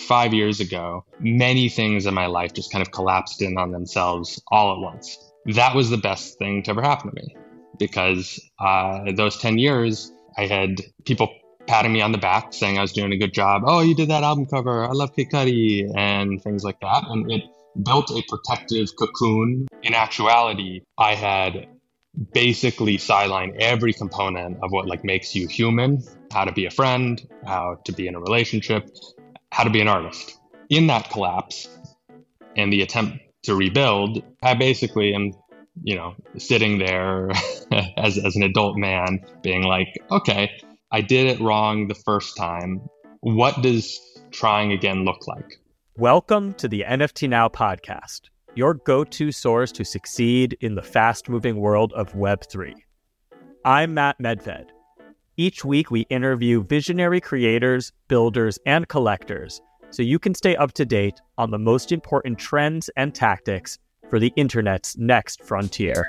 five 0.00 0.34
years 0.34 0.60
ago, 0.60 1.04
many 1.20 1.68
things 1.68 2.06
in 2.06 2.14
my 2.14 2.26
life 2.26 2.52
just 2.52 2.72
kind 2.72 2.82
of 2.82 2.92
collapsed 2.92 3.42
in 3.42 3.58
on 3.58 3.70
themselves 3.70 4.42
all 4.48 4.74
at 4.74 4.80
once. 4.80 5.18
That 5.46 5.74
was 5.74 5.90
the 5.90 5.96
best 5.96 6.38
thing 6.38 6.62
to 6.64 6.70
ever 6.70 6.82
happen 6.82 7.10
to 7.10 7.14
me 7.14 7.36
because 7.78 8.40
uh, 8.58 9.12
those 9.14 9.38
10 9.38 9.58
years, 9.58 10.12
I 10.36 10.46
had 10.46 10.80
people 11.04 11.32
patting 11.66 11.92
me 11.92 12.00
on 12.00 12.12
the 12.12 12.18
back 12.18 12.52
saying 12.52 12.78
I 12.78 12.82
was 12.82 12.92
doing 12.92 13.12
a 13.12 13.16
good 13.16 13.32
job. 13.34 13.62
Oh, 13.66 13.80
you 13.80 13.94
did 13.94 14.08
that 14.10 14.22
album 14.22 14.46
cover. 14.46 14.84
I 14.84 14.92
love 14.92 15.14
Kid 15.14 15.30
Cudi 15.30 15.90
and 15.96 16.42
things 16.42 16.64
like 16.64 16.80
that. 16.80 17.04
And 17.08 17.30
it 17.30 17.42
built 17.82 18.10
a 18.10 18.22
protective 18.28 18.88
cocoon. 18.96 19.68
In 19.82 19.94
actuality, 19.94 20.82
I 20.96 21.14
had 21.14 21.68
basically 22.32 22.96
sidelined 22.96 23.56
every 23.56 23.92
component 23.92 24.58
of 24.62 24.70
what 24.72 24.86
like 24.86 25.04
makes 25.04 25.34
you 25.34 25.48
human, 25.48 26.02
how 26.32 26.44
to 26.44 26.52
be 26.52 26.66
a 26.66 26.70
friend, 26.70 27.26
how 27.44 27.80
to 27.84 27.92
be 27.92 28.06
in 28.06 28.14
a 28.14 28.20
relationship, 28.20 28.88
how 29.56 29.64
to 29.64 29.70
be 29.70 29.80
an 29.80 29.88
artist. 29.88 30.38
In 30.68 30.88
that 30.88 31.08
collapse 31.08 31.66
and 32.56 32.70
the 32.70 32.82
attempt 32.82 33.16
to 33.44 33.54
rebuild, 33.54 34.22
I 34.42 34.52
basically 34.52 35.14
am, 35.14 35.32
you 35.82 35.96
know, 35.96 36.14
sitting 36.36 36.76
there 36.76 37.30
as, 37.96 38.18
as 38.18 38.36
an 38.36 38.42
adult 38.42 38.76
man 38.76 39.24
being 39.42 39.62
like, 39.62 39.88
okay, 40.10 40.50
I 40.92 41.00
did 41.00 41.28
it 41.28 41.40
wrong 41.40 41.88
the 41.88 41.94
first 41.94 42.36
time. 42.36 42.82
What 43.20 43.62
does 43.62 43.98
trying 44.30 44.72
again 44.72 45.06
look 45.06 45.26
like? 45.26 45.58
Welcome 45.96 46.52
to 46.54 46.68
the 46.68 46.84
NFT 46.86 47.26
Now 47.26 47.48
podcast, 47.48 48.28
your 48.54 48.74
go 48.74 49.04
to 49.04 49.32
source 49.32 49.72
to 49.72 49.86
succeed 49.86 50.58
in 50.60 50.74
the 50.74 50.82
fast 50.82 51.30
moving 51.30 51.56
world 51.56 51.94
of 51.94 52.12
Web3. 52.12 52.74
I'm 53.64 53.94
Matt 53.94 54.18
Medved. 54.18 54.66
Each 55.38 55.66
week, 55.66 55.90
we 55.90 56.06
interview 56.08 56.64
visionary 56.64 57.20
creators, 57.20 57.92
builders, 58.08 58.58
and 58.64 58.88
collectors 58.88 59.60
so 59.90 60.02
you 60.02 60.18
can 60.18 60.34
stay 60.34 60.56
up 60.56 60.72
to 60.72 60.86
date 60.86 61.20
on 61.36 61.50
the 61.50 61.58
most 61.58 61.92
important 61.92 62.38
trends 62.38 62.88
and 62.96 63.14
tactics 63.14 63.78
for 64.08 64.18
the 64.18 64.32
internet's 64.36 64.96
next 64.96 65.44
frontier. 65.44 66.06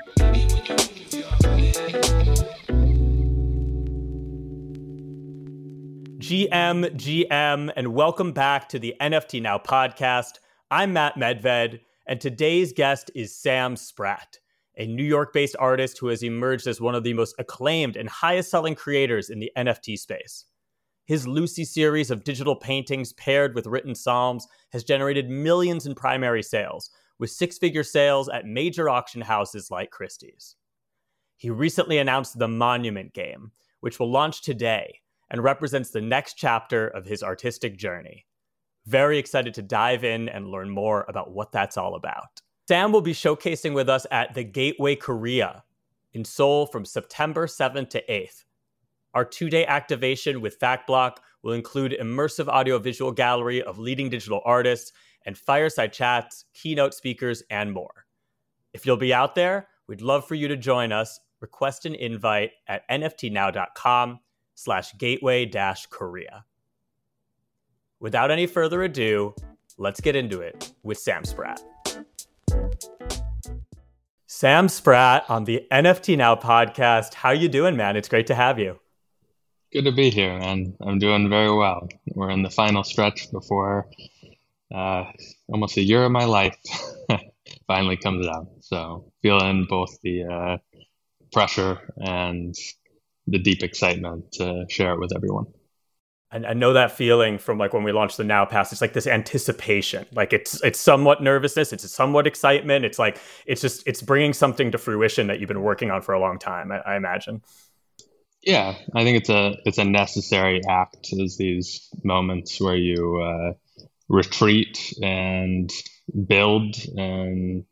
GM, 6.16 6.96
GM, 6.96 7.70
and 7.76 7.88
welcome 7.88 8.32
back 8.32 8.66
to 8.70 8.78
the 8.78 8.94
NFT 8.98 9.42
Now 9.42 9.58
podcast. 9.58 10.38
I'm 10.70 10.94
Matt 10.94 11.16
Medved, 11.16 11.80
and 12.06 12.18
today's 12.18 12.72
guest 12.72 13.10
is 13.14 13.36
Sam 13.36 13.76
Spratt, 13.76 14.38
a 14.78 14.86
New 14.86 15.04
York 15.04 15.32
based 15.32 15.56
artist 15.58 15.98
who 15.98 16.06
has 16.08 16.22
emerged 16.22 16.66
as 16.66 16.80
one 16.80 16.94
of 16.94 17.02
the 17.02 17.12
most 17.12 17.34
acclaimed 17.38 17.96
and 17.96 18.08
highest 18.08 18.50
selling 18.50 18.74
creators 18.74 19.28
in 19.28 19.40
the 19.40 19.52
NFT 19.56 19.98
space. 19.98 20.44
His 21.04 21.26
Luci 21.26 21.66
series 21.66 22.10
of 22.10 22.22
digital 22.22 22.54
paintings 22.54 23.12
paired 23.14 23.54
with 23.54 23.66
written 23.66 23.94
psalms 23.94 24.46
has 24.70 24.84
generated 24.84 25.28
millions 25.28 25.86
in 25.86 25.94
primary 25.94 26.42
sales, 26.42 26.90
with 27.18 27.30
six 27.30 27.58
figure 27.58 27.82
sales 27.82 28.28
at 28.28 28.46
major 28.46 28.88
auction 28.88 29.20
houses 29.20 29.70
like 29.70 29.90
Christie's. 29.90 30.54
He 31.36 31.50
recently 31.50 31.98
announced 31.98 32.38
the 32.38 32.48
Monument 32.48 33.12
Game, 33.14 33.52
which 33.80 33.98
will 33.98 34.10
launch 34.10 34.42
today 34.42 35.00
and 35.30 35.42
represents 35.42 35.90
the 35.90 36.00
next 36.00 36.34
chapter 36.34 36.88
of 36.88 37.06
his 37.06 37.22
artistic 37.22 37.76
journey. 37.76 38.26
Very 38.86 39.18
excited 39.18 39.54
to 39.54 39.62
dive 39.62 40.04
in 40.04 40.28
and 40.28 40.48
learn 40.48 40.70
more 40.70 41.04
about 41.08 41.32
what 41.32 41.52
that's 41.52 41.76
all 41.76 41.94
about. 41.94 42.40
Sam 42.68 42.92
will 42.92 43.00
be 43.00 43.14
showcasing 43.14 43.72
with 43.72 43.88
us 43.88 44.06
at 44.10 44.34
the 44.34 44.44
Gateway 44.44 44.94
Korea 44.94 45.64
in 46.12 46.22
Seoul 46.22 46.66
from 46.66 46.84
September 46.84 47.46
7th 47.46 47.88
to 47.88 48.02
8th. 48.10 48.44
Our 49.14 49.24
two 49.24 49.48
day 49.48 49.64
activation 49.64 50.42
with 50.42 50.60
FactBlock 50.60 51.16
will 51.42 51.54
include 51.54 51.96
immersive 51.98 52.46
audiovisual 52.46 53.12
gallery 53.12 53.62
of 53.62 53.78
leading 53.78 54.10
digital 54.10 54.42
artists 54.44 54.92
and 55.24 55.38
fireside 55.38 55.94
chats, 55.94 56.44
keynote 56.52 56.92
speakers, 56.92 57.42
and 57.48 57.72
more. 57.72 58.04
If 58.74 58.84
you'll 58.84 58.98
be 58.98 59.14
out 59.14 59.34
there, 59.34 59.68
we'd 59.86 60.02
love 60.02 60.28
for 60.28 60.34
you 60.34 60.46
to 60.48 60.56
join 60.58 60.92
us. 60.92 61.20
Request 61.40 61.86
an 61.86 61.94
invite 61.94 62.50
at 62.66 62.86
nftnow.com 62.90 64.20
slash 64.56 64.94
gateway 64.98 65.46
dash 65.46 65.86
Korea. 65.86 66.44
Without 67.98 68.30
any 68.30 68.46
further 68.46 68.82
ado, 68.82 69.34
let's 69.78 70.02
get 70.02 70.14
into 70.14 70.42
it 70.42 70.70
with 70.82 70.98
Sam 70.98 71.24
Spratt. 71.24 71.62
Sam 74.40 74.68
Spratt 74.68 75.28
on 75.28 75.46
the 75.46 75.66
NFT 75.72 76.16
Now 76.16 76.36
podcast. 76.36 77.12
How 77.12 77.32
you 77.32 77.48
doing, 77.48 77.76
man? 77.76 77.96
It's 77.96 78.08
great 78.08 78.28
to 78.28 78.36
have 78.36 78.60
you. 78.60 78.78
Good 79.72 79.82
to 79.86 79.90
be 79.90 80.10
here, 80.10 80.38
man. 80.38 80.76
I'm 80.80 81.00
doing 81.00 81.28
very 81.28 81.52
well. 81.52 81.88
We're 82.14 82.30
in 82.30 82.44
the 82.44 82.50
final 82.50 82.84
stretch 82.84 83.32
before 83.32 83.88
uh, 84.72 85.10
almost 85.48 85.76
a 85.76 85.82
year 85.82 86.04
of 86.04 86.12
my 86.12 86.24
life 86.24 86.56
finally 87.66 87.96
comes 87.96 88.28
out. 88.28 88.46
So 88.60 89.10
feeling 89.22 89.66
both 89.68 89.98
the 90.04 90.22
uh, 90.22 90.58
pressure 91.32 91.92
and 91.96 92.54
the 93.26 93.40
deep 93.40 93.64
excitement 93.64 94.30
to 94.34 94.66
share 94.70 94.92
it 94.92 95.00
with 95.00 95.16
everyone. 95.16 95.46
And 96.30 96.46
I 96.46 96.52
know 96.52 96.74
that 96.74 96.92
feeling 96.92 97.38
from 97.38 97.56
like 97.56 97.72
when 97.72 97.84
we 97.84 97.92
launched 97.92 98.18
the 98.18 98.24
Now 98.24 98.44
Pass. 98.44 98.70
It's 98.70 98.82
like 98.82 98.92
this 98.92 99.06
anticipation. 99.06 100.06
Like 100.12 100.32
it's 100.32 100.62
it's 100.62 100.78
somewhat 100.78 101.22
nervousness. 101.22 101.72
It's 101.72 101.90
somewhat 101.90 102.26
excitement. 102.26 102.84
It's 102.84 102.98
like 102.98 103.18
it's 103.46 103.62
just 103.62 103.86
it's 103.86 104.02
bringing 104.02 104.34
something 104.34 104.70
to 104.72 104.78
fruition 104.78 105.28
that 105.28 105.40
you've 105.40 105.48
been 105.48 105.62
working 105.62 105.90
on 105.90 106.02
for 106.02 106.12
a 106.12 106.20
long 106.20 106.38
time. 106.38 106.70
I, 106.70 106.80
I 106.80 106.96
imagine. 106.96 107.42
Yeah, 108.42 108.74
I 108.94 109.04
think 109.04 109.18
it's 109.18 109.30
a 109.30 109.56
it's 109.64 109.78
a 109.78 109.84
necessary 109.84 110.60
act. 110.68 111.08
Is 111.12 111.38
these 111.38 111.88
moments 112.04 112.60
where 112.60 112.76
you 112.76 113.20
uh, 113.22 113.52
retreat 114.08 114.94
and 115.02 115.72
build 116.26 116.76
and 116.96 117.64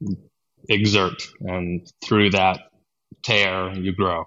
exert, 0.69 1.23
and 1.41 1.87
through 2.03 2.31
that 2.31 2.61
tear 3.23 3.73
you 3.75 3.95
grow. 3.95 4.25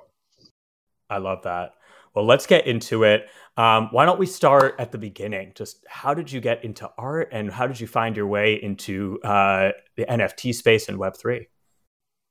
I 1.09 1.17
love 1.17 1.44
that. 1.44 1.73
Well, 2.14 2.25
let's 2.25 2.46
get 2.46 2.68
into 2.68 3.03
it. 3.03 3.28
Um, 3.58 3.90
why 3.92 4.06
don't 4.06 4.20
we 4.20 4.25
start 4.25 4.75
at 4.80 4.92
the 4.92 4.97
beginning? 4.97 5.52
Just 5.56 5.86
how 5.88 6.14
did 6.14 6.31
you 6.31 6.40
get 6.40 6.64
into 6.64 6.90
art 6.97 7.30
and 7.31 7.52
how 7.52 7.68
did 7.68 7.80
you 7.80 7.88
find 7.88 8.16
your 8.16 8.28
way 8.28 8.53
into 8.53 9.20
uh, 9.24 9.72
the 9.97 10.06
NFT 10.06 10.56
space 10.56 10.88
and 10.90 10.97
Web3? 10.97 11.46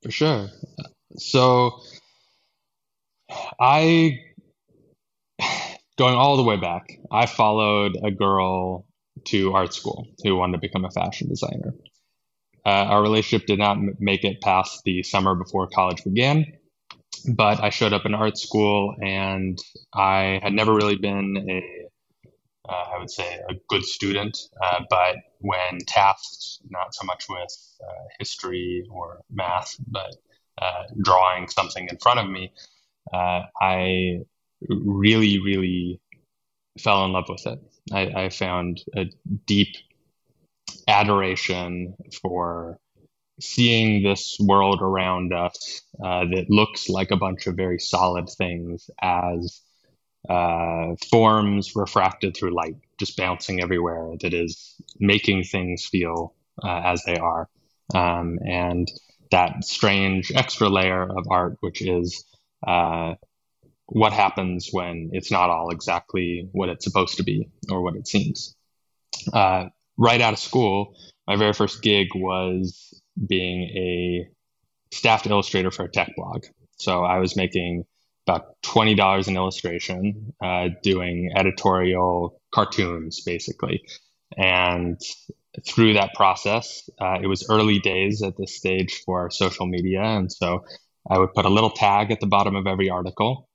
For 0.03 0.11
sure. 0.11 0.49
So, 1.17 1.81
I, 3.61 4.19
going 5.99 6.15
all 6.15 6.37
the 6.37 6.45
way 6.45 6.57
back, 6.57 6.85
I 7.11 7.27
followed 7.27 7.97
a 8.03 8.11
girl 8.11 8.87
to 9.27 9.53
art 9.53 9.75
school 9.75 10.07
who 10.23 10.37
wanted 10.37 10.53
to 10.53 10.61
become 10.61 10.85
a 10.85 10.91
fashion 10.91 11.29
designer. 11.29 11.75
Uh, 12.65 12.85
our 12.85 13.03
relationship 13.03 13.47
did 13.47 13.59
not 13.59 13.79
make 13.99 14.25
it 14.25 14.41
past 14.41 14.83
the 14.85 15.03
summer 15.03 15.35
before 15.35 15.69
college 15.69 16.05
began 16.05 16.45
but 17.19 17.61
I 17.63 17.71
showed 17.71 17.93
up 17.93 18.07
in 18.07 18.15
art 18.15 18.39
school 18.39 18.95
and 19.03 19.59
I 19.95 20.41
had 20.43 20.53
never 20.53 20.75
really 20.75 20.97
been 20.97 21.47
a, 21.49 22.71
uh, 22.71 22.85
I 22.95 22.99
would 22.99 23.11
say, 23.11 23.41
a 23.49 23.55
good 23.69 23.85
student. 23.85 24.39
Uh, 24.63 24.81
but 24.91 25.17
when 25.41 25.79
tasked, 25.87 26.61
not 26.69 26.95
so 26.95 27.05
much 27.07 27.27
with 27.29 27.77
uh, 27.83 28.05
history 28.19 28.85
or 28.91 29.21
math, 29.31 29.77
but 29.87 30.15
uh, 30.61 30.85
drawing 31.03 31.49
something 31.49 31.89
in 31.89 31.97
front 31.99 32.21
of 32.21 32.29
me, 32.29 32.53
uh, 33.13 33.43
I 33.61 34.21
really, 34.69 35.39
really 35.39 36.01
fell 36.79 37.05
in 37.05 37.13
love 37.13 37.29
with 37.29 37.47
it. 37.47 37.59
I, 37.93 38.25
I 38.25 38.29
found 38.29 38.83
a 38.97 39.07
deep 39.47 39.77
adoration 40.87 41.95
for 42.23 42.79
seeing 43.41 44.03
this 44.03 44.37
world 44.41 44.81
around 44.83 45.33
us 45.33 45.83
uh, 46.03 46.25
that 46.27 46.47
looks 46.49 46.89
like 46.89 47.11
a 47.11 47.17
bunch 47.17 47.47
of 47.47 47.55
very 47.55 47.79
solid 47.79 48.29
things 48.29 48.91
as 49.01 49.61
uh, 50.29 50.95
forms 51.11 51.75
refracted 51.77 52.37
through 52.37 52.55
light, 52.55 52.77
just 52.99 53.17
bouncing 53.17 53.63
everywhere, 53.63 54.15
that 54.21 54.35
is 54.35 54.75
making 54.99 55.45
things 55.45 55.87
feel 55.87 56.35
uh, 56.63 56.83
as 56.85 57.03
they 57.05 57.17
are. 57.17 57.49
Um, 57.95 58.39
and 58.45 58.91
that 59.31 59.65
strange 59.65 60.33
extra 60.35 60.69
layer 60.69 61.03
of 61.03 61.27
art, 61.31 61.57
which 61.61 61.83
is 61.83 62.25
uh, 62.67 63.15
what 63.87 64.13
happens 64.13 64.69
when 64.71 65.11
it's 65.13 65.31
not 65.31 65.51
all 65.51 65.71
exactly 65.71 66.49
what 66.53 66.69
it's 66.69 66.85
supposed 66.85 67.17
to 67.17 67.23
be 67.23 67.49
or 67.71 67.83
what 67.83 67.97
it 67.97 68.07
seems. 68.07 68.55
Uh, 69.33 69.67
right 69.97 70.21
out 70.21 70.35
of 70.35 70.39
school, 70.39 70.95
my 71.27 71.37
very 71.37 71.53
first 71.53 71.83
gig 71.83 72.09
was 72.15 73.03
being 73.27 73.63
a 73.77 74.29
staffed 74.95 75.27
illustrator 75.27 75.71
for 75.71 75.85
a 75.85 75.91
tech 75.91 76.13
blog. 76.17 76.45
So 76.79 77.05
I 77.05 77.19
was 77.19 77.37
making 77.37 77.85
about 78.27 78.61
twenty 78.63 78.95
dollars 78.95 79.29
an 79.29 79.37
illustration, 79.37 80.35
uh, 80.43 80.69
doing 80.83 81.33
editorial 81.35 82.41
cartoons 82.53 83.21
basically, 83.23 83.83
and 84.37 85.01
through 85.67 85.95
that 85.95 86.15
process, 86.15 86.89
uh, 87.01 87.19
it 87.23 87.27
was 87.27 87.49
early 87.51 87.79
days 87.81 88.23
at 88.23 88.37
this 88.37 88.57
stage 88.57 89.03
for 89.05 89.31
social 89.31 89.67
media, 89.67 90.03
and 90.03 90.31
so 90.31 90.65
I 91.11 91.19
would 91.19 91.33
put 91.35 91.47
a 91.47 91.49
little 91.49 91.71
tag 91.71 92.11
at 92.13 92.21
the 92.21 92.27
bottom 92.27 92.55
of 92.55 92.67
every 92.67 92.91
article. 92.91 93.49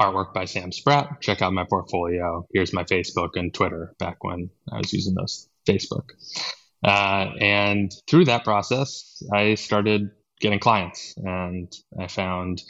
artwork 0.00 0.34
by 0.34 0.44
Sam 0.44 0.72
Spratt. 0.72 1.20
Check 1.20 1.42
out 1.42 1.52
my 1.52 1.64
portfolio. 1.64 2.46
Here's 2.52 2.72
my 2.72 2.84
Facebook 2.84 3.30
and 3.34 3.52
Twitter 3.54 3.94
back 3.98 4.22
when 4.22 4.50
I 4.72 4.78
was 4.78 4.92
using 4.92 5.14
those 5.14 5.48
Facebook. 5.68 6.10
Uh, 6.84 7.32
and 7.40 7.92
through 8.06 8.26
that 8.26 8.44
process, 8.44 9.22
I 9.32 9.54
started 9.54 10.10
getting 10.38 10.58
clients 10.58 11.14
and 11.16 11.72
I 11.98 12.08
found, 12.08 12.62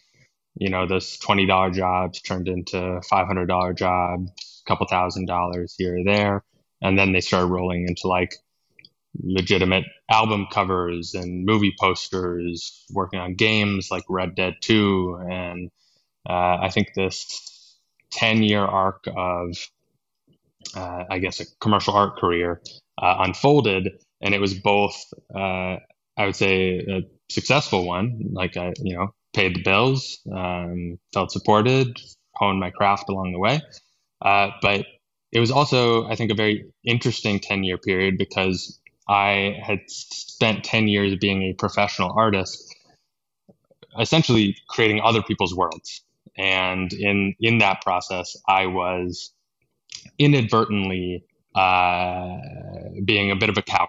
you 0.54 0.70
know, 0.70 0.86
those 0.86 1.18
$20 1.18 1.74
jobs 1.74 2.22
turned 2.22 2.46
into 2.46 2.76
$500 2.76 3.76
jobs, 3.76 4.62
a 4.64 4.68
couple 4.68 4.86
thousand 4.86 5.26
dollars 5.26 5.74
here 5.76 5.98
or 5.98 6.04
there. 6.04 6.44
And 6.80 6.96
then 6.96 7.12
they 7.12 7.20
started 7.20 7.46
rolling 7.48 7.88
into 7.88 8.06
like 8.06 8.36
legitimate 9.20 9.84
album 10.08 10.46
covers 10.50 11.14
and 11.14 11.44
movie 11.44 11.74
posters, 11.80 12.84
working 12.90 13.18
on 13.18 13.34
games 13.34 13.88
like 13.90 14.04
Red 14.08 14.36
Dead 14.36 14.54
2. 14.60 15.26
And 15.28 15.70
uh, 16.28 16.58
I 16.62 16.70
think 16.70 16.94
this 16.94 17.76
10 18.12 18.44
year 18.44 18.62
arc 18.62 19.08
of, 19.08 19.56
uh, 20.76 21.04
I 21.10 21.18
guess, 21.18 21.40
a 21.40 21.46
commercial 21.60 21.94
art 21.94 22.16
career 22.16 22.60
uh, 22.98 23.16
unfolded. 23.20 24.02
And 24.20 24.34
it 24.34 24.40
was 24.40 24.54
both, 24.54 24.96
uh, 25.34 25.76
I 26.16 26.26
would 26.26 26.36
say, 26.36 26.78
a 26.78 27.02
successful 27.30 27.86
one. 27.86 28.30
Like 28.32 28.56
I, 28.56 28.72
you 28.80 28.96
know, 28.96 29.14
paid 29.34 29.56
the 29.56 29.62
bills, 29.62 30.20
um, 30.32 30.98
felt 31.12 31.32
supported, 31.32 32.00
honed 32.34 32.60
my 32.60 32.70
craft 32.70 33.08
along 33.08 33.32
the 33.32 33.38
way. 33.38 33.60
Uh, 34.22 34.50
but 34.62 34.86
it 35.32 35.40
was 35.40 35.50
also, 35.50 36.06
I 36.08 36.14
think, 36.14 36.30
a 36.30 36.34
very 36.34 36.64
interesting 36.84 37.40
10 37.40 37.64
year 37.64 37.76
period 37.76 38.16
because 38.16 38.78
I 39.08 39.58
had 39.62 39.80
spent 39.88 40.64
10 40.64 40.88
years 40.88 41.16
being 41.16 41.42
a 41.42 41.52
professional 41.54 42.12
artist, 42.16 42.74
essentially 43.98 44.56
creating 44.68 45.00
other 45.02 45.22
people's 45.22 45.54
worlds. 45.54 46.02
And 46.36 46.92
in, 46.92 47.34
in 47.40 47.58
that 47.58 47.82
process, 47.82 48.36
I 48.48 48.66
was 48.66 49.32
inadvertently 50.18 51.24
uh, 51.54 52.36
being 53.04 53.30
a 53.30 53.36
bit 53.36 53.48
of 53.48 53.58
a 53.58 53.62
coward, 53.62 53.88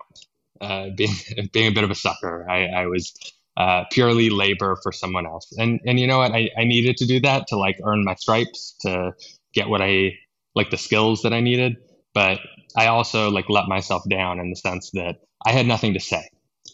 uh, 0.62 0.90
being, 0.96 1.14
being 1.52 1.68
a 1.68 1.74
bit 1.74 1.84
of 1.84 1.92
a 1.92 1.96
sucker. 1.96 2.50
I, 2.50 2.66
I 2.66 2.88
was 2.88 3.14
uh, 3.58 3.84
purely 3.92 4.30
labor 4.30 4.78
for 4.84 4.92
someone 4.92 5.26
else. 5.26 5.52
And, 5.58 5.80
and 5.86 6.00
you 6.00 6.08
know 6.08 6.20
what? 6.20 6.32
I, 6.32 6.50
I 6.58 6.66
needed 6.66 6.98
to 6.98 7.06
do 7.06 7.20
that 7.22 7.48
to 7.48 7.58
like 7.58 7.78
earn 7.84 8.04
my 8.04 8.16
stripes, 8.16 8.76
to 8.82 9.14
get 9.54 9.70
what 9.70 9.82
I, 9.82 10.14
like 10.56 10.70
the 10.70 10.78
skills 10.78 11.22
that 11.24 11.34
I 11.34 11.40
needed. 11.40 11.78
But 12.14 12.40
I 12.76 12.88
also 12.88 13.30
like 13.30 13.50
let 13.50 13.68
myself 13.68 14.04
down 14.10 14.40
in 14.40 14.50
the 14.50 14.56
sense 14.56 14.92
that 14.92 15.18
I 15.46 15.52
had 15.52 15.66
nothing 15.66 15.94
to 15.94 16.00
say. 16.00 16.28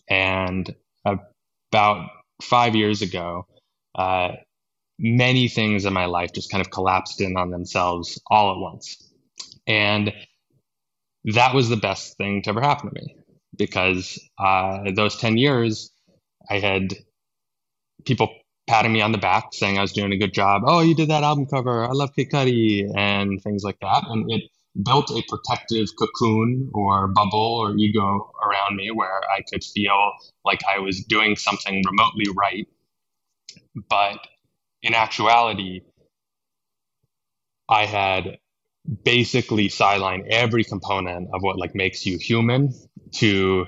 And 0.10 0.74
about 1.06 2.10
five 2.42 2.76
years 2.76 3.02
ago, 3.02 3.46
uh, 3.96 4.32
many 5.00 5.48
things 5.48 5.86
in 5.86 5.94
my 5.94 6.06
life 6.06 6.32
just 6.34 6.52
kind 6.52 6.62
of 6.62 6.70
collapsed 6.70 7.22
in 7.22 7.38
on 7.38 7.50
themselves 7.50 8.22
all 8.30 8.52
at 8.52 8.58
once. 8.60 9.10
And 9.68 10.14
that 11.26 11.54
was 11.54 11.70
the 11.70 11.78
best 11.78 12.18
thing 12.18 12.42
to 12.44 12.50
ever 12.50 12.62
happen 12.62 12.90
to 12.90 13.02
me 13.02 13.16
because 13.58 14.20
uh, 14.40 14.92
those 14.96 15.18
10 15.18 15.38
years, 15.38 15.92
I 16.50 16.60
had 16.60 16.94
people 18.06 18.30
patting 18.68 18.94
me 18.94 19.02
on 19.02 19.12
the 19.12 19.18
back 19.18 19.50
saying 19.54 19.78
I 19.78 19.82
was 19.82 19.94
doing 19.94 20.12
a 20.14 20.18
good 20.18 20.34
job. 20.34 20.64
Oh, 20.66 20.82
you 20.82 20.96
did 20.96 21.10
that 21.10 21.24
album 21.24 21.46
cover. 21.46 21.84
I 21.84 21.92
love 21.92 22.12
Kid 22.16 22.30
and 22.34 23.42
things 23.42 23.64
like 23.64 23.80
that. 23.82 24.04
And 24.08 24.32
it 24.32 24.44
built 24.84 25.12
a 25.12 25.22
protective 25.28 25.88
cocoon 25.98 26.72
or 26.74 27.10
bubble 27.10 27.60
or 27.62 27.76
ego 27.76 28.32
around 28.42 28.78
me 28.78 28.90
where 28.92 29.22
I 29.30 29.42
could 29.52 29.64
feel 29.64 30.14
like 30.46 30.62
I 30.74 30.80
was 30.80 31.04
doing 31.04 31.36
something 31.36 31.84
remotely 31.86 32.26
right. 32.36 32.68
But 33.90 34.20
in 34.84 34.94
actuality, 34.94 35.82
I 37.70 37.86
had 37.86 38.38
basically 39.04 39.70
sideline 39.70 40.28
every 40.30 40.64
component 40.64 41.30
of 41.34 41.42
what 41.42 41.58
like 41.58 41.76
makes 41.76 42.06
you 42.06 42.18
human 42.18 42.74
to 43.14 43.66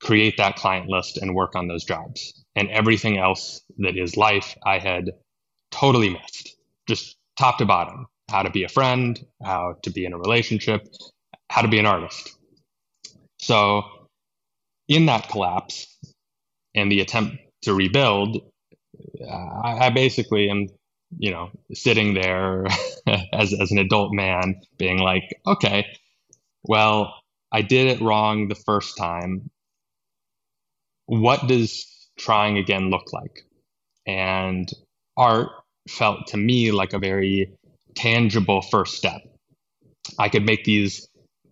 create 0.00 0.36
that 0.36 0.56
client 0.56 0.88
list 0.88 1.18
and 1.18 1.34
work 1.34 1.56
on 1.56 1.68
those 1.68 1.84
jobs. 1.84 2.44
And 2.54 2.70
everything 2.70 3.18
else 3.18 3.62
that 3.78 3.96
is 3.96 4.16
life, 4.16 4.56
I 4.64 4.78
had 4.78 5.10
totally 5.70 6.10
missed, 6.10 6.56
just 6.86 7.16
top 7.36 7.58
to 7.58 7.66
bottom 7.66 8.06
how 8.28 8.42
to 8.42 8.50
be 8.50 8.64
a 8.64 8.68
friend, 8.68 9.24
how 9.42 9.76
to 9.82 9.90
be 9.90 10.04
in 10.04 10.12
a 10.12 10.18
relationship, 10.18 10.86
how 11.50 11.62
to 11.62 11.68
be 11.68 11.78
an 11.78 11.86
artist. 11.86 12.36
So, 13.38 13.82
in 14.88 15.06
that 15.06 15.28
collapse 15.28 15.86
and 16.74 16.90
the 16.90 17.00
attempt 17.00 17.36
to 17.62 17.74
rebuild, 17.74 18.38
uh, 19.20 19.32
I, 19.32 19.86
I 19.86 19.90
basically 19.90 20.48
am, 20.50 20.68
you 21.18 21.30
know, 21.30 21.50
sitting 21.72 22.14
there 22.14 22.66
as, 23.32 23.52
as 23.52 23.70
an 23.70 23.78
adult 23.78 24.12
man 24.12 24.60
being 24.78 24.98
like, 24.98 25.24
okay, 25.46 25.86
well, 26.62 27.14
I 27.52 27.62
did 27.62 27.86
it 27.88 28.00
wrong 28.00 28.48
the 28.48 28.54
first 28.54 28.96
time. 28.96 29.50
What 31.06 31.46
does 31.46 31.86
trying 32.18 32.58
again 32.58 32.90
look 32.90 33.12
like? 33.12 33.44
And 34.06 34.68
art 35.16 35.50
felt 35.88 36.28
to 36.28 36.36
me 36.36 36.72
like 36.72 36.92
a 36.92 36.98
very 36.98 37.52
tangible 37.94 38.62
first 38.62 38.96
step. 38.96 39.20
I 40.18 40.28
could 40.28 40.44
make 40.44 40.64
these 40.64 41.08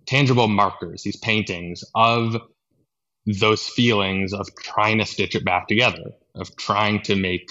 tangible 0.07 0.49
markers, 0.49 1.03
these 1.03 1.17
paintings 1.17 1.85
of 1.95 2.37
those 3.27 3.69
feelings 3.69 4.33
of 4.33 4.49
trying 4.57 4.99
to 4.99 5.07
stitch 5.07 5.35
it 5.35 5.45
back 5.45 5.69
together, 5.69 6.13
of 6.35 6.55
trying 6.57 7.03
to 7.03 7.15
make 7.15 7.49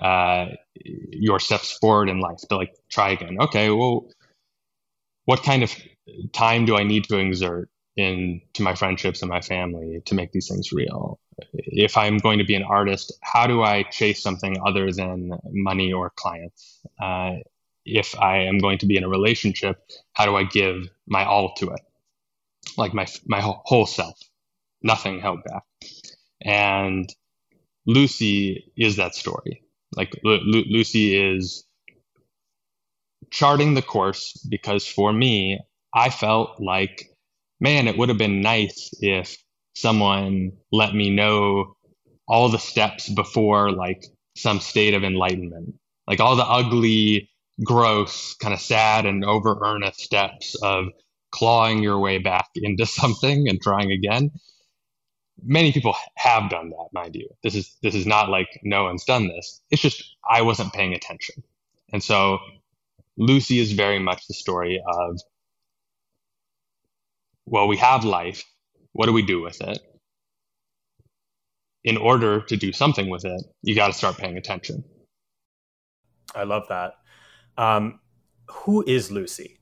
uh, 0.00 0.46
your 0.74 1.38
steps 1.38 1.72
forward 1.78 2.08
in 2.08 2.20
life 2.20 2.38
to 2.48 2.56
like 2.56 2.74
try 2.90 3.10
again. 3.10 3.36
Okay, 3.40 3.70
well, 3.70 4.08
what 5.24 5.42
kind 5.42 5.62
of 5.62 5.74
time 6.32 6.64
do 6.64 6.76
I 6.76 6.82
need 6.82 7.04
to 7.04 7.18
exert 7.18 7.70
into 7.96 8.62
my 8.62 8.74
friendships 8.74 9.22
and 9.22 9.30
my 9.30 9.40
family 9.40 10.02
to 10.06 10.14
make 10.14 10.32
these 10.32 10.48
things 10.48 10.72
real? 10.72 11.18
If 11.52 11.96
I'm 11.96 12.18
going 12.18 12.38
to 12.38 12.44
be 12.44 12.54
an 12.54 12.64
artist, 12.64 13.12
how 13.22 13.46
do 13.46 13.62
I 13.62 13.84
chase 13.84 14.22
something 14.22 14.56
other 14.66 14.92
than 14.92 15.32
money 15.50 15.92
or 15.92 16.10
clients? 16.10 16.80
Uh, 17.00 17.36
if 17.84 18.18
I 18.18 18.44
am 18.44 18.58
going 18.58 18.78
to 18.78 18.86
be 18.86 18.96
in 18.96 19.04
a 19.04 19.08
relationship, 19.08 19.78
how 20.12 20.26
do 20.26 20.36
I 20.36 20.44
give 20.44 20.88
my 21.06 21.24
all 21.24 21.54
to 21.56 21.70
it? 21.70 21.80
Like 22.76 22.94
my 22.94 23.06
my 23.26 23.40
whole 23.40 23.86
self, 23.86 24.18
nothing 24.82 25.20
held 25.20 25.44
back. 25.44 25.62
And 26.42 27.08
Luci 27.88 28.64
is 28.76 28.96
that 28.96 29.14
story. 29.14 29.63
Like 29.96 30.14
Lu- 30.24 30.64
Luci 30.64 31.36
is 31.36 31.64
charting 33.30 33.74
the 33.74 33.82
course 33.82 34.34
because 34.50 34.86
for 34.86 35.12
me, 35.12 35.60
I 35.94 36.10
felt 36.10 36.60
like, 36.60 37.06
man, 37.60 37.88
it 37.88 37.98
would 37.98 38.10
have 38.10 38.18
been 38.18 38.42
nice 38.42 38.90
if 39.00 39.38
someone 39.76 40.52
let 40.72 40.94
me 40.94 41.10
know 41.10 41.76
all 42.28 42.48
the 42.48 42.58
steps 42.58 43.08
before 43.08 43.70
like 43.72 44.04
some 44.36 44.60
state 44.60 44.94
of 44.94 45.04
enlightenment, 45.04 45.74
like 46.08 46.20
all 46.20 46.36
the 46.36 46.44
ugly 46.46 47.30
gross, 47.64 48.34
kind 48.36 48.54
of 48.54 48.60
sad 48.60 49.06
and 49.06 49.24
over 49.24 49.58
earnest 49.64 50.00
steps 50.00 50.56
of 50.62 50.86
clawing 51.32 51.82
your 51.82 51.98
way 51.98 52.18
back 52.18 52.46
into 52.56 52.86
something 53.00 53.48
and 53.48 53.60
trying 53.62 53.92
again. 53.92 54.30
Many 55.42 55.72
people 55.72 55.94
have 56.16 56.48
done 56.48 56.70
that, 56.70 56.88
mind 56.92 57.14
you. 57.16 57.28
This 57.42 57.54
is 57.54 57.76
this 57.82 57.94
is 57.94 58.06
not 58.06 58.28
like 58.28 58.48
no 58.62 58.84
one's 58.84 59.04
done 59.04 59.28
this. 59.28 59.60
It's 59.70 59.82
just 59.82 60.16
I 60.28 60.42
wasn't 60.42 60.72
paying 60.72 60.94
attention. 60.94 61.42
And 61.92 62.02
so 62.02 62.38
Luci 63.18 63.60
is 63.60 63.72
very 63.72 63.98
much 63.98 64.26
the 64.26 64.34
story 64.34 64.82
of 64.86 65.20
well, 67.46 67.68
we 67.68 67.76
have 67.76 68.04
life. 68.04 68.44
What 68.92 69.06
do 69.06 69.12
we 69.12 69.22
do 69.22 69.42
with 69.42 69.60
it? 69.60 69.78
In 71.82 71.96
order 71.96 72.40
to 72.40 72.56
do 72.56 72.72
something 72.72 73.10
with 73.10 73.24
it, 73.24 73.42
you 73.62 73.74
got 73.74 73.88
to 73.88 73.92
start 73.92 74.16
paying 74.16 74.38
attention. 74.38 74.82
I 76.34 76.44
love 76.44 76.64
that. 76.68 76.94
Um, 77.58 78.00
who 78.48 78.82
is 78.86 79.10
Luci? 79.10 79.58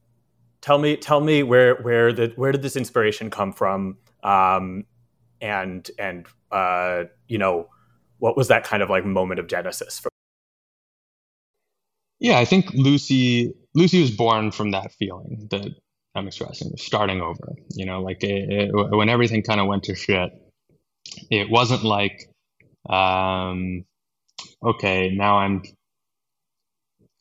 Tell 0.60 0.78
me, 0.78 0.96
tell 0.96 1.20
me 1.20 1.42
where 1.42 1.74
where 1.76 2.12
the 2.12 2.32
where 2.36 2.52
did 2.52 2.62
this 2.62 2.76
inspiration 2.76 3.30
come 3.30 3.52
from? 3.52 3.98
Um, 4.22 4.84
and 5.42 5.90
and 5.98 6.26
uh, 6.50 7.04
you 7.28 7.36
know, 7.36 7.68
what 8.18 8.36
was 8.36 8.48
that 8.48 8.64
kind 8.64 8.82
of 8.82 8.88
like 8.88 9.04
moment 9.04 9.40
of 9.40 9.48
genesis 9.48 9.98
for? 9.98 10.08
Yeah, 12.20 12.38
I 12.38 12.44
think 12.44 12.66
Luci 12.66 13.52
Luci 13.76 14.00
was 14.00 14.12
born 14.12 14.52
from 14.52 14.70
that 14.70 14.92
feeling 14.92 15.48
that 15.50 15.68
I'm 16.14 16.28
expressing, 16.28 16.76
starting 16.76 17.20
over. 17.20 17.54
You 17.70 17.84
know, 17.84 18.00
like 18.00 18.22
it, 18.22 18.50
it, 18.50 18.70
when 18.72 19.08
everything 19.08 19.42
kind 19.42 19.60
of 19.60 19.66
went 19.66 19.84
to 19.84 19.94
shit, 19.94 20.30
it 21.30 21.50
wasn't 21.50 21.82
like, 21.82 22.30
um, 22.88 23.84
okay, 24.64 25.10
now 25.10 25.38
I'm 25.38 25.62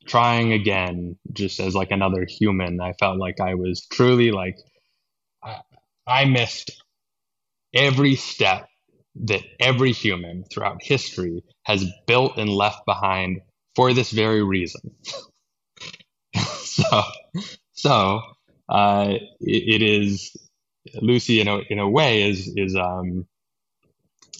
trying 0.05 0.51
again 0.51 1.17
just 1.31 1.59
as 1.59 1.75
like 1.75 1.91
another 1.91 2.25
human 2.27 2.81
i 2.81 2.91
felt 2.93 3.19
like 3.19 3.39
i 3.39 3.53
was 3.53 3.85
truly 3.91 4.31
like 4.31 4.57
I, 5.43 5.61
I 6.07 6.25
missed 6.25 6.71
every 7.73 8.15
step 8.15 8.67
that 9.15 9.41
every 9.59 9.91
human 9.91 10.43
throughout 10.45 10.81
history 10.81 11.43
has 11.63 11.85
built 12.07 12.37
and 12.37 12.49
left 12.49 12.85
behind 12.85 13.41
for 13.75 13.93
this 13.93 14.11
very 14.11 14.43
reason 14.43 14.95
so, 16.37 17.01
so 17.73 18.21
uh, 18.69 19.15
it, 19.41 19.81
it 19.81 19.81
is 19.81 20.35
Luci 21.01 21.39
in 21.41 21.47
a 21.47 21.59
in 21.69 21.79
a 21.79 21.89
way 21.89 22.29
is 22.29 22.51
is 22.55 22.75
um 22.75 23.27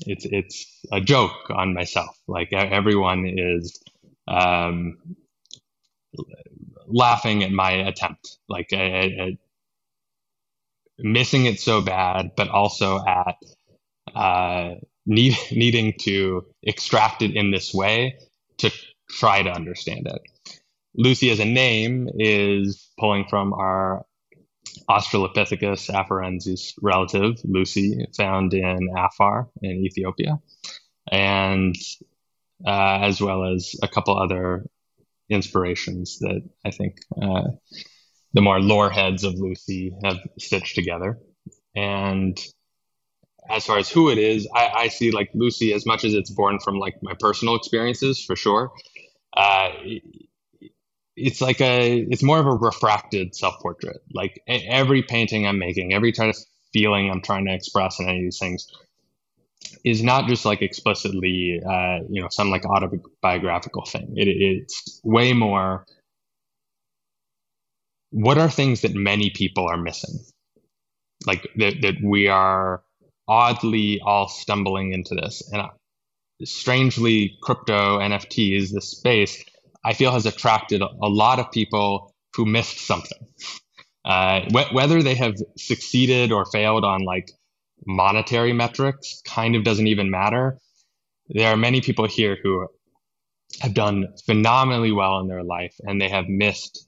it's 0.08 0.26
it's 0.26 0.80
a 0.92 1.02
joke 1.02 1.50
on 1.50 1.74
myself. 1.74 2.18
Like 2.28 2.54
everyone 2.54 3.26
is 3.28 3.80
um, 4.28 4.98
laughing 6.88 7.44
at 7.44 7.52
my 7.52 7.72
attempt, 7.72 8.38
like 8.50 8.74
at, 8.74 9.34
missing 11.04 11.46
it 11.46 11.60
so 11.60 11.82
bad, 11.82 12.32
but 12.36 12.50
also 12.50 13.00
at 13.06 13.36
uh, 14.16 14.76
need, 15.06 15.38
needing 15.52 15.94
to 16.02 16.46
extract 16.64 17.22
it 17.22 17.36
in 17.36 17.52
this 17.52 17.74
way 17.74 18.18
to 18.60 18.72
try 19.10 19.42
to 19.44 19.50
understand 19.50 20.08
it. 20.08 20.22
Luci 20.98 21.32
as 21.32 21.40
a 21.40 21.46
name 21.46 22.10
is 22.16 22.90
pulling 23.00 23.26
from 23.30 23.54
our 23.54 24.06
Australopithecus 24.90 25.90
afarensis 25.90 26.74
relative, 26.82 27.36
Lucy, 27.44 28.06
found 28.18 28.54
in 28.54 28.90
Afar 28.96 29.50
in 29.62 29.86
Ethiopia, 29.86 30.40
and 31.10 31.76
uh, 32.66 33.00
as 33.02 33.22
well 33.22 33.46
as 33.46 33.76
a 33.82 33.88
couple 33.88 34.18
other 34.18 34.66
inspirations 35.30 36.20
that 36.20 36.42
I 36.66 36.72
think 36.72 36.98
uh, 37.22 37.44
the 38.34 38.42
more 38.42 38.60
lore 38.60 38.90
heads 38.90 39.24
of 39.24 39.34
Luci 39.36 39.92
have 40.04 40.18
stitched 40.40 40.76
together. 40.76 41.20
And 41.76 42.40
as 43.50 43.66
far 43.66 43.78
as 43.78 43.90
who 43.90 44.10
it 44.10 44.18
is, 44.18 44.48
I, 44.54 44.68
I 44.68 44.88
see 44.88 45.12
like 45.12 45.34
Luci 45.34 45.74
as 45.74 45.86
much 45.86 46.06
as 46.06 46.14
it's 46.14 46.30
born 46.30 46.60
from 46.60 46.78
like 46.78 47.02
my 47.02 47.14
personal 47.20 47.56
experiences 47.56 48.24
for 48.24 48.36
sure. 48.36 48.72
Uh, 49.36 49.70
it's 51.16 51.42
like 51.42 51.60
a 51.62 52.00
it's 52.10 52.24
more 52.24 52.40
of 52.40 52.46
a 52.46 52.52
refracted 52.52 53.36
self-portrait 53.36 54.02
like 54.14 54.42
every 54.48 55.04
painting 55.04 55.46
i'm 55.46 55.60
making 55.60 55.94
every 55.94 56.12
kind 56.12 56.30
of 56.30 56.38
feeling 56.72 57.10
i'm 57.10 57.22
trying 57.22 57.46
to 57.46 57.54
express 57.54 58.00
in 58.00 58.08
any 58.08 58.20
of 58.20 58.24
these 58.24 58.40
things 58.40 58.68
is 59.84 60.02
not 60.02 60.28
just 60.28 60.46
like 60.46 60.62
explicitly 60.62 61.62
uh, 61.64 62.00
you 62.10 62.22
know 62.22 62.28
some 62.30 62.50
like 62.50 62.66
autobiographical 62.66 63.86
thing 63.86 64.14
it, 64.16 64.28
it's 64.28 65.02
way 65.04 65.34
more 65.34 65.86
what 68.12 68.40
are 68.40 68.52
things 68.52 68.82
that 68.82 68.96
many 68.96 69.32
people 69.32 69.68
are 69.68 69.78
missing 69.78 70.20
like 71.28 71.48
that, 71.58 71.82
that 71.82 71.96
we 72.04 72.28
are 72.28 72.84
oddly 73.28 74.02
all 74.06 74.28
stumbling 74.30 74.94
into 74.94 75.16
this 75.16 75.44
and 75.54 75.64
strangely 76.46 77.38
crypto 77.44 78.00
nfts 78.00 78.72
this 78.72 78.92
space 78.92 79.44
I 79.84 79.94
feel 79.94 80.12
has 80.12 80.26
attracted 80.28 80.82
a 80.82 81.10
lot 81.10 81.40
of 81.40 81.52
people 81.52 82.14
who 82.36 82.46
missed 82.46 82.80
something. 82.80 83.20
Uh, 84.06 84.42
wh- 84.52 84.74
whether 84.74 85.04
they 85.04 85.16
have 85.16 85.36
succeeded 85.58 86.32
or 86.32 86.46
failed 86.46 86.86
on 86.86 87.04
like 87.04 87.32
monetary 87.86 88.54
metrics 88.54 89.22
kind 89.26 89.56
of 89.56 89.64
doesn't 89.64 89.88
even 89.88 90.12
matter. 90.12 90.58
There 91.30 91.52
are 91.52 91.58
many 91.58 91.82
people 91.82 92.08
here 92.08 92.38
who 92.42 92.68
have 93.62 93.74
done 93.74 94.08
phenomenally 94.26 94.92
well 94.92 95.20
in 95.20 95.28
their 95.28 95.44
life 95.44 95.76
and 95.82 96.02
they 96.02 96.10
have 96.10 96.28
missed 96.28 96.88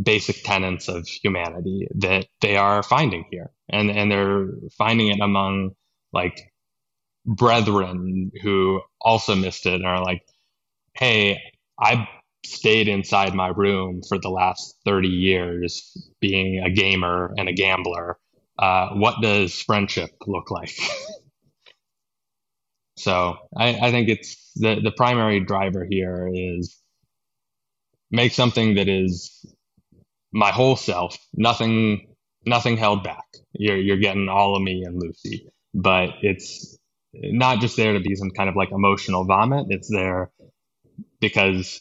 basic 0.00 0.42
tenets 0.42 0.88
of 0.88 1.06
humanity 1.06 1.88
that 1.96 2.26
they 2.40 2.56
are 2.56 2.82
finding 2.82 3.24
here. 3.30 3.50
And, 3.68 3.90
and 3.90 4.10
they're 4.10 4.48
finding 4.76 5.08
it 5.08 5.20
among 5.20 5.72
like 6.12 6.40
brethren 7.26 8.32
who 8.42 8.80
also 9.00 9.34
missed 9.34 9.66
it 9.66 9.74
and 9.74 9.86
are 9.86 10.02
like, 10.02 10.22
hey, 10.94 11.40
I 11.78 12.08
stayed 12.44 12.88
inside 12.88 13.34
my 13.34 13.48
room 13.48 14.00
for 14.08 14.18
the 14.18 14.30
last 14.30 14.76
30 14.84 15.08
years 15.08 16.10
being 16.20 16.62
a 16.64 16.70
gamer 16.70 17.32
and 17.36 17.48
a 17.48 17.52
gambler 17.52 18.18
uh, 18.58 18.90
what 18.90 19.20
does 19.22 19.60
friendship 19.62 20.10
look 20.26 20.50
like 20.50 20.72
so 22.96 23.36
I, 23.56 23.74
I, 23.74 23.90
think 23.90 24.08
it's 24.08 24.52
the, 24.56 24.80
the 24.82 24.90
primary 24.90 25.40
driver 25.40 25.86
here 25.88 26.30
is 26.32 26.78
make 28.10 28.32
something 28.32 28.74
that 28.74 28.88
is 28.88 29.44
my 30.32 30.50
whole 30.50 30.76
self 30.76 31.16
nothing 31.34 32.06
nothing 32.46 32.76
held 32.76 33.04
back 33.04 33.24
you're, 33.52 33.76
you're 33.76 33.96
getting 33.98 34.28
all 34.28 34.56
of 34.56 34.62
me 34.62 34.82
and 34.84 35.00
Luci 35.00 35.50
but 35.74 36.10
it's 36.22 36.78
not 37.14 37.60
just 37.60 37.76
there 37.76 37.94
to 37.94 38.00
be 38.00 38.14
some 38.14 38.30
kind 38.30 38.48
of 38.48 38.56
like 38.56 38.70
emotional 38.72 39.24
vomit 39.24 39.66
it's 39.70 39.90
there 39.90 40.30
because 41.20 41.80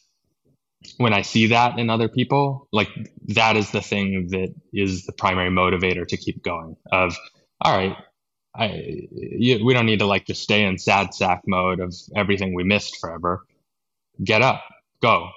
when 0.97 1.13
I 1.13 1.21
see 1.21 1.47
that 1.47 1.77
in 1.77 1.89
other 1.89 2.07
people, 2.07 2.67
like 2.71 2.89
that 3.29 3.57
is 3.57 3.71
the 3.71 3.81
thing 3.81 4.27
that 4.29 4.53
is 4.73 5.05
the 5.05 5.11
primary 5.13 5.49
motivator 5.49 6.07
to 6.07 6.17
keep 6.17 6.43
going. 6.43 6.75
Of 6.91 7.15
all 7.61 7.77
right, 7.77 7.95
I 8.55 9.07
you, 9.11 9.65
we 9.65 9.73
don't 9.73 9.85
need 9.85 9.99
to 9.99 10.05
like 10.05 10.25
just 10.25 10.43
stay 10.43 10.65
in 10.65 10.77
sad 10.77 11.13
sack 11.13 11.43
mode 11.47 11.79
of 11.79 11.93
everything 12.15 12.53
we 12.53 12.63
missed 12.63 12.97
forever. 12.99 13.45
Get 14.23 14.41
up, 14.41 14.63
go, 15.01 15.29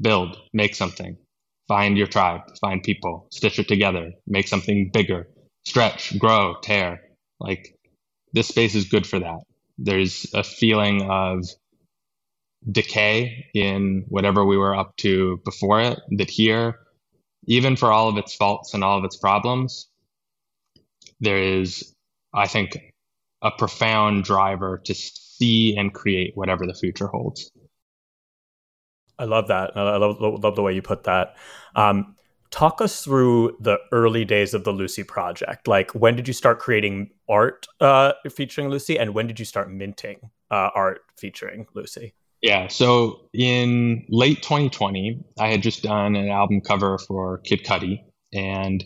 build, 0.00 0.36
make 0.52 0.74
something, 0.74 1.16
find 1.70 1.96
your 1.96 2.08
tribe, 2.08 2.40
find 2.60 2.82
people, 2.82 3.28
stitch 3.30 3.60
it 3.60 3.68
together, 3.68 4.10
make 4.26 4.48
something 4.48 4.90
bigger, 4.92 5.28
stretch, 5.64 6.18
grow, 6.18 6.56
tear. 6.60 7.00
Like 7.38 7.76
this 8.32 8.48
space 8.48 8.74
is 8.74 8.88
good 8.88 9.06
for 9.06 9.20
that. 9.20 9.44
There's 9.78 10.26
a 10.34 10.42
feeling 10.42 11.08
of 11.08 11.46
decay 12.68 13.46
in 13.54 14.04
whatever 14.08 14.44
we 14.44 14.56
were 14.56 14.74
up 14.74 14.96
to 14.96 15.40
before 15.44 15.80
it, 15.80 16.00
that 16.18 16.28
here, 16.28 16.74
even 17.46 17.76
for 17.76 17.92
all 17.92 18.08
of 18.08 18.16
its 18.16 18.34
faults 18.34 18.74
and 18.74 18.82
all 18.82 18.98
of 18.98 19.04
its 19.04 19.16
problems, 19.16 19.88
there 21.20 21.38
is, 21.38 21.94
I 22.34 22.48
think, 22.48 22.76
a 23.42 23.52
profound 23.52 24.24
driver 24.24 24.82
to 24.86 24.94
see 24.94 25.76
and 25.76 25.94
create 25.94 26.32
whatever 26.34 26.66
the 26.66 26.74
future 26.74 27.06
holds. 27.06 27.48
I 29.20 29.24
love 29.24 29.48
that. 29.48 29.76
I 29.76 29.98
love, 29.98 30.18
love 30.20 30.56
the 30.56 30.62
way 30.62 30.72
you 30.72 30.80
put 30.80 31.04
that. 31.04 31.36
Um, 31.76 32.16
talk 32.50 32.80
us 32.80 33.04
through 33.04 33.56
the 33.60 33.78
early 33.92 34.24
days 34.24 34.54
of 34.54 34.64
the 34.64 34.72
Luci 34.72 35.06
project. 35.06 35.68
Like, 35.68 35.90
when 35.92 36.16
did 36.16 36.26
you 36.26 36.34
start 36.34 36.58
creating 36.58 37.10
art 37.28 37.66
uh, 37.80 38.14
featuring 38.30 38.70
Luci, 38.70 38.98
and 38.98 39.14
when 39.14 39.26
did 39.26 39.38
you 39.38 39.44
start 39.44 39.70
minting 39.70 40.30
uh, 40.50 40.70
art 40.74 41.02
featuring 41.16 41.66
Luci? 41.76 42.12
Yeah. 42.40 42.68
So 42.68 43.28
in 43.34 44.06
late 44.08 44.42
2020, 44.42 45.22
I 45.38 45.48
had 45.48 45.62
just 45.62 45.82
done 45.82 46.16
an 46.16 46.30
album 46.30 46.62
cover 46.62 46.96
for 46.96 47.38
Kid 47.38 47.64
Cudi, 47.64 48.02
and 48.32 48.82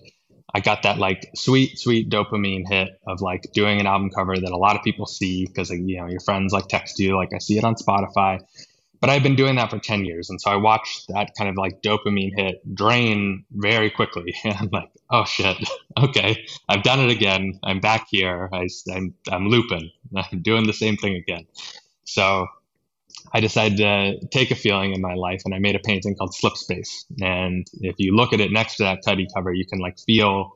I 0.52 0.60
got 0.60 0.82
that 0.82 0.98
like 0.98 1.30
sweet, 1.36 1.78
sweet 1.78 2.10
dopamine 2.10 2.64
hit 2.68 2.88
of 3.06 3.20
like 3.20 3.46
doing 3.54 3.78
an 3.80 3.86
album 3.86 4.10
cover 4.10 4.36
that 4.36 4.50
a 4.50 4.56
lot 4.56 4.76
of 4.76 4.82
people 4.82 5.06
see 5.06 5.46
because 5.46 5.70
like, 5.70 5.80
you 5.84 5.98
know 5.98 6.06
your 6.08 6.20
friends 6.20 6.52
like 6.52 6.66
text 6.66 6.98
you, 6.98 7.16
like 7.16 7.30
I 7.32 7.38
see 7.38 7.56
it 7.56 7.64
on 7.64 7.76
Spotify. 7.76 8.40
But 9.04 9.10
I've 9.10 9.22
been 9.22 9.36
doing 9.36 9.56
that 9.56 9.68
for 9.68 9.78
10 9.78 10.06
years, 10.06 10.30
and 10.30 10.40
so 10.40 10.50
I 10.50 10.56
watched 10.56 11.08
that 11.08 11.32
kind 11.36 11.50
of 11.50 11.56
like 11.58 11.82
dopamine 11.82 12.30
hit 12.34 12.74
drain 12.74 13.44
very 13.50 13.90
quickly. 13.90 14.34
And 14.44 14.54
I'm 14.58 14.70
like, 14.72 14.88
oh 15.10 15.26
shit, 15.26 15.58
okay, 15.98 16.46
I've 16.70 16.82
done 16.82 17.00
it 17.00 17.10
again. 17.10 17.60
I'm 17.62 17.80
back 17.80 18.06
here. 18.10 18.48
I, 18.50 18.66
I'm 18.90 19.14
I'm 19.30 19.48
looping. 19.48 19.90
I'm 20.16 20.40
doing 20.40 20.66
the 20.66 20.72
same 20.72 20.96
thing 20.96 21.16
again. 21.16 21.46
So 22.04 22.46
I 23.30 23.40
decided 23.40 23.76
to 23.76 24.26
take 24.28 24.50
a 24.50 24.54
feeling 24.54 24.94
in 24.94 25.02
my 25.02 25.12
life 25.12 25.42
and 25.44 25.54
I 25.54 25.58
made 25.58 25.76
a 25.76 25.80
painting 25.80 26.16
called 26.16 26.34
Slip 26.34 26.56
Space. 26.56 27.04
And 27.20 27.66
if 27.82 27.96
you 27.98 28.16
look 28.16 28.32
at 28.32 28.40
it 28.40 28.52
next 28.52 28.76
to 28.76 28.84
that 28.84 29.02
Cudi 29.06 29.26
cover, 29.34 29.52
you 29.52 29.66
can 29.66 29.80
like 29.80 29.98
feel 29.98 30.54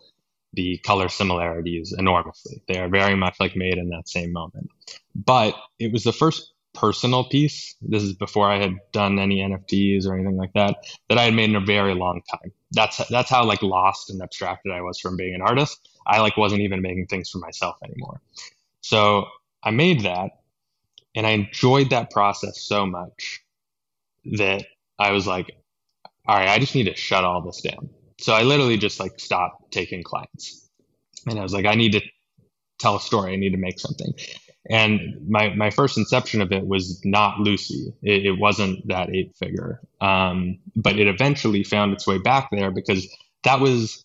the 0.55 0.78
color 0.78 1.11
similarities 1.11 1.95
enormously. 1.99 2.62
They 2.67 2.78
are 2.78 2.88
very 2.88 3.14
much 3.14 3.37
like 3.40 3.57
made 3.57 3.76
in 3.76 3.90
that 3.90 4.09
same 4.09 4.33
moment. 4.33 4.71
But 5.14 5.55
it 5.78 5.93
was 5.93 6.05
the 6.05 6.14
first 6.14 6.55
personal 6.75 7.25
piece. 7.25 7.75
This 7.83 8.03
is 8.03 8.13
before 8.13 8.51
I 8.51 8.59
had 8.59 8.75
done 8.93 9.19
any 9.19 9.39
NFTs 9.39 10.07
or 10.07 10.15
anything 10.15 10.37
like 10.37 10.53
that 10.55 10.77
that 11.09 11.19
I 11.19 11.25
had 11.25 11.35
made 11.35 11.51
in 11.51 11.57
a 11.57 11.61
very 11.61 11.95
long 11.95 12.23
time. 12.31 12.53
That's 12.73 12.99
that's 13.09 13.31
how 13.31 13.45
like 13.45 13.63
lost 13.63 14.11
and 14.11 14.23
abstracted 14.23 14.73
I 14.73 14.83
was 14.83 15.01
from 15.01 15.17
being 15.17 15.35
an 15.35 15.43
artist. 15.43 15.89
I 16.07 16.21
like 16.21 16.37
wasn't 16.37 16.63
even 16.63 16.83
making 16.83 17.07
things 17.07 17.31
for 17.31 17.39
myself 17.39 17.77
anymore. 17.83 18.21
So 18.81 19.27
I 19.63 19.71
made 19.71 20.03
that 20.03 20.31
and 21.15 21.27
I 21.27 21.31
enjoyed 21.31 21.91
that 21.91 22.11
process 22.11 22.61
so 22.61 22.87
much 22.87 23.41
that 24.33 24.65
I 24.99 25.13
was 25.13 25.27
like, 25.27 25.51
all 26.27 26.37
right, 26.37 26.49
I 26.49 26.59
just 26.59 26.75
need 26.75 26.85
to 26.85 26.95
shut 26.95 27.25
all 27.25 27.43
this 27.43 27.61
down. 27.61 27.91
So 28.21 28.35
I 28.35 28.43
literally 28.43 28.77
just 28.77 29.01
like 29.01 29.19
stopped 29.19 29.73
taking 29.73 30.03
clients. 30.03 30.69
And 31.27 31.39
I 31.39 31.43
was 31.43 31.53
like, 31.53 31.67
I 31.67 31.75
need 31.75 31.93
to 31.93 32.03
tell 32.79 32.97
a 32.97 33.01
story. 33.01 33.33
I 33.33 33.37
need 33.37 33.51
to 33.51 33.59
make 33.59 33.81
something. 33.81 34.13
And 34.71 35.27
my, 35.29 35.55
my 35.55 35.71
first 35.71 35.97
inception 35.97 36.43
of 36.43 36.53
it 36.53 36.67
was 36.67 37.01
not 37.05 37.39
Luci. 37.39 37.93
It, 38.03 38.27
it 38.27 38.39
wasn't 38.39 38.87
that 38.89 39.15
eight 39.15 39.35
figure. 39.39 39.81
Um, 40.01 40.59
but 40.77 40.99
it 40.99 41.09
eventually 41.09 41.65
found 41.65 41.93
its 41.93 42.07
way 42.07 42.19
back 42.19 42.49
there 42.53 42.71
because 42.71 43.09
that 43.45 43.61
was 43.61 44.05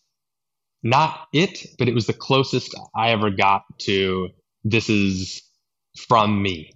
not 0.83 1.27
it, 1.33 1.65
but 1.77 1.87
it 1.87 1.93
was 1.93 2.07
the 2.07 2.13
closest 2.13 2.75
I 2.95 3.11
ever 3.11 3.29
got 3.29 3.63
to 3.79 4.29
this 4.63 4.89
is 4.89 5.41
from 6.07 6.41
me 6.41 6.71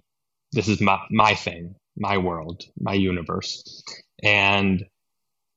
this 0.52 0.68
is 0.68 0.80
my 0.80 0.98
my 1.10 1.34
thing, 1.34 1.74
my 1.96 2.18
world, 2.18 2.62
my 2.78 2.94
universe. 2.94 3.82
And 4.22 4.84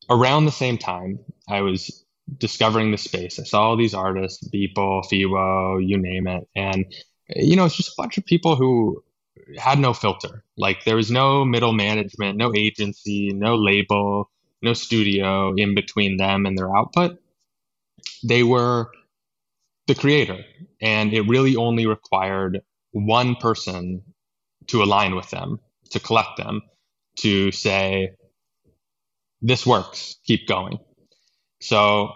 around 0.09 0.45
the 0.45 0.51
same 0.51 0.77
time, 0.77 1.19
I 1.47 1.61
was 1.61 2.05
discovering 2.37 2.91
the 2.91 2.97
space. 2.97 3.39
I 3.39 3.43
saw 3.43 3.63
all 3.63 3.77
these 3.77 3.93
artists, 3.93 4.47
Beeple, 4.49 5.03
Fewo, 5.09 5.85
you 5.85 5.97
name 5.97 6.27
it. 6.27 6.47
And, 6.55 6.85
you 7.35 7.55
know, 7.55 7.65
it's 7.65 7.75
just 7.75 7.89
a 7.89 8.01
bunch 8.01 8.17
of 8.17 8.25
people 8.25 8.55
who 8.55 9.03
had 9.57 9.79
no 9.79 9.93
filter. 9.93 10.43
Like 10.57 10.83
there 10.85 10.95
was 10.95 11.11
no 11.11 11.45
middle 11.45 11.73
management, 11.73 12.37
no 12.37 12.53
agency, 12.55 13.31
no 13.33 13.55
label, 13.55 14.29
no 14.61 14.73
studio 14.73 15.53
in 15.55 15.75
between 15.75 16.17
them 16.17 16.45
and 16.45 16.57
their 16.57 16.75
output. 16.75 17.19
They 18.23 18.43
were 18.43 18.91
the 19.87 19.95
creator. 19.95 20.39
And 20.81 21.13
it 21.13 21.21
really 21.21 21.55
only 21.55 21.85
required 21.85 22.61
one 22.91 23.35
person 23.35 24.03
to 24.67 24.83
align 24.83 25.15
with 25.15 25.29
them, 25.29 25.59
to 25.91 25.99
collect 25.99 26.37
them, 26.37 26.61
to 27.17 27.51
say, 27.51 28.11
this 29.41 29.65
works, 29.65 30.17
keep 30.25 30.47
going. 30.47 30.79
So 31.61 32.11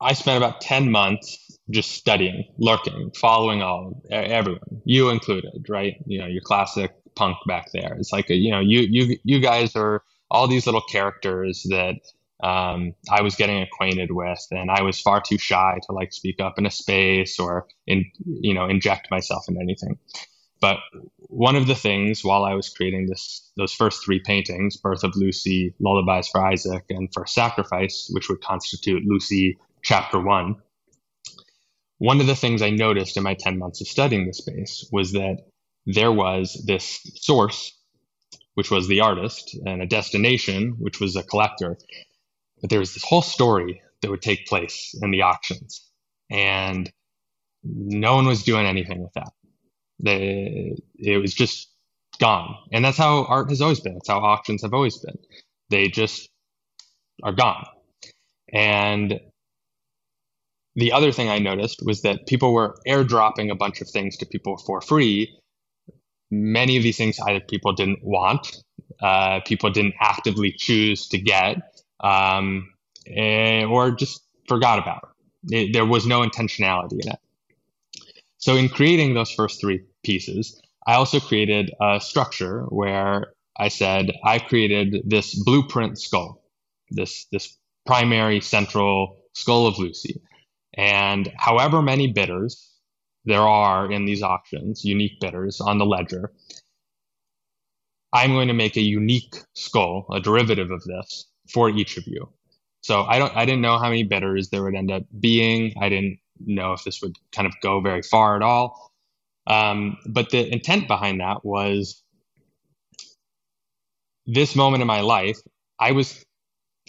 I 0.00 0.12
spent 0.12 0.36
about 0.36 0.60
10 0.60 0.90
months 0.90 1.38
just 1.70 1.92
studying, 1.92 2.44
lurking, 2.58 3.10
following 3.18 3.62
all 3.62 4.02
everyone, 4.10 4.82
you 4.84 5.08
included, 5.10 5.66
right? 5.68 5.94
You 6.06 6.20
know, 6.20 6.26
your 6.26 6.42
classic 6.42 6.92
punk 7.14 7.36
back 7.46 7.70
there. 7.72 7.94
It's 7.94 8.12
like, 8.12 8.28
you 8.28 8.50
know, 8.50 8.60
you, 8.60 8.80
you, 8.80 9.18
you 9.24 9.40
guys 9.40 9.74
are 9.76 10.02
all 10.30 10.46
these 10.46 10.66
little 10.66 10.82
characters 10.82 11.64
that 11.70 11.96
um, 12.42 12.94
I 13.10 13.22
was 13.22 13.36
getting 13.36 13.62
acquainted 13.62 14.10
with, 14.12 14.46
and 14.50 14.70
I 14.70 14.82
was 14.82 15.00
far 15.00 15.22
too 15.22 15.38
shy 15.38 15.78
to 15.86 15.92
like 15.92 16.12
speak 16.12 16.40
up 16.40 16.58
in 16.58 16.66
a 16.66 16.70
space 16.70 17.38
or 17.38 17.66
in, 17.86 18.04
you 18.26 18.52
know, 18.52 18.66
inject 18.66 19.10
myself 19.10 19.44
in 19.48 19.56
anything. 19.60 19.98
But 20.60 20.78
one 21.28 21.56
of 21.56 21.66
the 21.66 21.74
things 21.74 22.24
while 22.24 22.44
I 22.44 22.54
was 22.54 22.68
creating 22.68 23.06
this, 23.06 23.50
those 23.56 23.72
first 23.72 24.04
three 24.04 24.20
paintings, 24.20 24.76
Birth 24.76 25.04
of 25.04 25.12
Luci, 25.12 25.74
Lullabies 25.78 26.28
for 26.28 26.44
Isaac, 26.44 26.84
and 26.90 27.08
For 27.12 27.26
Sacrifice, 27.26 28.08
which 28.12 28.28
would 28.28 28.40
constitute 28.40 29.02
Luci 29.06 29.56
chapter 29.82 30.18
one, 30.18 30.56
one 32.04 32.20
of 32.20 32.26
the 32.26 32.36
things 32.36 32.60
I 32.60 32.68
noticed 32.68 33.16
in 33.16 33.22
my 33.22 33.32
10 33.32 33.58
months 33.58 33.80
of 33.80 33.88
studying 33.88 34.26
the 34.26 34.34
space 34.34 34.86
was 34.92 35.12
that 35.12 35.38
there 35.86 36.12
was 36.12 36.62
this 36.66 37.00
source, 37.14 37.72
which 38.54 38.70
was 38.70 38.88
the 38.88 39.00
artist, 39.00 39.58
and 39.64 39.80
a 39.80 39.86
destination, 39.86 40.76
which 40.78 41.00
was 41.00 41.16
a 41.16 41.22
collector. 41.22 41.78
But 42.60 42.68
there 42.68 42.78
was 42.78 42.92
this 42.92 43.04
whole 43.04 43.22
story 43.22 43.80
that 44.02 44.10
would 44.10 44.20
take 44.20 44.46
place 44.46 44.94
in 45.00 45.12
the 45.12 45.22
auctions. 45.22 45.90
And 46.30 46.92
no 47.62 48.16
one 48.16 48.26
was 48.26 48.42
doing 48.42 48.66
anything 48.66 49.02
with 49.02 49.14
that. 49.14 49.32
It 50.00 51.22
was 51.22 51.32
just 51.32 51.70
gone. 52.18 52.54
And 52.70 52.84
that's 52.84 52.98
how 52.98 53.24
art 53.24 53.48
has 53.48 53.62
always 53.62 53.80
been. 53.80 53.94
That's 53.94 54.08
how 54.08 54.18
auctions 54.18 54.60
have 54.60 54.74
always 54.74 54.98
been. 54.98 55.16
They 55.70 55.88
just 55.88 56.28
are 57.22 57.32
gone. 57.32 57.64
And 58.52 59.20
the 60.76 60.92
other 60.92 61.12
thing 61.12 61.28
I 61.28 61.38
noticed 61.38 61.80
was 61.84 62.02
that 62.02 62.26
people 62.26 62.52
were 62.52 62.76
airdropping 62.86 63.50
a 63.50 63.54
bunch 63.54 63.80
of 63.80 63.88
things 63.88 64.16
to 64.18 64.26
people 64.26 64.56
for 64.56 64.80
free. 64.80 65.38
Many 66.30 66.76
of 66.76 66.82
these 66.82 66.96
things 66.96 67.18
either 67.20 67.40
people 67.40 67.72
didn't 67.72 68.00
want, 68.02 68.56
uh, 69.00 69.40
people 69.46 69.70
didn't 69.70 69.94
actively 70.00 70.52
choose 70.52 71.08
to 71.08 71.18
get, 71.18 71.58
um, 72.00 72.72
and, 73.06 73.66
or 73.66 73.92
just 73.92 74.22
forgot 74.48 74.78
about 74.78 75.08
it. 75.50 75.56
it. 75.56 75.72
There 75.72 75.86
was 75.86 76.06
no 76.06 76.22
intentionality 76.22 77.00
in 77.02 77.12
it. 77.12 77.18
So, 78.38 78.56
in 78.56 78.68
creating 78.68 79.14
those 79.14 79.30
first 79.30 79.60
three 79.60 79.80
pieces, 80.02 80.60
I 80.86 80.94
also 80.94 81.20
created 81.20 81.70
a 81.80 82.00
structure 82.00 82.64
where 82.64 83.32
I 83.56 83.68
said 83.68 84.12
I 84.24 84.38
created 84.38 85.02
this 85.06 85.34
blueprint 85.44 85.98
skull, 85.98 86.42
this 86.90 87.26
this 87.30 87.56
primary 87.86 88.40
central 88.40 89.18
skull 89.34 89.66
of 89.66 89.76
Luci. 89.76 90.20
And 90.76 91.32
however 91.36 91.82
many 91.82 92.12
bidders 92.12 92.70
there 93.24 93.42
are 93.42 93.90
in 93.90 94.04
these 94.04 94.22
auctions, 94.22 94.84
unique 94.84 95.20
bidders 95.20 95.60
on 95.60 95.78
the 95.78 95.86
ledger, 95.86 96.32
I'm 98.12 98.32
going 98.32 98.48
to 98.48 98.54
make 98.54 98.76
a 98.76 98.80
unique 98.80 99.34
skull, 99.54 100.06
a 100.12 100.20
derivative 100.20 100.70
of 100.70 100.82
this 100.84 101.26
for 101.52 101.68
each 101.68 101.96
of 101.96 102.06
you. 102.06 102.28
So 102.82 103.02
I 103.02 103.18
don't 103.18 103.34
I 103.36 103.44
didn't 103.44 103.62
know 103.62 103.78
how 103.78 103.88
many 103.88 104.04
bidders 104.04 104.50
there 104.50 104.62
would 104.62 104.74
end 104.74 104.90
up 104.90 105.04
being. 105.18 105.74
I 105.80 105.88
didn't 105.88 106.18
know 106.38 106.72
if 106.72 106.84
this 106.84 107.00
would 107.02 107.16
kind 107.32 107.46
of 107.46 107.54
go 107.62 107.80
very 107.80 108.02
far 108.02 108.36
at 108.36 108.42
all. 108.42 108.92
Um, 109.46 109.98
but 110.06 110.30
the 110.30 110.52
intent 110.52 110.86
behind 110.86 111.20
that 111.20 111.44
was 111.44 112.02
this 114.26 114.54
moment 114.56 114.80
in 114.80 114.86
my 114.86 115.00
life, 115.00 115.38
I 115.78 115.92
was 115.92 116.24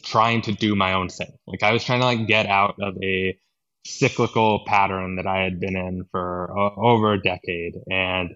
trying 0.04 0.42
to 0.44 0.52
do 0.52 0.76
my 0.76 0.94
own 0.94 1.10
thing. 1.10 1.32
Like 1.48 1.64
I 1.64 1.72
was 1.72 1.84
trying 1.84 2.00
to 2.00 2.06
like 2.06 2.28
get 2.28 2.46
out 2.46 2.76
of 2.82 2.96
a 3.04 3.38
cyclical 3.86 4.64
pattern 4.66 5.16
that 5.18 5.28
I 5.28 5.44
had 5.44 5.60
been 5.60 5.78
in 5.78 6.06
for 6.12 6.52
uh, 6.58 6.72
over 6.76 7.14
a 7.14 7.22
decade. 7.22 7.76
And 7.90 8.32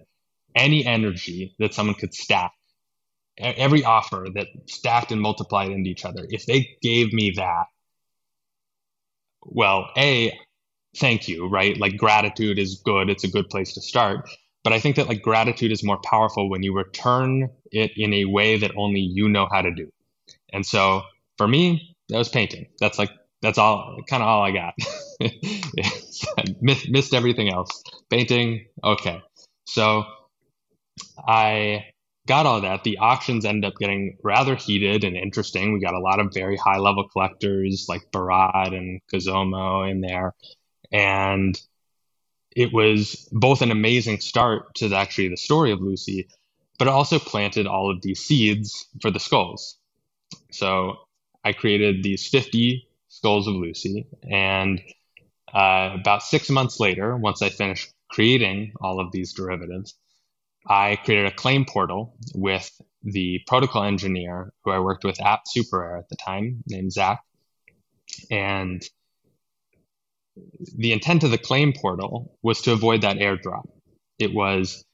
any 0.54 0.86
energy 0.86 1.54
that 1.58 1.74
someone 1.74 1.96
could 1.96 2.14
stack, 2.14 2.52
every 3.38 3.84
offer 3.84 4.26
that 4.34 4.46
stacked 4.66 5.12
and 5.12 5.20
multiplied 5.20 5.70
into 5.70 5.90
each 5.90 6.04
other, 6.04 6.26
if 6.28 6.46
they 6.46 6.76
gave 6.82 7.12
me 7.12 7.32
that, 7.36 7.64
well, 9.42 9.90
A, 9.96 10.38
thank 10.96 11.28
you, 11.28 11.48
right? 11.48 11.76
Like 11.78 11.96
gratitude 11.96 12.58
is 12.58 12.80
good. 12.84 13.10
It's 13.10 13.24
a 13.24 13.30
good 13.30 13.48
place 13.48 13.74
to 13.74 13.80
start. 13.80 14.28
But 14.62 14.72
I 14.72 14.80
think 14.80 14.96
that 14.96 15.08
like 15.08 15.22
gratitude 15.22 15.72
is 15.72 15.82
more 15.82 15.98
powerful 16.04 16.50
when 16.50 16.62
you 16.62 16.76
return 16.76 17.48
it 17.72 17.92
in 17.96 18.12
a 18.12 18.26
way 18.26 18.58
that 18.58 18.72
only 18.76 19.00
you 19.00 19.28
know 19.28 19.48
how 19.50 19.62
to 19.62 19.70
do. 19.72 19.90
And 20.52 20.64
so 20.66 21.02
for 21.38 21.48
me, 21.48 21.96
that 22.08 22.18
was 22.18 22.28
painting. 22.28 22.66
That's 22.78 22.98
like 22.98 23.10
that's 23.42 23.58
all 23.58 23.98
kind 24.08 24.22
of 24.22 24.28
all 24.28 24.42
I 24.42 24.50
got. 24.50 24.74
missed 26.60 27.14
everything 27.14 27.52
else. 27.52 27.82
Painting, 28.10 28.66
okay. 28.84 29.22
So 29.66 30.04
I 31.26 31.86
got 32.26 32.46
all 32.46 32.60
that. 32.60 32.84
The 32.84 32.98
auctions 32.98 33.44
ended 33.44 33.64
up 33.64 33.78
getting 33.78 34.16
rather 34.22 34.54
heated 34.54 35.04
and 35.04 35.16
interesting. 35.16 35.72
We 35.72 35.80
got 35.80 35.94
a 35.94 36.00
lot 36.00 36.20
of 36.20 36.32
very 36.34 36.56
high 36.56 36.78
level 36.78 37.08
collectors 37.08 37.86
like 37.88 38.10
Barad 38.12 38.76
and 38.76 39.00
Cozomo 39.12 39.90
in 39.90 40.00
there. 40.00 40.34
And 40.92 41.60
it 42.54 42.72
was 42.72 43.28
both 43.32 43.62
an 43.62 43.70
amazing 43.70 44.20
start 44.20 44.74
to 44.76 44.88
the, 44.88 44.96
actually 44.96 45.28
the 45.28 45.36
story 45.36 45.72
of 45.72 45.78
Luci, 45.78 46.28
but 46.78 46.88
it 46.88 46.90
also 46.92 47.18
planted 47.18 47.66
all 47.66 47.90
of 47.90 48.02
these 48.02 48.20
seeds 48.20 48.86
for 49.00 49.10
the 49.10 49.20
skulls. 49.20 49.78
So 50.50 50.96
I 51.44 51.52
created 51.52 52.02
these 52.02 52.28
50 52.28 52.88
Skulls 53.10 53.48
of 53.48 53.54
Luci. 53.54 54.06
And 54.30 54.80
uh, 55.52 55.96
about 56.00 56.22
six 56.22 56.48
months 56.48 56.80
later, 56.80 57.16
once 57.16 57.42
I 57.42 57.50
finished 57.50 57.92
creating 58.08 58.72
all 58.80 59.00
of 59.00 59.12
these 59.12 59.34
derivatives, 59.34 59.94
I 60.66 60.96
created 60.96 61.26
a 61.26 61.34
claim 61.34 61.64
portal 61.64 62.16
with 62.34 62.70
the 63.02 63.40
protocol 63.46 63.84
engineer 63.84 64.52
who 64.64 64.70
I 64.70 64.78
worked 64.78 65.04
with 65.04 65.20
at 65.20 65.40
SuperRare 65.46 65.98
at 65.98 66.08
the 66.08 66.16
time, 66.16 66.62
named 66.66 66.92
Zach. 66.92 67.20
And 68.30 68.82
the 70.76 70.92
intent 70.92 71.24
of 71.24 71.30
the 71.30 71.38
claim 71.38 71.72
portal 71.72 72.38
was 72.42 72.62
to 72.62 72.72
avoid 72.72 73.02
that 73.02 73.16
airdrop. 73.16 73.68
It 74.18 74.32
was, 74.32 74.84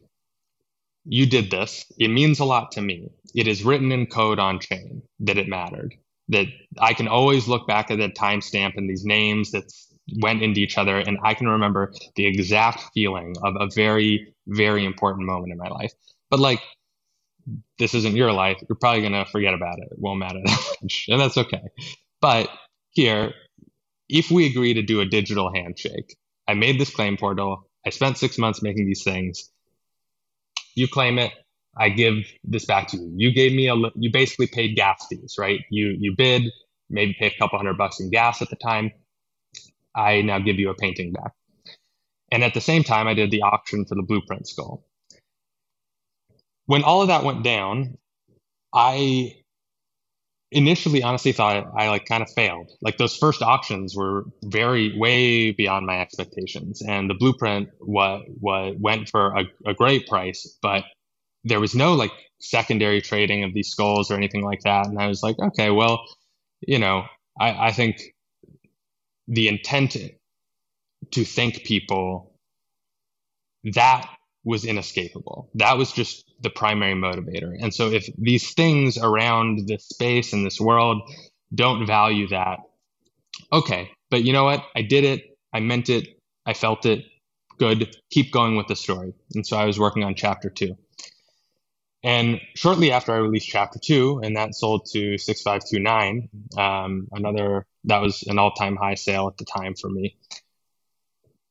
you 1.04 1.26
did 1.26 1.50
this. 1.50 1.84
It 1.98 2.08
means 2.08 2.40
a 2.40 2.44
lot 2.44 2.72
to 2.72 2.80
me. 2.80 3.10
It 3.34 3.46
is 3.46 3.64
written 3.64 3.92
in 3.92 4.06
code 4.06 4.38
on 4.38 4.60
chain 4.60 5.02
that 5.20 5.36
it 5.36 5.48
mattered 5.48 5.96
that 6.28 6.46
I 6.78 6.94
can 6.94 7.08
always 7.08 7.46
look 7.46 7.66
back 7.66 7.90
at 7.90 7.98
the 7.98 8.08
timestamp 8.08 8.76
and 8.76 8.88
these 8.88 9.04
names 9.04 9.52
that 9.52 9.72
went 10.20 10.42
into 10.42 10.60
each 10.60 10.78
other, 10.78 10.98
and 10.98 11.18
I 11.22 11.34
can 11.34 11.48
remember 11.48 11.92
the 12.14 12.26
exact 12.26 12.82
feeling 12.94 13.34
of 13.42 13.54
a 13.58 13.68
very, 13.74 14.34
very 14.46 14.84
important 14.84 15.26
moment 15.26 15.52
in 15.52 15.58
my 15.58 15.68
life. 15.68 15.92
But 16.30 16.40
like, 16.40 16.60
this 17.78 17.94
isn't 17.94 18.16
your 18.16 18.32
life. 18.32 18.58
You're 18.68 18.76
probably 18.76 19.02
gonna 19.02 19.26
forget 19.26 19.54
about 19.54 19.78
it. 19.78 19.88
It 19.92 19.98
won't 19.98 20.18
matter 20.18 20.40
that 20.44 20.76
much, 20.82 21.06
and 21.08 21.20
that's 21.20 21.36
okay. 21.36 21.62
But 22.20 22.48
here, 22.90 23.34
if 24.08 24.30
we 24.30 24.46
agree 24.46 24.74
to 24.74 24.82
do 24.82 25.00
a 25.00 25.06
digital 25.06 25.52
handshake, 25.52 26.16
I 26.48 26.54
made 26.54 26.80
this 26.80 26.90
claim 26.90 27.16
portal. 27.16 27.68
I 27.84 27.90
spent 27.90 28.18
six 28.18 28.38
months 28.38 28.62
making 28.62 28.86
these 28.86 29.02
things. 29.02 29.50
You 30.74 30.88
claim 30.88 31.18
it. 31.18 31.32
I 31.76 31.90
give 31.90 32.14
this 32.44 32.64
back 32.64 32.88
to 32.88 32.96
you. 32.96 33.12
You 33.16 33.32
gave 33.32 33.52
me 33.52 33.68
a, 33.68 33.74
you 33.94 34.10
basically 34.10 34.46
paid 34.46 34.76
gas 34.76 35.06
fees, 35.08 35.36
right? 35.38 35.60
You, 35.70 35.94
you 35.98 36.14
bid, 36.16 36.44
maybe 36.88 37.14
paid 37.18 37.32
a 37.32 37.38
couple 37.38 37.58
hundred 37.58 37.76
bucks 37.76 38.00
in 38.00 38.10
gas 38.10 38.40
at 38.42 38.50
the 38.50 38.56
time. 38.56 38.92
I 39.94 40.22
now 40.22 40.38
give 40.38 40.56
you 40.56 40.70
a 40.70 40.74
painting 40.74 41.12
back. 41.12 41.32
And 42.30 42.42
at 42.42 42.54
the 42.54 42.60
same 42.60 42.82
time, 42.82 43.06
I 43.06 43.14
did 43.14 43.30
the 43.30 43.42
auction 43.42 43.84
for 43.84 43.94
the 43.94 44.02
blueprint 44.02 44.48
skull. 44.48 44.84
When 46.66 46.82
all 46.82 47.02
of 47.02 47.08
that 47.08 47.24
went 47.24 47.44
down, 47.44 47.98
I 48.74 49.36
initially 50.50 51.02
honestly 51.02 51.32
thought 51.32 51.66
I 51.76 51.88
like 51.88 52.06
kind 52.06 52.22
of 52.22 52.30
failed. 52.30 52.70
Like 52.80 52.98
those 52.98 53.16
first 53.16 53.42
auctions 53.42 53.96
were 53.96 54.24
very 54.44 54.96
way 54.98 55.52
beyond 55.52 55.86
my 55.86 56.00
expectations, 56.00 56.82
and 56.82 57.08
the 57.08 57.14
blueprint 57.14 57.68
what 57.78 58.22
what 58.40 58.78
went 58.78 59.08
for 59.08 59.34
a, 59.36 59.44
a 59.64 59.74
great 59.74 60.08
price, 60.08 60.58
but 60.62 60.84
there 61.46 61.60
was 61.60 61.74
no 61.74 61.94
like 61.94 62.10
secondary 62.40 63.00
trading 63.00 63.44
of 63.44 63.54
these 63.54 63.68
skulls 63.68 64.10
or 64.10 64.14
anything 64.14 64.42
like 64.42 64.60
that. 64.62 64.86
And 64.86 64.98
I 64.98 65.06
was 65.06 65.22
like, 65.22 65.38
okay, 65.38 65.70
well, 65.70 66.04
you 66.60 66.78
know, 66.78 67.04
I, 67.40 67.68
I 67.68 67.72
think 67.72 68.02
the 69.28 69.48
intent 69.48 69.96
to 71.12 71.24
thank 71.24 71.64
people 71.64 72.32
that 73.74 74.08
was 74.44 74.64
inescapable. 74.64 75.50
That 75.54 75.78
was 75.78 75.92
just 75.92 76.24
the 76.40 76.50
primary 76.50 76.94
motivator. 76.94 77.52
And 77.60 77.72
so 77.72 77.90
if 77.90 78.08
these 78.18 78.52
things 78.54 78.98
around 78.98 79.66
this 79.66 79.88
space 79.88 80.32
and 80.32 80.44
this 80.44 80.60
world 80.60 81.02
don't 81.54 81.86
value 81.86 82.28
that, 82.28 82.58
okay, 83.52 83.90
but 84.10 84.24
you 84.24 84.32
know 84.32 84.44
what? 84.44 84.64
I 84.74 84.82
did 84.82 85.04
it. 85.04 85.36
I 85.52 85.60
meant 85.60 85.88
it. 85.88 86.08
I 86.44 86.54
felt 86.54 86.86
it. 86.86 87.04
Good. 87.58 87.96
Keep 88.10 88.32
going 88.32 88.56
with 88.56 88.66
the 88.66 88.76
story. 88.76 89.14
And 89.34 89.46
so 89.46 89.56
I 89.56 89.64
was 89.64 89.78
working 89.78 90.04
on 90.04 90.14
chapter 90.14 90.50
two. 90.50 90.76
And 92.02 92.40
shortly 92.54 92.92
after 92.92 93.12
I 93.12 93.16
released 93.16 93.48
chapter 93.48 93.78
two, 93.82 94.20
and 94.22 94.36
that 94.36 94.54
sold 94.54 94.86
to 94.92 95.18
6529, 95.18 96.28
um, 96.56 97.08
another, 97.12 97.66
that 97.84 98.00
was 98.00 98.22
an 98.24 98.38
all 98.38 98.52
time 98.52 98.76
high 98.76 98.94
sale 98.94 99.26
at 99.28 99.36
the 99.38 99.44
time 99.44 99.74
for 99.74 99.90
me. 99.90 100.16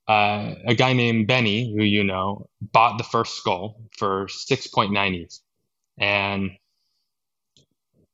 Uh, 0.07 0.53
a 0.67 0.75
guy 0.75 0.93
named 0.93 1.27
Benny, 1.27 1.73
who 1.75 1.83
you 1.83 2.03
know, 2.03 2.47
bought 2.61 2.97
the 2.97 3.03
first 3.03 3.35
skull 3.35 3.81
for 3.97 4.27
6.90s. 4.27 5.39
And 5.97 6.51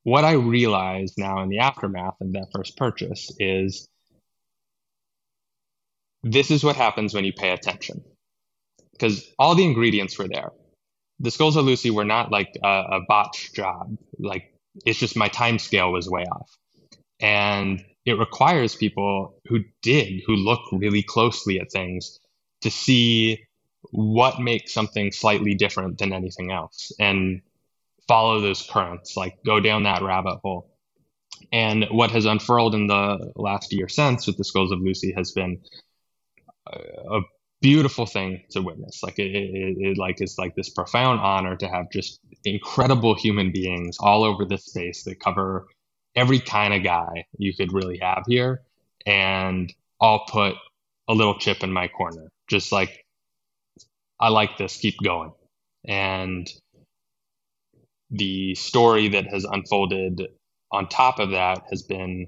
what 0.04 0.24
I 0.24 0.34
realized 0.34 1.16
now 1.18 1.44
in 1.44 1.50
the 1.50 1.60
aftermath 1.60 2.20
of 2.22 2.34
that 2.34 2.48
first 2.54 2.78
purchase 2.78 3.32
is 3.40 3.88
this 6.24 6.50
is 6.52 6.64
what 6.64 6.76
happens 6.76 7.14
when 7.14 7.26
you 7.26 7.34
pay 7.34 7.52
attention. 7.52 8.04
Because 8.94 9.28
all 9.38 9.56
the 9.56 9.66
ingredients 9.66 10.18
were 10.18 10.28
there. 10.28 10.52
The 11.22 11.32
skulls 11.32 11.56
of 11.56 11.66
Luci 11.66 11.92
were 11.92 12.06
not 12.06 12.32
like 12.32 12.58
a, 12.64 12.68
a 12.68 13.00
botched 13.08 13.56
job. 13.56 13.98
Like 14.18 14.54
it's 14.86 15.00
just 15.00 15.16
my 15.16 15.28
time 15.28 15.60
scale 15.60 15.92
was 15.92 16.10
way 16.10 16.24
off. 16.24 16.50
And 17.20 17.84
it 18.06 18.18
requires 18.18 18.76
people 18.76 19.36
who 19.48 19.60
did, 19.82 20.24
who 20.26 20.36
look 20.36 20.62
really 20.72 21.04
closely 21.04 21.60
at 21.60 21.72
things 21.72 22.20
to 22.62 22.72
see 22.72 23.44
what 23.92 24.40
makes 24.40 24.74
something 24.74 25.12
slightly 25.12 25.54
different 25.54 25.98
than 26.00 26.14
anything 26.14 26.52
else 26.52 26.92
and 27.00 27.42
follow 28.08 28.42
those 28.42 28.68
currents, 28.68 29.16
like 29.16 29.38
go 29.46 29.60
down 29.60 29.84
that 29.84 30.02
rabbit 30.02 30.40
hole. 30.44 30.70
And 31.52 31.86
what 31.92 32.12
has 32.12 32.26
unfurled 32.26 32.76
in 32.76 32.88
the 32.88 33.32
last 33.36 33.74
year 33.74 33.90
since 33.90 34.28
with 34.28 34.38
the 34.38 34.44
Skulls 34.44 34.72
of 34.72 34.80
Luci 34.80 35.16
has 35.16 35.32
been 35.32 35.62
a 36.68 37.22
beautiful 37.62 38.06
thing 38.06 38.44
to 38.52 38.62
witness. 38.62 39.04
Like 39.04 39.20
it, 39.20 39.34
it, 39.36 39.78
it, 39.80 39.98
like 39.98 40.22
is 40.22 40.38
like 40.38 40.56
this 40.56 40.70
profound 40.70 41.20
honor 41.22 41.56
to 41.58 41.68
have 41.68 41.92
just 41.92 42.20
incredible 42.44 43.16
human 43.16 43.52
beings 43.52 43.98
all 44.00 44.24
over 44.24 44.46
this 44.46 44.66
space 44.66 45.04
that 45.04 45.20
cover 45.20 45.68
every 46.16 46.40
kind 46.40 46.74
of 46.74 46.84
guy 46.84 47.26
you 47.38 47.54
could 47.56 47.72
really 47.72 48.00
have 48.00 48.24
here, 48.28 48.62
and 49.06 49.74
I'll 50.02 50.26
put 50.26 50.56
a 51.08 51.14
little 51.14 51.38
chip 51.38 51.64
in 51.64 51.72
my 51.72 51.88
corner, 51.88 52.30
just 52.48 52.72
like 52.72 53.06
I 54.20 54.30
like 54.30 54.58
this, 54.58 54.78
keep 54.78 54.96
going, 55.04 55.32
and 55.86 56.50
the 58.10 58.56
story 58.56 59.10
that 59.10 59.28
has 59.28 59.46
unfolded 59.46 60.28
on 60.72 60.88
top 60.88 61.20
of 61.20 61.32
that 61.32 61.64
has 61.70 61.82
been, 61.82 62.28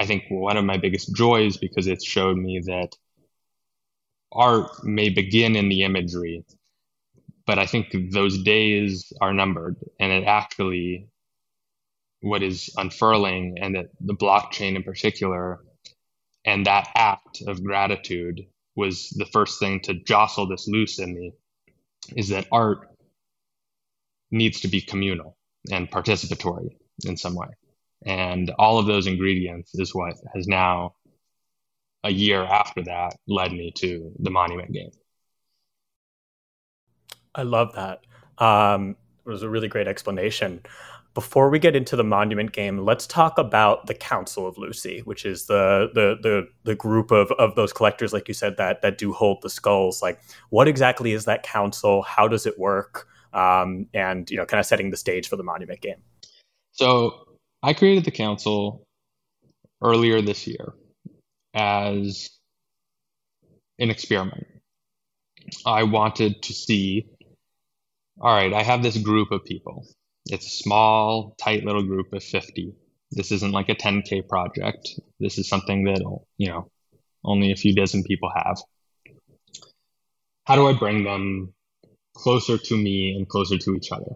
I 0.00 0.06
think, 0.06 0.24
one 0.28 0.56
of 0.56 0.64
my 0.64 0.78
biggest 0.78 1.14
joys 1.14 1.56
because 1.56 1.86
it's 1.86 2.04
showed 2.04 2.36
me 2.36 2.60
that 2.66 2.90
art 4.32 4.84
may 4.84 5.08
begin 5.08 5.56
in 5.56 5.68
the 5.68 5.82
imagery, 5.82 6.44
but 7.46 7.58
I 7.58 7.66
think 7.66 7.94
those 8.10 8.42
days 8.42 9.12
are 9.20 9.32
numbered, 9.32 9.76
and 10.00 10.12
it 10.12 10.24
actually 10.24 11.08
what 12.20 12.42
is 12.42 12.70
unfurling, 12.76 13.58
and 13.60 13.74
that 13.74 13.90
the 14.00 14.14
blockchain 14.14 14.76
in 14.76 14.82
particular, 14.82 15.60
and 16.44 16.66
that 16.66 16.88
act 16.94 17.42
of 17.46 17.62
gratitude 17.62 18.46
was 18.76 19.10
the 19.10 19.26
first 19.26 19.60
thing 19.60 19.80
to 19.80 19.94
jostle 19.94 20.46
this 20.46 20.66
loose 20.66 20.98
in 20.98 21.14
me. 21.14 21.32
Is 22.16 22.28
that 22.30 22.46
art 22.50 22.88
needs 24.30 24.60
to 24.60 24.68
be 24.68 24.80
communal 24.80 25.36
and 25.70 25.90
participatory 25.90 26.68
in 27.04 27.16
some 27.16 27.34
way. 27.34 27.48
And 28.04 28.50
all 28.58 28.78
of 28.78 28.86
those 28.86 29.06
ingredients 29.06 29.74
is 29.74 29.94
what 29.94 30.14
has 30.34 30.46
now 30.46 30.94
a 32.04 32.10
year 32.10 32.44
after 32.44 32.82
that 32.82 33.16
led 33.26 33.52
me 33.52 33.72
to 33.72 34.12
the 34.20 34.30
monument 34.30 34.72
game. 34.72 34.90
I 37.34 37.42
love 37.42 37.74
that. 37.74 38.02
Um, 38.38 38.96
it 39.26 39.28
was 39.28 39.42
a 39.42 39.48
really 39.48 39.68
great 39.68 39.88
explanation. 39.88 40.60
Before 41.14 41.48
we 41.48 41.58
get 41.58 41.74
into 41.74 41.96
the 41.96 42.04
monument 42.04 42.52
game, 42.52 42.78
let's 42.78 43.06
talk 43.06 43.38
about 43.38 43.86
the 43.86 43.94
Council 43.94 44.46
of 44.46 44.56
Luci, 44.56 45.00
which 45.06 45.24
is 45.24 45.46
the 45.46 45.90
the 45.94 46.16
the, 46.22 46.48
the 46.64 46.74
group 46.74 47.10
of, 47.10 47.30
of 47.32 47.54
those 47.54 47.72
collectors, 47.72 48.12
like 48.12 48.28
you 48.28 48.34
said, 48.34 48.56
that 48.58 48.82
that 48.82 48.98
do 48.98 49.12
hold 49.12 49.40
the 49.42 49.50
skulls. 49.50 50.02
Like, 50.02 50.20
what 50.50 50.68
exactly 50.68 51.12
is 51.12 51.24
that 51.24 51.42
council? 51.42 52.02
How 52.02 52.28
does 52.28 52.46
it 52.46 52.58
work? 52.58 53.08
Um, 53.32 53.86
and 53.94 54.30
you 54.30 54.36
know, 54.36 54.44
kind 54.44 54.60
of 54.60 54.66
setting 54.66 54.90
the 54.90 54.96
stage 54.96 55.28
for 55.28 55.36
the 55.36 55.42
monument 55.42 55.80
game. 55.80 56.02
So, 56.72 57.36
I 57.62 57.72
created 57.72 58.04
the 58.04 58.10
council 58.10 58.84
earlier 59.82 60.20
this 60.20 60.46
year, 60.46 60.74
as 61.54 62.30
an 63.78 63.90
experiment. 63.90 64.46
I 65.64 65.84
wanted 65.84 66.42
to 66.42 66.52
see 66.52 67.06
all 68.20 68.32
right, 68.32 68.52
I 68.52 68.62
have 68.62 68.82
this 68.82 68.96
group 68.96 69.32
of 69.32 69.44
people. 69.44 69.86
It's 70.26 70.46
a 70.46 70.62
small, 70.62 71.34
tight 71.38 71.64
little 71.64 71.82
group 71.82 72.12
of 72.12 72.22
50. 72.22 72.74
This 73.10 73.32
isn't 73.32 73.52
like 73.52 73.68
a 73.68 73.74
10K 73.74 74.28
project. 74.28 74.88
This 75.18 75.38
is 75.38 75.48
something 75.48 75.84
that, 75.84 76.00
you 76.38 76.48
know, 76.48 76.70
only 77.24 77.52
a 77.52 77.56
few 77.56 77.74
dozen 77.74 78.04
people 78.04 78.30
have. 78.34 78.58
How 80.44 80.56
do 80.56 80.68
I 80.68 80.74
bring 80.74 81.04
them 81.04 81.54
closer 82.14 82.56
to 82.56 82.76
me 82.76 83.14
and 83.16 83.28
closer 83.28 83.58
to 83.58 83.74
each 83.74 83.90
other? 83.90 84.12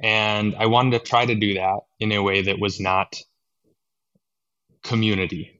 And 0.00 0.54
I 0.56 0.66
wanted 0.66 0.98
to 0.98 1.04
try 1.04 1.26
to 1.26 1.34
do 1.34 1.54
that 1.54 1.80
in 2.00 2.12
a 2.12 2.22
way 2.22 2.42
that 2.42 2.58
was 2.58 2.80
not 2.80 3.14
community 4.82 5.53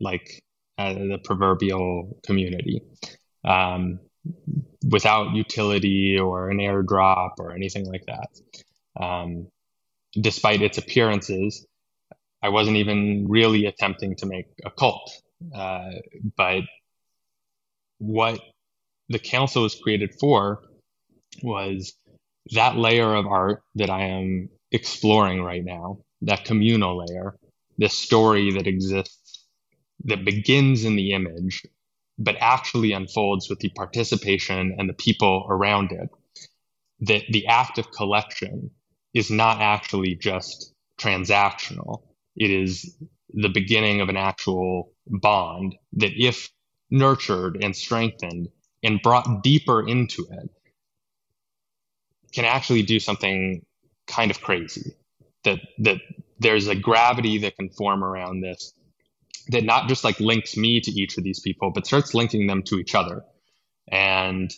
like 0.00 0.40
uh, 0.78 0.94
the 0.94 1.18
proverbial 1.24 2.18
community 2.22 2.82
um, 3.44 4.00
without 4.88 5.34
utility 5.34 6.18
or 6.18 6.50
an 6.50 6.58
airdrop 6.58 7.32
or 7.38 7.52
anything 7.52 7.86
like 7.86 8.04
that. 8.06 9.02
Um, 9.02 9.48
despite 10.14 10.62
its 10.62 10.78
appearances, 10.78 11.66
I 12.42 12.50
wasn't 12.50 12.76
even 12.76 13.26
really 13.28 13.66
attempting 13.66 14.16
to 14.16 14.26
make 14.26 14.46
a 14.64 14.70
cult. 14.70 15.10
Uh, 15.54 15.90
but 16.36 16.62
what 17.98 18.40
the 19.08 19.18
council 19.18 19.62
was 19.62 19.74
created 19.74 20.14
for 20.20 20.62
was 21.42 21.94
that 22.52 22.76
layer 22.76 23.14
of 23.14 23.26
art 23.26 23.62
that 23.74 23.90
I 23.90 24.06
am 24.06 24.48
exploring 24.70 25.42
right 25.42 25.64
now, 25.64 25.98
that 26.22 26.44
communal 26.44 27.04
layer, 27.04 27.36
this 27.76 27.94
story 27.94 28.52
that 28.52 28.66
exists 28.66 29.27
that 30.04 30.24
begins 30.24 30.84
in 30.84 30.96
the 30.96 31.12
image, 31.12 31.66
but 32.18 32.36
actually 32.40 32.92
unfolds 32.92 33.48
with 33.48 33.60
the 33.60 33.70
participation 33.70 34.76
and 34.78 34.88
the 34.88 34.94
people 34.94 35.46
around 35.48 35.92
it. 35.92 36.10
That 37.00 37.22
the 37.30 37.46
act 37.46 37.78
of 37.78 37.92
collection 37.92 38.70
is 39.14 39.30
not 39.30 39.60
actually 39.60 40.16
just 40.16 40.74
transactional. 40.98 42.02
It 42.36 42.50
is 42.50 42.96
the 43.32 43.48
beginning 43.48 44.00
of 44.00 44.08
an 44.08 44.16
actual 44.16 44.92
bond 45.06 45.76
that, 45.94 46.12
if 46.16 46.50
nurtured 46.90 47.62
and 47.62 47.76
strengthened 47.76 48.48
and 48.82 49.00
brought 49.02 49.42
deeper 49.42 49.86
into 49.86 50.26
it, 50.30 50.50
can 52.32 52.44
actually 52.44 52.82
do 52.82 52.98
something 52.98 53.64
kind 54.06 54.30
of 54.30 54.40
crazy. 54.40 54.92
That 55.44 55.60
that 55.78 55.98
there's 56.40 56.66
a 56.66 56.74
gravity 56.74 57.38
that 57.38 57.56
can 57.56 57.70
form 57.70 58.02
around 58.02 58.40
this 58.40 58.72
that 59.48 59.64
not 59.64 59.88
just 59.88 60.04
like 60.04 60.20
links 60.20 60.56
me 60.56 60.80
to 60.80 60.90
each 60.90 61.16
of 61.18 61.24
these 61.24 61.40
people, 61.40 61.70
but 61.70 61.86
starts 61.86 62.14
linking 62.14 62.46
them 62.46 62.62
to 62.64 62.78
each 62.78 62.94
other. 62.94 63.24
And 63.90 64.52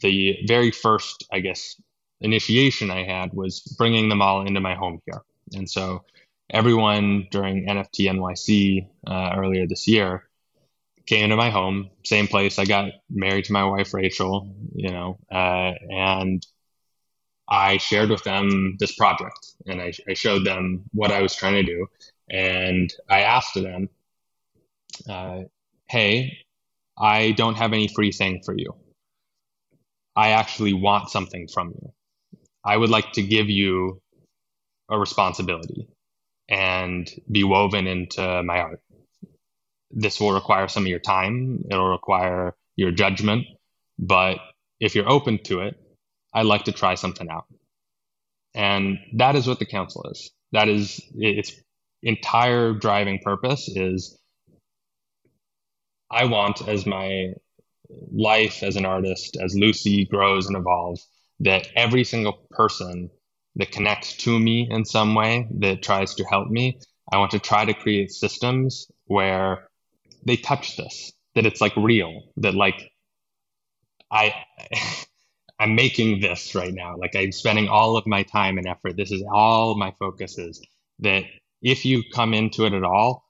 the 0.00 0.38
very 0.46 0.70
first, 0.70 1.26
I 1.32 1.40
guess, 1.40 1.80
initiation 2.20 2.90
I 2.90 3.04
had 3.04 3.32
was 3.32 3.60
bringing 3.78 4.08
them 4.08 4.22
all 4.22 4.46
into 4.46 4.60
my 4.60 4.74
home 4.74 5.00
here. 5.06 5.22
And 5.54 5.68
so 5.68 6.04
everyone 6.50 7.28
during 7.30 7.66
NFT 7.66 8.10
NYC 8.10 8.86
uh, 9.06 9.34
earlier 9.36 9.66
this 9.66 9.86
year 9.88 10.24
came 11.06 11.24
into 11.24 11.36
my 11.36 11.50
home, 11.50 11.90
same 12.04 12.26
place. 12.26 12.58
I 12.58 12.64
got 12.64 12.90
married 13.08 13.44
to 13.46 13.52
my 13.52 13.64
wife, 13.64 13.94
Rachel, 13.94 14.54
you 14.74 14.90
know, 14.90 15.18
uh, 15.30 15.72
and 15.90 16.44
I 17.48 17.76
shared 17.76 18.10
with 18.10 18.24
them 18.24 18.76
this 18.80 18.96
project 18.96 19.54
and 19.66 19.80
I, 19.80 19.92
I 20.08 20.14
showed 20.14 20.44
them 20.44 20.82
what 20.92 21.12
I 21.12 21.22
was 21.22 21.34
trying 21.34 21.54
to 21.54 21.62
do. 21.62 21.86
And 22.28 22.92
I 23.08 23.20
asked 23.20 23.54
them, 23.54 23.88
uh, 25.08 25.40
hey, 25.88 26.38
I 26.98 27.32
don't 27.32 27.56
have 27.56 27.72
any 27.72 27.88
free 27.88 28.12
thing 28.12 28.42
for 28.44 28.54
you. 28.56 28.74
I 30.16 30.30
actually 30.30 30.74
want 30.74 31.10
something 31.10 31.48
from 31.48 31.70
you. 31.70 31.92
I 32.64 32.76
would 32.76 32.90
like 32.90 33.12
to 33.14 33.22
give 33.22 33.50
you 33.50 34.00
a 34.90 34.98
responsibility. 34.98 35.88
and 36.48 37.10
be 37.30 37.44
woven 37.44 37.88
into 37.88 38.42
my 38.44 38.60
art. 38.60 38.82
This 39.90 40.20
will 40.20 40.32
require 40.34 40.68
some 40.68 40.84
of 40.84 40.88
your 40.88 41.00
time, 41.00 41.64
it'll 41.70 41.88
require 41.90 42.56
your 42.76 42.92
judgment, 42.92 43.46
but 43.98 44.38
if 44.80 44.94
you're 44.94 45.10
open 45.10 45.42
to 45.44 45.60
it, 45.62 45.76
I'd 46.34 46.46
like 46.46 46.64
to 46.66 46.72
try 46.72 46.96
something 46.96 47.28
out. 47.30 47.46
And 48.54 48.98
that 49.14 49.36
is 49.36 49.46
what 49.46 49.58
the 49.58 49.66
council 49.66 50.04
is. 50.10 50.30
That 50.52 50.68
is 50.68 51.00
its 51.16 51.52
entire 52.02 52.74
driving 52.74 53.20
purpose 53.24 53.68
is 53.68 54.18
I 56.10 56.24
want 56.24 56.66
as 56.68 56.86
my 56.86 57.34
life 58.12 58.62
as 58.62 58.76
an 58.76 58.84
artist, 58.86 59.36
as 59.36 59.54
Luci 59.54 60.08
grows 60.08 60.46
and 60.46 60.56
evolves, 60.56 61.06
that 61.40 61.68
every 61.74 62.04
single 62.04 62.46
person 62.50 63.10
that 63.56 63.72
connects 63.72 64.16
to 64.16 64.38
me 64.38 64.68
in 64.70 64.84
some 64.84 65.14
way 65.14 65.48
that 65.58 65.82
tries 65.82 66.14
to 66.14 66.24
help 66.24 66.48
me, 66.48 66.78
I 67.12 67.18
want 67.18 67.30
to 67.32 67.38
try 67.38 67.64
to 67.64 67.74
create 67.74 68.10
systems 68.10 68.90
where 69.06 69.68
they 70.24 70.36
touch 70.36 70.76
this, 70.76 71.12
that 71.34 71.46
it's 71.46 71.60
like 71.60 71.76
real, 71.76 72.22
that 72.38 72.54
like 72.54 72.90
I 74.10 74.34
I'm 75.58 75.74
making 75.74 76.20
this 76.20 76.54
right 76.54 76.72
now. 76.72 76.96
Like 76.98 77.16
I'm 77.16 77.32
spending 77.32 77.68
all 77.68 77.96
of 77.96 78.06
my 78.06 78.22
time 78.24 78.58
and 78.58 78.66
effort. 78.66 78.96
This 78.96 79.10
is 79.10 79.22
all 79.32 79.74
my 79.74 79.94
focus 79.98 80.36
is 80.36 80.60
that 80.98 81.24
if 81.62 81.86
you 81.86 82.02
come 82.14 82.34
into 82.34 82.66
it 82.66 82.74
at 82.74 82.84
all, 82.84 83.25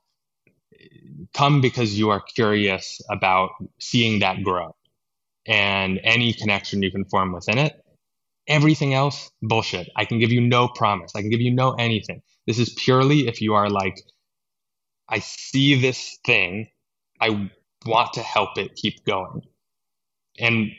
come 1.35 1.61
because 1.61 1.99
you 1.99 2.11
are 2.11 2.21
curious 2.21 3.01
about 3.11 3.51
seeing 3.79 4.21
that 4.21 4.43
grow 4.43 4.75
and 5.47 6.01
any 6.03 6.33
connection 6.33 6.83
you 6.83 6.91
can 6.91 7.05
form 7.05 7.33
within 7.33 7.59
it. 7.59 7.81
Everything 8.49 8.95
else, 8.95 9.31
bullshit. 9.43 9.89
I 9.97 10.05
can 10.05 10.19
give 10.19 10.31
you 10.31 10.41
no 10.41 10.69
promise. 10.69 11.13
I 11.17 11.21
can 11.21 11.31
give 11.31 11.41
you 11.41 11.53
no 11.53 11.73
anything. 11.73 12.23
This 12.47 12.59
is 12.59 12.71
purely 12.71 13.27
if 13.27 13.41
you 13.41 13.55
are 13.55 13.69
like, 13.69 14.01
I 15.09 15.21
see 15.21 15.81
this 15.81 16.19
thing, 16.25 16.69
I 17.21 17.51
want 17.85 18.15
to 18.15 18.23
help 18.23 18.59
it 18.59 18.75
keep 18.75 19.05
going. 19.05 19.43
And 20.39 20.71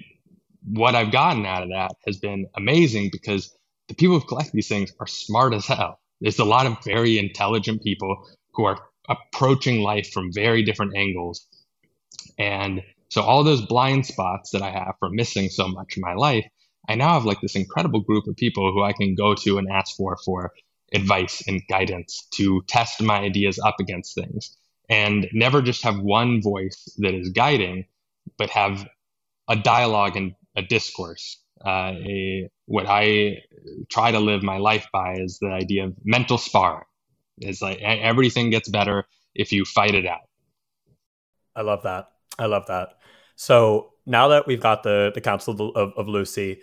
what 0.63 0.95
I've 0.95 1.12
gotten 1.12 1.45
out 1.45 1.63
of 1.63 1.69
that 1.69 1.91
has 2.06 2.17
been 2.17 2.47
amazing 2.56 3.10
because 3.12 3.56
the 3.88 3.95
people 3.95 4.19
who 4.19 4.26
collect 4.26 4.52
these 4.52 4.67
things 4.67 4.93
are 5.00 5.08
smart 5.08 5.54
as 5.54 5.65
hell. 5.65 6.00
There's 6.19 6.39
a 6.39 6.45
lot 6.45 6.65
of 6.65 6.84
very 6.84 7.19
intelligent 7.19 7.84
people 7.84 8.28
who 8.54 8.65
are 8.65 8.80
approaching 9.08 9.82
life 9.82 10.12
from 10.12 10.34
very 10.34 10.63
different 10.63 10.96
angles. 10.96 11.48
And 12.38 12.84
so 13.10 13.22
all 13.22 13.43
those 13.43 13.65
blind 13.65 14.06
spots 14.06 14.52
that 14.52 14.62
I 14.62 14.72
have 14.72 14.96
from 15.00 15.15
missing 15.15 15.50
so 15.50 15.67
much 15.67 15.98
in 15.98 16.02
my 16.02 16.13
life, 16.13 16.46
I 16.89 16.96
now 16.96 17.13
have 17.13 17.26
like 17.26 17.41
this 17.41 17.56
incredible 17.56 18.02
group 18.02 18.28
of 18.28 18.36
people 18.36 18.72
who 18.72 18.84
I 18.84 18.93
can 18.93 19.15
go 19.15 19.34
to 19.36 19.58
and 19.58 19.70
ask 19.70 19.96
for 19.96 20.17
for 20.24 20.54
advice 20.93 21.43
and 21.48 21.62
guidance 21.70 22.28
to 22.36 22.63
test 22.67 23.02
my 23.02 23.20
ideas 23.20 23.60
up 23.60 23.76
against 23.80 24.15
things 24.15 24.56
and 24.89 25.28
never 25.34 25.62
just 25.62 25.84
have 25.84 26.00
one 26.00 26.41
voice 26.41 26.96
that 27.00 27.13
is 27.13 27.30
guiding, 27.30 27.86
but 28.38 28.50
have 28.52 28.88
a 29.50 29.56
dialogue 29.56 30.15
and 30.15 30.36
a 30.56 30.62
discourse. 30.62 31.41
Uh, 31.65 31.93
a, 32.08 32.50
what 32.65 32.86
I 32.88 33.43
try 33.89 34.12
to 34.12 34.20
live 34.20 34.43
my 34.43 34.58
life 34.58 34.88
by 34.93 35.15
is 35.15 35.39
the 35.39 35.48
idea 35.48 35.86
of 35.86 35.96
mental 36.04 36.38
sparring. 36.38 36.86
It's 37.38 37.62
like 37.62 37.80
everything 37.82 38.50
gets 38.50 38.69
better 38.69 39.06
if 39.36 39.52
you 39.52 39.65
fight 39.65 39.95
it 39.95 40.06
out. 40.06 40.21
I 41.56 41.62
love 41.62 41.84
that. 41.84 42.10
I 42.39 42.45
love 42.45 42.65
that. 42.67 42.95
So 43.36 43.93
now 44.06 44.30
that 44.30 44.47
we've 44.47 44.62
got 44.62 44.84
the 44.84 45.12
the 45.13 45.21
Council 45.21 45.71
of, 45.76 45.93
of 45.95 46.08
Luci, 46.08 46.60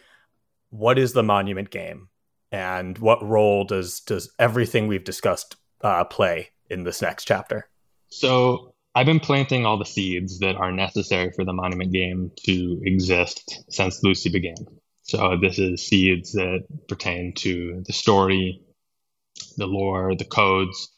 what 0.71 0.99
is 0.99 1.13
the 1.13 1.23
Monument 1.23 1.71
Game, 1.71 2.09
and 2.51 2.99
what 2.99 3.23
role 3.23 3.65
does 3.65 4.01
does 4.01 4.33
everything 4.39 4.87
we've 4.87 5.05
discussed 5.05 5.57
uh, 5.83 6.05
play 6.05 6.51
in 6.71 6.85
this 6.85 7.03
next 7.03 7.25
chapter? 7.25 7.69
So 8.09 8.75
I've 8.95 9.07
been 9.07 9.21
planting 9.21 9.67
all 9.67 9.79
the 9.79 9.85
seeds 9.85 10.39
that 10.39 10.57
are 10.57 10.73
necessary 10.73 11.33
for 11.33 11.45
the 11.45 11.53
Monument 11.53 11.93
Game 11.93 12.31
to 12.45 12.81
exist 12.85 13.65
since 13.69 14.01
Luci 14.03 14.33
began. 14.33 14.55
So 15.03 15.37
this 15.41 15.59
is 15.59 15.87
seeds 15.87 16.33
that 16.33 16.61
pertain 16.89 17.35
to 17.35 17.83
the 17.87 17.93
story, 17.93 18.63
the 19.57 19.67
lore, 19.67 20.15
the 20.15 20.25
codes, 20.25 20.89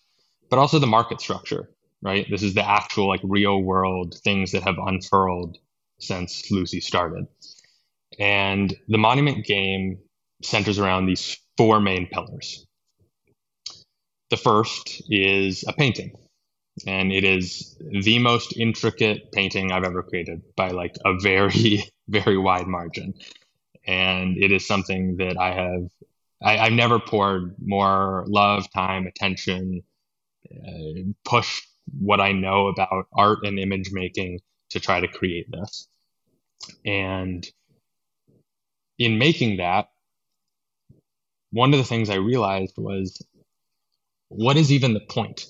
but 0.50 0.58
also 0.58 0.78
the 0.78 0.86
market 0.86 1.20
structure, 1.20 1.70
right? 2.02 2.26
This 2.30 2.42
is 2.42 2.54
the 2.54 2.68
actual 2.68 3.08
like 3.08 3.20
real 3.22 3.62
world 3.62 4.16
things 4.22 4.52
that 4.52 4.62
have 4.62 4.76
unfurled 4.78 5.58
since 5.98 6.50
Luci 6.50 6.82
started. 6.82 7.26
And 8.18 8.74
the 8.88 8.98
monument 8.98 9.44
game 9.44 9.98
centers 10.42 10.78
around 10.78 11.06
these 11.06 11.36
four 11.56 11.80
main 11.80 12.06
pillars. 12.06 12.66
The 14.30 14.36
first 14.36 15.02
is 15.08 15.64
a 15.66 15.72
painting, 15.72 16.12
and 16.86 17.12
it 17.12 17.24
is 17.24 17.76
the 18.02 18.18
most 18.18 18.56
intricate 18.56 19.32
painting 19.32 19.70
I've 19.70 19.84
ever 19.84 20.02
created 20.02 20.42
by 20.56 20.70
like 20.70 20.96
a 21.04 21.18
very, 21.18 21.84
very 22.08 22.36
wide 22.36 22.66
margin. 22.66 23.14
And 23.86 24.36
it 24.36 24.50
is 24.50 24.66
something 24.66 25.16
that 25.18 25.38
I 25.38 25.52
have 25.52 25.88
I, 26.42 26.64
have 26.64 26.72
never 26.72 26.98
poured 26.98 27.54
more 27.58 28.24
love, 28.26 28.70
time, 28.72 29.06
attention, 29.06 29.82
uh, 30.50 31.00
push 31.24 31.62
what 31.98 32.20
I 32.20 32.32
know 32.32 32.68
about 32.68 33.06
art 33.12 33.38
and 33.44 33.58
image 33.58 33.90
making 33.92 34.40
to 34.70 34.80
try 34.80 35.00
to 35.00 35.08
create 35.08 35.46
this. 35.50 35.88
And 36.84 37.46
in 38.98 39.18
making 39.18 39.58
that, 39.58 39.88
one 41.50 41.72
of 41.72 41.78
the 41.78 41.84
things 41.84 42.10
I 42.10 42.16
realized 42.16 42.74
was 42.76 43.24
what 44.28 44.56
is 44.56 44.72
even 44.72 44.94
the 44.94 45.00
point 45.00 45.46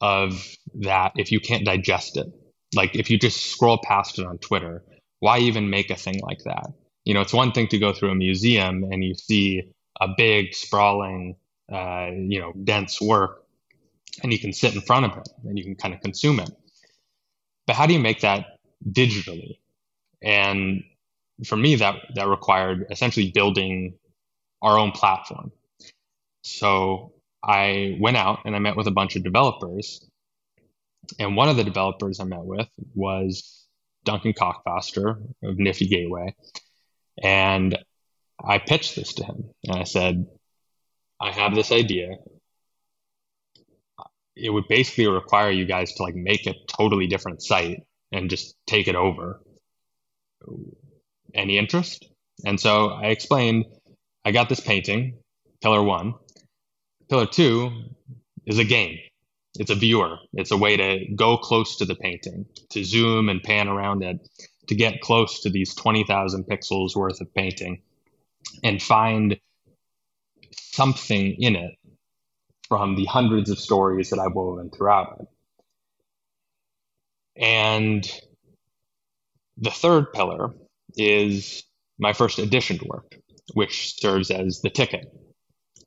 of 0.00 0.44
that 0.74 1.12
if 1.16 1.32
you 1.32 1.40
can't 1.40 1.64
digest 1.64 2.16
it? 2.16 2.26
Like 2.74 2.94
if 2.94 3.10
you 3.10 3.18
just 3.18 3.46
scroll 3.46 3.78
past 3.78 4.18
it 4.18 4.26
on 4.26 4.38
Twitter, 4.38 4.84
why 5.20 5.38
even 5.38 5.70
make 5.70 5.90
a 5.90 5.96
thing 5.96 6.20
like 6.20 6.40
that? 6.44 6.66
You 7.04 7.14
know, 7.14 7.22
it's 7.22 7.32
one 7.32 7.52
thing 7.52 7.68
to 7.68 7.78
go 7.78 7.92
through 7.92 8.10
a 8.10 8.14
museum 8.14 8.84
and 8.84 9.02
you 9.02 9.14
see 9.14 9.72
a 10.00 10.08
big, 10.16 10.54
sprawling, 10.54 11.36
uh, 11.72 12.10
you 12.12 12.40
know, 12.40 12.52
dense 12.64 13.00
work, 13.00 13.44
and 14.22 14.32
you 14.32 14.38
can 14.38 14.52
sit 14.52 14.74
in 14.74 14.80
front 14.80 15.06
of 15.06 15.18
it 15.18 15.28
and 15.44 15.58
you 15.58 15.64
can 15.64 15.74
kind 15.74 15.94
of 15.94 16.00
consume 16.00 16.40
it. 16.40 16.50
But 17.66 17.76
how 17.76 17.86
do 17.86 17.92
you 17.92 18.00
make 18.00 18.20
that 18.22 18.58
digitally? 18.90 19.58
And 20.22 20.82
for 21.44 21.56
me, 21.56 21.76
that 21.76 21.96
that 22.14 22.28
required 22.28 22.86
essentially 22.90 23.30
building 23.30 23.94
our 24.62 24.78
own 24.78 24.92
platform. 24.92 25.52
So 26.42 27.12
I 27.42 27.96
went 28.00 28.16
out 28.16 28.40
and 28.44 28.56
I 28.56 28.58
met 28.58 28.76
with 28.76 28.86
a 28.86 28.92
bunch 28.92 29.16
of 29.16 29.22
developers. 29.22 30.04
And 31.18 31.36
one 31.36 31.48
of 31.48 31.56
the 31.56 31.64
developers 31.64 32.20
I 32.20 32.24
met 32.24 32.44
with 32.44 32.68
was 32.94 33.66
Duncan 34.04 34.32
Cockfoster 34.32 35.20
of 35.42 35.58
Nifty 35.58 35.86
Gateway. 35.86 36.34
And 37.22 37.78
I 38.42 38.58
pitched 38.58 38.94
this 38.96 39.14
to 39.14 39.24
him 39.24 39.50
and 39.64 39.78
I 39.78 39.84
said, 39.84 40.26
I 41.20 41.32
have 41.32 41.54
this 41.54 41.72
idea. 41.72 42.16
It 44.36 44.50
would 44.50 44.68
basically 44.68 45.08
require 45.08 45.50
you 45.50 45.64
guys 45.64 45.92
to 45.94 46.02
like 46.02 46.14
make 46.14 46.46
a 46.46 46.54
totally 46.68 47.08
different 47.08 47.42
site 47.42 47.82
and 48.12 48.30
just 48.30 48.54
take 48.66 48.86
it 48.86 48.94
over. 48.94 49.40
Any 51.34 51.58
interest? 51.58 52.08
And 52.46 52.60
so 52.60 52.88
I 52.90 53.06
explained 53.06 53.64
I 54.24 54.30
got 54.30 54.48
this 54.48 54.60
painting, 54.60 55.18
pillar 55.60 55.82
one. 55.82 56.14
Pillar 57.08 57.26
two 57.26 57.72
is 58.46 58.58
a 58.58 58.64
game. 58.64 58.98
It's 59.58 59.70
a 59.70 59.74
viewer. 59.74 60.18
It's 60.34 60.52
a 60.52 60.56
way 60.56 60.76
to 60.76 61.06
go 61.16 61.36
close 61.36 61.76
to 61.78 61.84
the 61.84 61.96
painting, 61.96 62.46
to 62.70 62.84
zoom 62.84 63.28
and 63.28 63.42
pan 63.42 63.66
around 63.66 64.04
it, 64.04 64.18
to 64.68 64.74
get 64.76 65.00
close 65.00 65.40
to 65.40 65.50
these 65.50 65.74
20,000 65.74 66.44
pixels 66.44 66.94
worth 66.94 67.20
of 67.20 67.34
painting 67.34 67.82
and 68.62 68.82
find 68.82 69.38
something 70.52 71.36
in 71.38 71.56
it 71.56 71.72
from 72.68 72.96
the 72.96 73.06
hundreds 73.06 73.50
of 73.50 73.58
stories 73.58 74.10
that 74.10 74.18
I've 74.18 74.34
woven 74.34 74.70
throughout 74.70 75.20
it. 75.20 75.28
And 77.42 78.10
the 79.56 79.70
third 79.70 80.12
pillar 80.12 80.50
is 80.96 81.64
my 81.98 82.12
first 82.12 82.38
edition 82.38 82.78
work, 82.86 83.16
which 83.54 83.98
serves 84.00 84.30
as 84.30 84.60
the 84.60 84.70
ticket 84.70 85.06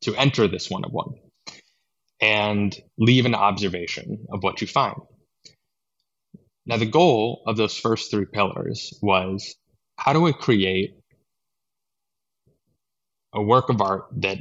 to 0.02 0.15
enter 0.15 0.47
this 0.47 0.69
one 0.69 0.84
of 0.84 0.91
one 0.91 1.13
and 2.19 2.76
leave 2.97 3.26
an 3.26 3.36
observation 3.36 4.26
of 4.32 4.43
what 4.43 4.62
you 4.62 4.67
find. 4.67 4.95
Now, 6.65 6.78
the 6.78 6.86
goal 6.86 7.43
of 7.47 7.58
those 7.58 7.78
first 7.78 8.12
three 8.12 8.28
pillars 8.32 8.97
was 9.02 9.56
how 9.97 10.13
do 10.13 10.28
I 10.28 10.32
create 10.32 11.00
a 13.34 13.41
work 13.41 13.70
of 13.70 13.82
art 13.82 14.06
that 14.17 14.39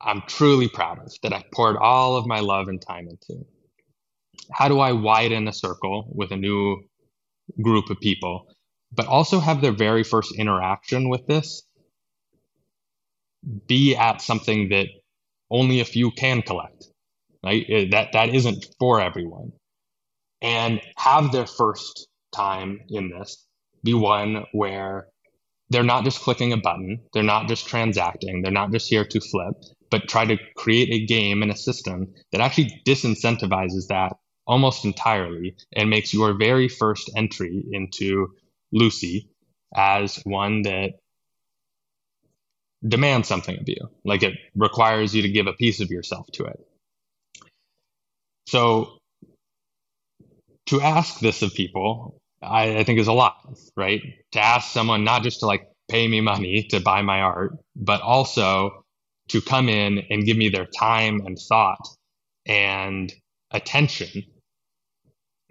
I'm 0.00 0.22
truly 0.26 0.68
proud 0.68 0.98
of, 0.98 1.12
that 1.22 1.32
I 1.32 1.44
poured 1.54 1.76
all 1.76 2.16
of 2.16 2.26
my 2.26 2.40
love 2.40 2.68
and 2.68 2.80
time 2.80 3.08
into? 3.08 3.46
How 4.52 4.68
do 4.68 4.80
I 4.80 4.92
widen 4.92 5.48
a 5.48 5.52
circle 5.52 6.06
with 6.14 6.32
a 6.32 6.36
new 6.36 6.82
group 7.62 7.90
of 7.90 8.00
people, 8.00 8.46
but 8.92 9.06
also 9.06 9.40
have 9.40 9.60
their 9.60 9.72
very 9.72 10.04
first 10.04 10.34
interaction 10.36 11.08
with 11.08 11.26
this 11.26 11.62
be 13.66 13.96
at 13.96 14.20
something 14.22 14.70
that 14.70 14.88
only 15.50 15.80
a 15.80 15.84
few 15.84 16.10
can 16.10 16.42
collect, 16.42 16.86
Right? 17.44 17.64
Uh, 17.70 17.84
that 17.90 18.12
that 18.12 18.34
isn't 18.34 18.66
for 18.78 19.00
everyone. 19.00 19.52
And 20.40 20.80
have 20.96 21.32
their 21.32 21.46
first 21.46 22.08
time 22.32 22.80
in 22.88 23.10
this 23.10 23.46
be 23.82 23.94
one 23.94 24.44
where 24.52 25.08
they're 25.70 25.82
not 25.82 26.04
just 26.04 26.20
clicking 26.20 26.52
a 26.52 26.56
button, 26.56 27.00
they're 27.12 27.22
not 27.22 27.48
just 27.48 27.66
transacting, 27.66 28.42
they're 28.42 28.52
not 28.52 28.70
just 28.70 28.88
here 28.88 29.04
to 29.04 29.20
flip, 29.20 29.54
but 29.90 30.08
try 30.08 30.24
to 30.24 30.38
create 30.56 30.90
a 30.92 31.06
game 31.06 31.42
and 31.42 31.50
a 31.50 31.56
system 31.56 32.12
that 32.32 32.40
actually 32.40 32.82
disincentivizes 32.86 33.88
that 33.88 34.12
almost 34.46 34.84
entirely 34.84 35.56
and 35.74 35.88
makes 35.88 36.12
your 36.12 36.36
very 36.36 36.68
first 36.68 37.10
entry 37.16 37.64
into 37.72 38.28
Luci 38.74 39.28
as 39.74 40.16
one 40.24 40.62
that 40.62 40.92
demands 42.86 43.28
something 43.28 43.58
of 43.58 43.68
you. 43.68 43.88
Like 44.04 44.22
it 44.22 44.34
requires 44.54 45.14
you 45.14 45.22
to 45.22 45.30
give 45.30 45.46
a 45.46 45.54
piece 45.54 45.80
of 45.80 45.90
yourself 45.90 46.26
to 46.34 46.44
it. 46.44 46.60
So 48.46 48.98
to 50.66 50.80
ask 50.80 51.20
this 51.20 51.42
of 51.42 51.54
people, 51.54 52.20
I, 52.44 52.78
I 52.78 52.84
think 52.84 52.98
is 52.98 53.08
a 53.08 53.12
lot, 53.12 53.36
right? 53.76 54.02
To 54.32 54.40
ask 54.40 54.70
someone 54.70 55.04
not 55.04 55.22
just 55.22 55.40
to 55.40 55.46
like 55.46 55.68
pay 55.88 56.06
me 56.06 56.20
money 56.20 56.66
to 56.70 56.80
buy 56.80 57.02
my 57.02 57.20
art, 57.20 57.52
but 57.76 58.00
also 58.00 58.84
to 59.28 59.40
come 59.40 59.68
in 59.68 60.02
and 60.10 60.24
give 60.24 60.36
me 60.36 60.48
their 60.48 60.66
time 60.66 61.20
and 61.26 61.38
thought 61.38 61.88
and 62.46 63.12
attention 63.50 64.24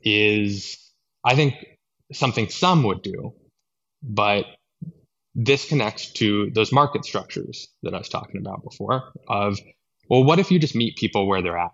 is, 0.04 0.78
I 1.24 1.36
think, 1.36 1.56
something 2.12 2.50
some 2.50 2.84
would 2.84 3.02
do, 3.02 3.34
but 4.04 4.46
this 5.36 5.66
connects 5.68 6.12
to 6.14 6.52
those 6.52 6.72
market 6.72 7.06
structures 7.06 7.68
that 7.82 7.96
I 7.96 7.98
was 7.98 8.10
talking 8.10 8.40
about 8.40 8.64
before 8.64 9.14
of, 9.28 9.58
well, 10.10 10.24
what 10.24 10.40
if 10.40 10.52
you 10.52 10.60
just 10.60 10.76
meet 10.76 10.98
people 10.98 11.28
where 11.28 11.42
they're 11.42 11.58
at? 11.58 11.72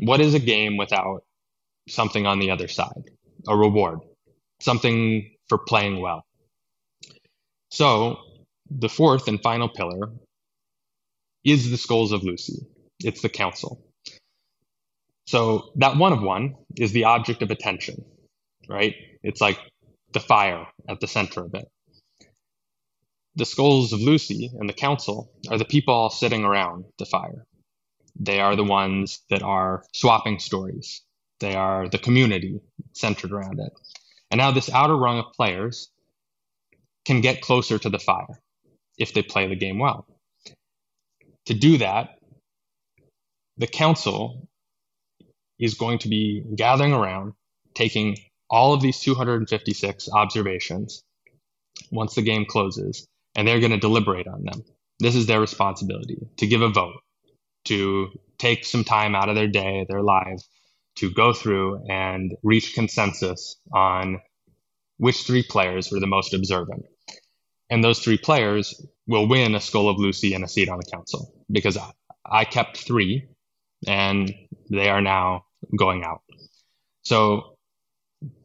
What 0.00 0.20
is 0.20 0.34
a 0.34 0.40
game 0.40 0.76
without 0.76 1.22
something 1.88 2.26
on 2.26 2.40
the 2.40 2.50
other 2.50 2.66
side, 2.66 3.10
a 3.48 3.56
reward, 3.56 4.00
something 4.60 5.30
for 5.48 5.58
playing 5.58 6.00
well? 6.00 6.24
So 7.70 8.18
the 8.70 8.88
fourth 8.88 9.28
and 9.28 9.42
final 9.42 9.68
pillar 9.68 10.12
is 11.44 11.70
the 11.70 11.76
skulls 11.76 12.12
of 12.12 12.22
Luci. 12.22 12.66
It's 13.00 13.22
the 13.22 13.28
council. 13.28 13.84
So 15.26 15.72
that 15.76 15.96
one 15.96 16.12
of 16.12 16.22
one 16.22 16.54
is 16.76 16.92
the 16.92 17.04
object 17.04 17.42
of 17.42 17.50
attention, 17.50 18.04
right? 18.68 18.94
It's 19.22 19.40
like 19.40 19.58
the 20.12 20.20
fire 20.20 20.66
at 20.88 21.00
the 21.00 21.08
center 21.08 21.44
of 21.44 21.54
it. 21.54 21.66
The 23.36 23.44
skulls 23.44 23.92
of 23.92 24.00
Luci 24.00 24.50
and 24.58 24.68
the 24.68 24.74
council 24.74 25.32
are 25.50 25.58
the 25.58 25.64
people 25.64 25.94
all 25.94 26.10
sitting 26.10 26.44
around 26.44 26.84
the 26.98 27.06
fire. 27.06 27.44
They 28.18 28.40
are 28.40 28.54
the 28.54 28.64
ones 28.64 29.20
that 29.30 29.42
are 29.42 29.84
swapping 29.92 30.38
stories. 30.38 31.02
They 31.40 31.54
are 31.54 31.88
the 31.88 31.98
community 31.98 32.60
centered 32.92 33.32
around 33.32 33.60
it. 33.60 33.72
And 34.30 34.38
now 34.38 34.50
this 34.50 34.70
outer 34.70 34.96
rung 34.96 35.18
of 35.18 35.32
players 35.32 35.90
can 37.04 37.20
get 37.20 37.42
closer 37.42 37.78
to 37.78 37.90
the 37.90 37.98
fire 37.98 38.40
if 38.98 39.12
they 39.12 39.22
play 39.22 39.46
the 39.46 39.56
game 39.56 39.78
well. 39.78 40.06
To 41.46 41.54
do 41.54 41.78
that, 41.78 42.18
the 43.58 43.66
council 43.66 44.48
is 45.58 45.74
going 45.74 45.98
to 46.00 46.08
be 46.08 46.42
gathering 46.56 46.92
around, 46.92 47.34
taking 47.74 48.16
all 48.50 48.74
of 48.74 48.80
these 48.80 49.00
256 49.00 50.08
observations 50.12 51.02
once 51.90 52.14
the 52.14 52.22
game 52.22 52.46
closes, 52.46 53.06
and 53.34 53.46
they're 53.46 53.60
going 53.60 53.72
to 53.72 53.78
deliberate 53.78 54.26
on 54.26 54.44
them. 54.44 54.64
This 55.00 55.14
is 55.16 55.26
their 55.26 55.40
responsibility 55.40 56.18
to 56.38 56.46
give 56.46 56.62
a 56.62 56.68
vote, 56.68 57.00
to 57.66 58.08
take 58.38 58.64
some 58.64 58.84
time 58.84 59.14
out 59.14 59.28
of 59.28 59.34
their 59.34 59.48
day, 59.48 59.84
their 59.88 60.02
lives, 60.02 60.48
to 60.96 61.10
go 61.10 61.32
through 61.32 61.84
and 61.88 62.34
reach 62.42 62.74
consensus 62.74 63.56
on 63.72 64.20
which 64.98 65.22
three 65.22 65.42
players 65.42 65.90
were 65.90 66.00
the 66.00 66.06
most 66.06 66.34
observant. 66.34 66.84
And 67.70 67.82
those 67.82 67.98
three 67.98 68.18
players 68.18 68.80
will 69.06 69.26
win 69.28 69.54
a 69.54 69.60
Skull 69.60 69.88
of 69.88 69.96
Luci 69.96 70.34
and 70.34 70.44
a 70.44 70.48
seat 70.48 70.68
on 70.68 70.78
the 70.78 70.90
council 70.90 71.34
because 71.50 71.78
I 72.24 72.44
kept 72.44 72.78
three 72.78 73.28
and 73.86 74.32
they 74.70 74.88
are 74.88 75.00
now 75.00 75.44
going 75.76 76.04
out. 76.04 76.22
So 77.02 77.56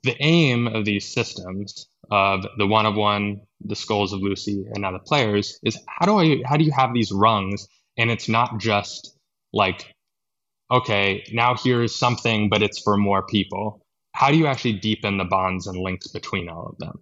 the 0.04 0.16
aim 0.20 0.68
of 0.68 0.86
these 0.86 1.08
systems 1.08 1.88
of 2.12 2.46
the 2.58 2.68
one 2.68 2.86
of 2.86 2.96
one, 2.96 3.42
the 3.62 3.76
skulls 3.76 4.14
of 4.14 4.22
Luci, 4.22 4.66
and 4.72 4.82
now 4.82 4.92
the 4.92 5.00
players 5.00 5.60
is 5.64 5.78
how 5.88 6.06
do 6.06 6.20
I 6.20 6.42
how 6.46 6.58
do 6.58 6.64
you 6.64 6.72
have 6.72 6.94
these 6.94 7.12
rungs 7.12 7.68
and 7.98 8.10
it's 8.10 8.28
not 8.28 8.60
just 8.60 9.16
like 9.54 9.94
okay 10.72 11.24
now 11.32 11.56
here's 11.56 11.96
something 11.96 12.50
but 12.50 12.62
it's 12.62 12.80
for 12.82 12.98
more 12.98 13.26
people. 13.26 13.82
How 14.14 14.32
do 14.32 14.38
you 14.38 14.48
actually 14.48 14.74
deepen 14.74 15.18
the 15.18 15.26
bonds 15.26 15.68
and 15.68 15.78
links 15.78 16.08
between 16.08 16.50
all 16.50 16.68
of 16.68 16.78
them? 16.78 17.00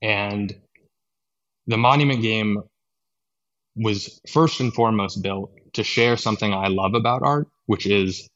And 0.00 0.54
the 1.66 1.76
monument 1.76 2.22
game 2.22 2.62
was 3.76 4.20
first 4.28 4.60
and 4.60 4.72
foremost 4.72 5.22
built 5.22 5.52
to 5.74 5.84
share 5.84 6.16
something 6.16 6.52
I 6.52 6.68
love 6.68 6.94
about 6.94 7.22
art, 7.22 7.48
which 7.66 7.86
is 7.86 8.28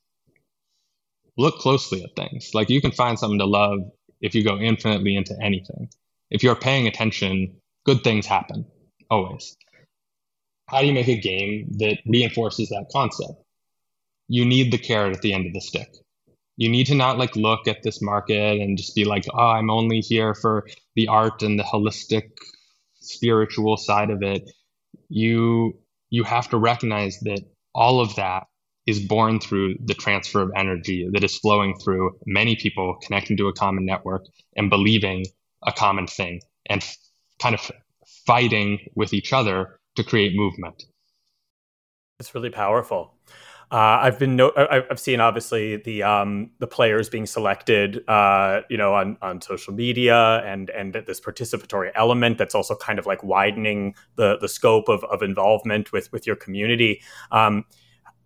look 1.36 1.58
closely 1.58 2.04
at 2.04 2.14
things. 2.14 2.50
Like 2.54 2.70
you 2.70 2.80
can 2.80 2.92
find 2.92 3.18
something 3.18 3.38
to 3.38 3.46
love 3.46 3.80
if 4.20 4.34
you 4.34 4.44
go 4.44 4.58
infinitely 4.58 5.16
into 5.16 5.36
anything. 5.42 5.88
If 6.30 6.42
you're 6.42 6.56
paying 6.56 6.86
attention, 6.86 7.56
good 7.84 8.04
things 8.04 8.26
happen 8.26 8.66
always. 9.10 9.56
How 10.68 10.80
do 10.80 10.86
you 10.86 10.92
make 10.92 11.08
a 11.08 11.20
game 11.20 11.66
that 11.78 11.98
reinforces 12.06 12.68
that 12.70 12.86
concept? 12.92 13.41
You 14.28 14.44
need 14.44 14.72
the 14.72 14.78
carrot 14.78 15.16
at 15.16 15.22
the 15.22 15.32
end 15.32 15.46
of 15.46 15.52
the 15.52 15.60
stick. 15.60 15.88
You 16.56 16.68
need 16.68 16.86
to 16.86 16.94
not 16.94 17.18
like 17.18 17.34
look 17.34 17.66
at 17.66 17.82
this 17.82 18.02
market 18.02 18.60
and 18.60 18.76
just 18.76 18.94
be 18.94 19.04
like, 19.04 19.24
oh, 19.32 19.38
I'm 19.38 19.70
only 19.70 20.00
here 20.00 20.34
for 20.34 20.66
the 20.94 21.08
art 21.08 21.42
and 21.42 21.58
the 21.58 21.64
holistic 21.64 22.30
spiritual 23.00 23.76
side 23.76 24.10
of 24.10 24.22
it. 24.22 24.50
You 25.08 25.78
you 26.10 26.24
have 26.24 26.50
to 26.50 26.58
recognize 26.58 27.18
that 27.20 27.40
all 27.74 28.00
of 28.00 28.14
that 28.16 28.44
is 28.86 29.00
born 29.00 29.40
through 29.40 29.76
the 29.84 29.94
transfer 29.94 30.42
of 30.42 30.50
energy 30.56 31.08
that 31.12 31.24
is 31.24 31.38
flowing 31.38 31.74
through 31.78 32.18
many 32.26 32.56
people 32.56 32.96
connecting 33.02 33.36
to 33.36 33.48
a 33.48 33.52
common 33.52 33.86
network 33.86 34.24
and 34.56 34.68
believing 34.68 35.24
a 35.64 35.72
common 35.72 36.06
thing 36.06 36.40
and 36.66 36.82
f- 36.82 36.96
kind 37.40 37.54
of 37.54 37.70
fighting 38.26 38.78
with 38.94 39.12
each 39.12 39.32
other 39.32 39.78
to 39.96 40.02
create 40.02 40.34
movement. 40.34 40.84
It's 42.18 42.34
really 42.34 42.50
powerful. 42.50 43.14
Uh, 43.72 44.00
I've 44.02 44.18
been 44.18 44.36
no- 44.36 44.52
I've 44.54 45.00
seen 45.00 45.18
obviously 45.20 45.76
the 45.76 46.02
um, 46.02 46.50
the 46.58 46.66
players 46.66 47.08
being 47.08 47.24
selected, 47.24 48.06
uh, 48.06 48.60
you 48.68 48.76
know, 48.76 48.92
on, 48.92 49.16
on 49.22 49.40
social 49.40 49.72
media 49.72 50.42
and 50.44 50.68
and 50.68 50.92
this 50.92 51.22
participatory 51.22 51.90
element 51.94 52.36
that's 52.36 52.54
also 52.54 52.76
kind 52.76 52.98
of 52.98 53.06
like 53.06 53.24
widening 53.24 53.94
the 54.16 54.36
the 54.38 54.48
scope 54.48 54.90
of, 54.90 55.02
of 55.04 55.22
involvement 55.22 55.90
with 55.90 56.12
with 56.12 56.26
your 56.26 56.36
community. 56.36 57.00
Um, 57.30 57.64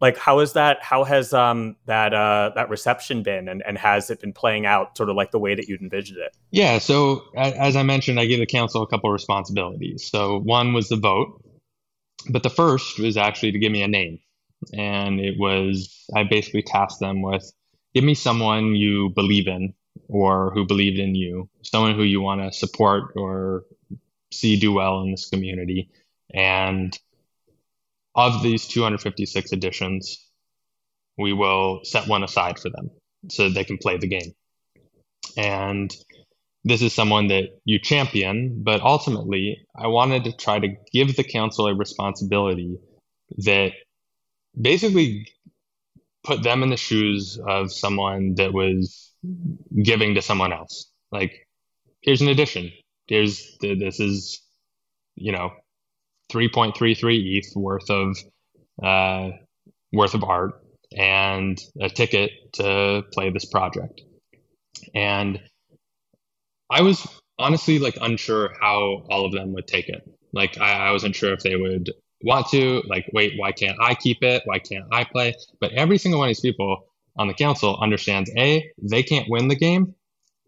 like 0.01 0.17
how 0.17 0.41
is 0.41 0.53
that 0.55 0.83
how 0.83 1.05
has 1.05 1.33
um 1.33 1.77
that 1.87 2.13
uh 2.13 2.51
that 2.57 2.69
reception 2.69 3.23
been 3.23 3.49
and 3.49 3.63
and 3.65 3.79
has 3.79 4.11
it 4.11 4.21
been 4.21 4.33
playing 4.33 4.67
out 4.67 4.97
sort 4.97 5.09
of 5.11 5.15
like 5.15 5.31
the 5.31 5.39
way 5.39 5.55
that 5.55 5.69
you'd 5.69 5.81
envisioned 5.81 6.19
it? 6.19 6.37
Yeah 6.51 6.79
so 6.79 7.23
as 7.37 7.77
i 7.77 7.83
mentioned 7.83 8.21
i 8.21 8.27
gave 8.27 8.41
the 8.41 8.47
council 8.47 8.83
a 8.83 8.87
couple 8.87 9.11
of 9.11 9.15
responsibilities. 9.15 10.09
So 10.11 10.41
one 10.41 10.73
was 10.73 10.89
the 10.89 10.97
vote 10.97 11.41
but 12.29 12.43
the 12.43 12.51
first 12.51 12.99
was 12.99 13.17
actually 13.17 13.53
to 13.53 13.59
give 13.59 13.71
me 13.71 13.83
a 13.83 13.89
name 13.89 14.19
and 14.73 15.21
it 15.21 15.35
was 15.39 16.05
i 16.15 16.25
basically 16.25 16.63
tasked 16.63 17.01
them 17.01 17.23
with 17.23 17.53
give 17.95 18.05
me 18.05 18.15
someone 18.15 18.75
you 18.75 19.11
believe 19.11 19.47
in 19.47 19.73
or 20.09 20.51
who 20.55 20.67
believed 20.67 20.99
in 20.99 21.15
you 21.15 21.49
someone 21.63 21.95
who 21.95 22.03
you 22.03 22.21
want 22.21 22.41
to 22.41 22.57
support 22.57 23.13
or 23.17 23.65
see 24.33 24.59
do 24.59 24.73
well 24.73 25.03
in 25.03 25.11
this 25.11 25.29
community 25.29 25.89
and 26.35 26.99
of 28.17 28.43
these 28.43 28.67
256 28.67 29.53
editions, 29.53 30.27
we 31.19 31.33
will 31.33 31.81
set 31.85 32.09
one 32.09 32.25
aside 32.25 32.59
for 32.59 32.71
them 32.71 32.91
so 33.29 33.49
they 33.49 33.65
can 33.65 33.79
play 33.79 33.99
the 33.99 34.09
game. 34.09 34.33
And 35.37 35.95
this 36.65 36.83
is 36.83 36.95
someone 36.95 37.29
that 37.29 37.45
you 37.65 37.79
champion, 37.79 38.63
but 38.65 38.81
ultimately, 38.81 39.67
I 39.79 39.87
wanted 39.89 40.25
to 40.25 40.33
try 40.33 40.59
to 40.59 40.75
give 40.93 41.15
the 41.15 41.25
council 41.25 41.67
a 41.67 41.75
responsibility 41.75 42.79
that 43.39 43.73
basically 44.61 45.29
put 46.25 46.43
them 46.43 46.63
in 46.63 46.71
the 46.71 46.77
shoes 46.77 47.39
of 47.47 47.73
someone 47.73 48.35
that 48.37 48.53
was 48.53 49.13
giving 49.83 50.15
to 50.15 50.23
someone 50.23 50.53
else. 50.53 50.91
Like, 51.13 51.47
here's 52.01 52.21
an 52.21 52.29
addition. 52.29 52.73
Here's 53.07 53.57
this 53.61 54.01
is, 54.01 54.43
you 55.15 55.33
know, 55.33 55.53
3.33 56.33 57.39
ETH 57.39 57.57
worth 57.57 57.91
of 57.91 58.17
uh, 58.83 59.31
worth 59.93 60.15
of 60.15 60.25
art 60.25 60.61
and 60.97 61.59
a 61.81 61.89
ticket 61.89 62.31
to 62.55 63.05
play 63.13 63.31
this 63.31 63.45
project. 63.45 64.03
And 64.95 65.41
I 66.71 66.83
was 66.83 67.07
honestly 67.39 67.79
like 67.79 67.97
unsure 68.01 68.53
how 68.61 69.05
all 69.11 69.25
of 69.25 69.33
them 69.33 69.53
would 69.55 69.67
take 69.67 69.89
it. 69.89 70.03
Like 70.33 70.59
I, 70.59 70.89
I 70.89 70.93
wasn't 70.93 71.15
sure 71.15 71.33
if 71.33 71.41
they 71.41 71.57
would 71.57 71.91
want 72.23 72.49
to. 72.49 72.83
Like, 72.87 73.09
wait, 73.13 73.35
why 73.37 73.53
can't 73.53 73.79
I 73.81 73.95
keep 73.95 74.23
it? 74.23 74.43
Why 74.45 74.59
can't 74.59 74.87
I 74.93 75.05
play? 75.05 75.35
But 75.61 75.73
every 75.73 75.99
single 75.99 76.21
one 76.21 76.29
of 76.29 76.31
these 76.31 76.41
people 76.41 76.87
on 77.17 77.29
the 77.29 77.35
council 77.35 77.79
understands 77.81 78.31
A, 78.37 78.71
they 78.83 79.03
can't 79.03 79.29
win 79.29 79.49
the 79.49 79.57
game. 79.57 79.95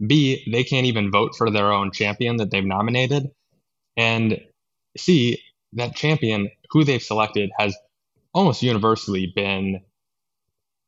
B, 0.04 0.48
they 0.50 0.64
can't 0.64 0.86
even 0.86 1.10
vote 1.10 1.34
for 1.36 1.50
their 1.50 1.72
own 1.72 1.90
champion 1.92 2.36
that 2.36 2.50
they've 2.50 2.64
nominated. 2.64 3.30
And 3.96 4.40
C, 4.96 5.42
that 5.72 5.96
champion 5.96 6.50
who 6.70 6.84
they've 6.84 7.02
selected 7.02 7.50
has 7.58 7.76
almost 8.32 8.62
universally 8.62 9.32
been 9.34 9.80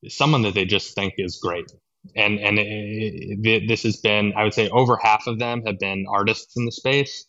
someone 0.09 0.43
that 0.43 0.55
they 0.55 0.65
just 0.65 0.95
think 0.95 1.15
is 1.19 1.39
great. 1.43 1.71
And 2.17 2.39
and 2.39 2.59
it, 2.59 3.47
it, 3.47 3.69
this 3.69 3.83
has 3.83 3.99
been, 3.99 4.33
I 4.35 4.45
would 4.45 4.55
say, 4.55 4.71
over 4.71 4.97
half 4.97 5.27
of 5.27 5.39
them 5.39 5.63
have 5.67 5.79
been 5.79 6.07
artists 6.09 6.57
in 6.57 6.65
the 6.65 6.73
space. 6.73 7.27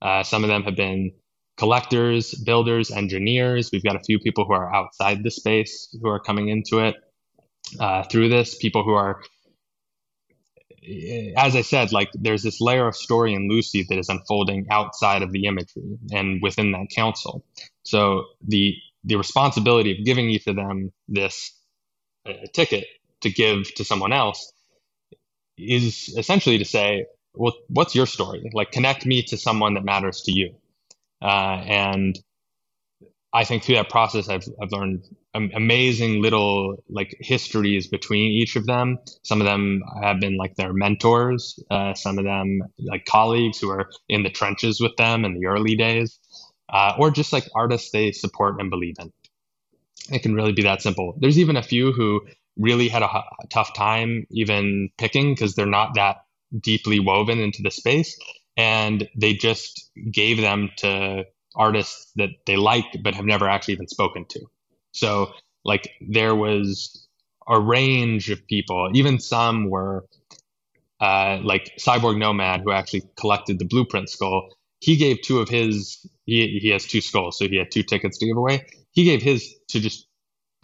Uh, 0.00 0.22
some 0.22 0.44
of 0.44 0.48
them 0.48 0.62
have 0.62 0.76
been 0.76 1.12
collectors, 1.56 2.34
builders, 2.34 2.90
engineers. 2.90 3.70
We've 3.72 3.82
got 3.84 3.96
a 3.96 4.00
few 4.00 4.18
people 4.18 4.44
who 4.44 4.52
are 4.52 4.74
outside 4.74 5.22
the 5.22 5.30
space 5.30 5.96
who 6.00 6.08
are 6.08 6.20
coming 6.20 6.48
into 6.48 6.80
it 6.80 6.96
uh, 7.78 8.04
through 8.04 8.28
this. 8.28 8.56
People 8.56 8.84
who 8.84 8.92
are, 8.92 9.22
as 11.36 11.56
I 11.56 11.62
said, 11.62 11.92
like 11.92 12.10
there's 12.14 12.42
this 12.42 12.60
layer 12.60 12.86
of 12.86 12.96
story 12.96 13.34
in 13.34 13.48
Luci 13.48 13.86
that 13.88 13.98
is 13.98 14.08
unfolding 14.08 14.66
outside 14.70 15.22
of 15.22 15.32
the 15.32 15.46
imagery 15.46 15.98
and 16.12 16.42
within 16.42 16.72
that 16.72 16.88
council. 16.94 17.44
So 17.84 18.24
the 18.46 18.74
the 19.04 19.16
responsibility 19.16 19.92
of 19.92 20.04
giving 20.04 20.30
each 20.30 20.46
of 20.46 20.56
them 20.56 20.90
this 21.08 21.52
a 22.26 22.46
ticket 22.48 22.86
to 23.20 23.30
give 23.30 23.72
to 23.74 23.84
someone 23.84 24.12
else 24.12 24.52
is 25.58 26.14
essentially 26.16 26.58
to 26.58 26.64
say, 26.64 27.06
well, 27.34 27.52
what's 27.68 27.94
your 27.94 28.06
story? 28.06 28.50
Like, 28.52 28.72
connect 28.72 29.06
me 29.06 29.22
to 29.24 29.36
someone 29.36 29.74
that 29.74 29.84
matters 29.84 30.22
to 30.22 30.32
you. 30.32 30.54
Uh, 31.22 31.62
and 31.66 32.18
I 33.32 33.44
think 33.44 33.64
through 33.64 33.76
that 33.76 33.90
process, 33.90 34.28
I've, 34.28 34.44
I've 34.62 34.70
learned 34.70 35.04
amazing 35.34 36.22
little 36.22 36.76
like 36.88 37.16
histories 37.18 37.88
between 37.88 38.30
each 38.30 38.54
of 38.54 38.66
them. 38.66 38.98
Some 39.24 39.40
of 39.40 39.46
them 39.46 39.82
have 40.00 40.20
been 40.20 40.36
like 40.36 40.54
their 40.54 40.72
mentors. 40.72 41.58
Uh, 41.70 41.94
some 41.94 42.18
of 42.18 42.24
them 42.24 42.60
like 42.78 43.04
colleagues 43.04 43.58
who 43.58 43.70
are 43.70 43.90
in 44.08 44.22
the 44.22 44.30
trenches 44.30 44.80
with 44.80 44.96
them 44.96 45.24
in 45.24 45.34
the 45.34 45.46
early 45.46 45.74
days, 45.74 46.20
uh, 46.72 46.94
or 46.98 47.10
just 47.10 47.32
like 47.32 47.48
artists 47.56 47.90
they 47.90 48.12
support 48.12 48.60
and 48.60 48.70
believe 48.70 48.94
in. 49.00 49.12
It 50.10 50.22
can 50.22 50.34
really 50.34 50.52
be 50.52 50.62
that 50.62 50.82
simple. 50.82 51.16
There's 51.18 51.38
even 51.38 51.56
a 51.56 51.62
few 51.62 51.92
who 51.92 52.20
really 52.56 52.88
had 52.88 53.02
a, 53.02 53.06
a 53.06 53.24
tough 53.50 53.74
time 53.74 54.26
even 54.30 54.90
picking 54.96 55.34
because 55.34 55.56
they're 55.56 55.66
not 55.66 55.94
that 55.96 56.18
deeply 56.56 57.00
woven 57.00 57.40
into 57.40 57.62
the 57.62 57.70
space, 57.72 58.16
and 58.56 59.08
they 59.16 59.34
just 59.34 59.90
gave 60.10 60.40
them 60.40 60.70
to 60.78 61.24
artists 61.56 62.12
that 62.16 62.30
they 62.46 62.56
like 62.56 62.84
but 63.02 63.14
have 63.14 63.24
never 63.24 63.48
actually 63.48 63.74
even 63.74 63.88
spoken 63.88 64.24
to. 64.30 64.40
So 64.92 65.32
like 65.64 65.90
there 66.00 66.34
was 66.34 67.08
a 67.48 67.60
range 67.60 68.30
of 68.30 68.46
people, 68.46 68.90
even 68.94 69.18
some 69.20 69.70
were 69.70 70.06
uh, 71.00 71.40
like 71.42 71.72
Cyborg 71.78 72.18
Nomad, 72.18 72.62
who 72.62 72.72
actually 72.72 73.02
collected 73.16 73.58
the 73.58 73.64
blueprint 73.66 74.08
skull. 74.08 74.50
He 74.80 74.96
gave 74.96 75.22
two 75.22 75.40
of 75.40 75.48
his. 75.48 76.06
He 76.24 76.58
he 76.60 76.68
has 76.70 76.84
two 76.86 77.00
skulls, 77.00 77.38
so 77.38 77.48
he 77.48 77.56
had 77.56 77.70
two 77.70 77.82
tickets 77.82 78.18
to 78.18 78.26
give 78.26 78.36
away. 78.36 78.66
He 78.92 79.04
gave 79.04 79.22
his 79.22 79.54
to 79.68 79.80
just 79.80 80.06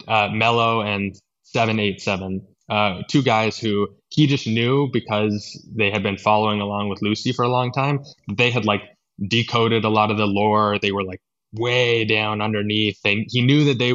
uh, 0.07 0.29
Mellow 0.29 0.81
and 0.81 1.15
Seven 1.43 1.79
Eight 1.79 2.01
Seven, 2.01 2.47
uh, 2.71 3.03
two 3.09 3.21
guys 3.21 3.59
who 3.59 3.89
he 4.07 4.27
just 4.27 4.47
knew 4.47 4.89
because 4.93 5.61
they 5.75 5.91
had 5.91 6.01
been 6.01 6.17
following 6.17 6.61
along 6.61 6.87
with 6.87 7.01
Luci 7.01 7.35
for 7.35 7.43
a 7.43 7.49
long 7.49 7.73
time. 7.73 7.99
They 8.31 8.49
had 8.49 8.63
like 8.63 8.81
decoded 9.27 9.83
a 9.83 9.89
lot 9.89 10.09
of 10.09 10.17
the 10.17 10.25
lore. 10.25 10.79
They 10.79 10.93
were 10.93 11.03
like 11.03 11.21
way 11.53 12.05
down 12.05 12.41
underneath, 12.41 12.97
and 13.03 13.25
he 13.27 13.41
knew 13.41 13.65
that 13.65 13.77
they 13.77 13.93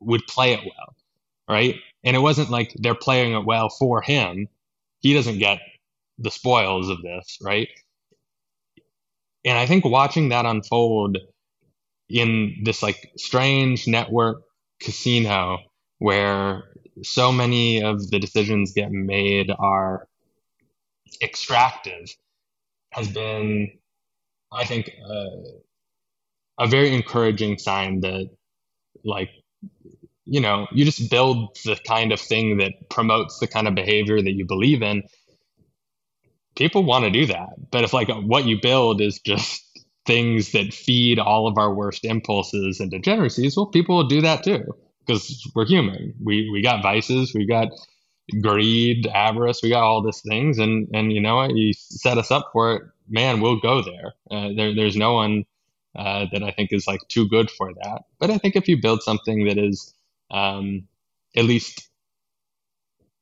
would 0.00 0.26
play 0.26 0.52
it 0.52 0.60
well, 0.64 0.96
right? 1.48 1.76
And 2.02 2.16
it 2.16 2.18
wasn't 2.18 2.50
like 2.50 2.74
they're 2.74 2.96
playing 2.96 3.32
it 3.32 3.46
well 3.46 3.68
for 3.68 4.02
him. 4.02 4.48
He 4.98 5.14
doesn't 5.14 5.38
get 5.38 5.60
the 6.18 6.32
spoils 6.32 6.88
of 6.88 7.02
this, 7.02 7.38
right? 7.40 7.68
And 9.44 9.56
I 9.56 9.66
think 9.66 9.84
watching 9.84 10.30
that 10.30 10.46
unfold 10.46 11.18
in 12.08 12.56
this 12.64 12.82
like 12.82 13.12
strange 13.16 13.86
network 13.86 14.42
casino 14.80 15.58
where 15.98 16.64
so 17.02 17.32
many 17.32 17.82
of 17.82 18.10
the 18.10 18.18
decisions 18.18 18.72
get 18.72 18.90
made 18.90 19.50
are 19.58 20.08
extractive 21.22 22.14
has 22.92 23.08
been 23.08 23.70
I 24.52 24.64
think 24.64 24.90
uh, 25.04 25.50
a 26.58 26.66
very 26.66 26.94
encouraging 26.94 27.58
sign 27.58 28.00
that 28.00 28.30
like 29.04 29.30
you 30.24 30.40
know 30.40 30.66
you 30.72 30.84
just 30.84 31.10
build 31.10 31.56
the 31.64 31.76
kind 31.86 32.12
of 32.12 32.20
thing 32.20 32.58
that 32.58 32.88
promotes 32.88 33.38
the 33.38 33.46
kind 33.46 33.68
of 33.68 33.74
behavior 33.74 34.20
that 34.20 34.32
you 34.32 34.46
believe 34.46 34.82
in. 34.82 35.02
People 36.56 36.84
want 36.84 37.04
to 37.04 37.10
do 37.10 37.26
that. 37.26 37.70
But 37.70 37.84
if 37.84 37.92
like 37.92 38.08
what 38.08 38.46
you 38.46 38.58
build 38.60 39.02
is 39.02 39.20
just 39.20 39.62
things 40.06 40.52
that 40.52 40.72
feed 40.72 41.18
all 41.18 41.46
of 41.46 41.58
our 41.58 41.74
worst 41.74 42.04
impulses 42.04 42.80
and 42.80 42.90
degeneracies 42.90 43.56
well 43.56 43.66
people 43.66 43.96
will 43.96 44.08
do 44.08 44.22
that 44.22 44.44
too 44.44 44.62
because 45.06 45.50
we're 45.54 45.66
human 45.66 46.14
we 46.22 46.50
we 46.50 46.62
got 46.62 46.82
vices 46.82 47.32
we 47.34 47.46
got 47.46 47.68
greed 48.42 49.06
avarice 49.08 49.62
we 49.62 49.68
got 49.70 49.82
all 49.84 50.02
these 50.02 50.22
things 50.28 50.58
and 50.58 50.88
and 50.92 51.12
you 51.12 51.20
know 51.20 51.36
what 51.36 51.54
you 51.54 51.72
set 51.74 52.18
us 52.18 52.30
up 52.30 52.50
for 52.52 52.74
it 52.74 52.82
man, 53.08 53.40
we'll 53.40 53.60
go 53.60 53.82
there. 53.82 54.14
Uh, 54.30 54.50
there 54.56 54.74
there's 54.74 54.96
no 54.96 55.14
one 55.14 55.44
uh, 55.96 56.26
that 56.32 56.42
I 56.42 56.50
think 56.50 56.72
is 56.72 56.86
like 56.86 57.00
too 57.08 57.28
good 57.28 57.50
for 57.50 57.72
that. 57.82 58.02
But 58.18 58.30
I 58.30 58.38
think 58.38 58.56
if 58.56 58.68
you 58.68 58.80
build 58.80 59.02
something 59.02 59.46
that 59.46 59.58
is 59.58 59.94
um, 60.30 60.86
at 61.36 61.44
least 61.44 61.88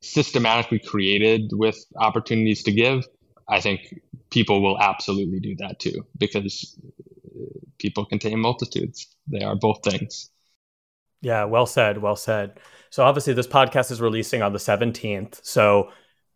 systematically 0.01 0.79
created 0.79 1.51
with 1.53 1.77
opportunities 1.97 2.63
to 2.65 2.73
give, 2.73 3.07
I 3.49 3.61
think 3.61 4.01
people 4.31 4.63
will 4.63 4.79
absolutely 4.81 5.41
do 5.41 5.57
that 5.57 5.79
too 5.79 6.07
because 6.19 6.79
people 7.79 8.05
contain 8.05 8.41
multitudes. 8.41 9.07
They 9.29 9.43
are 9.43 9.57
both 9.57 9.83
things. 9.85 10.31
Yeah, 11.25 11.45
well 11.45 11.67
said. 11.67 11.99
Well 11.99 12.17
said. 12.17 12.59
So 12.91 13.03
obviously, 13.03 13.33
this 13.33 13.47
podcast 13.47 13.91
is 13.91 14.01
releasing 14.01 14.43
on 14.43 14.53
the 14.53 14.59
17th. 14.59 15.45
So 15.45 15.91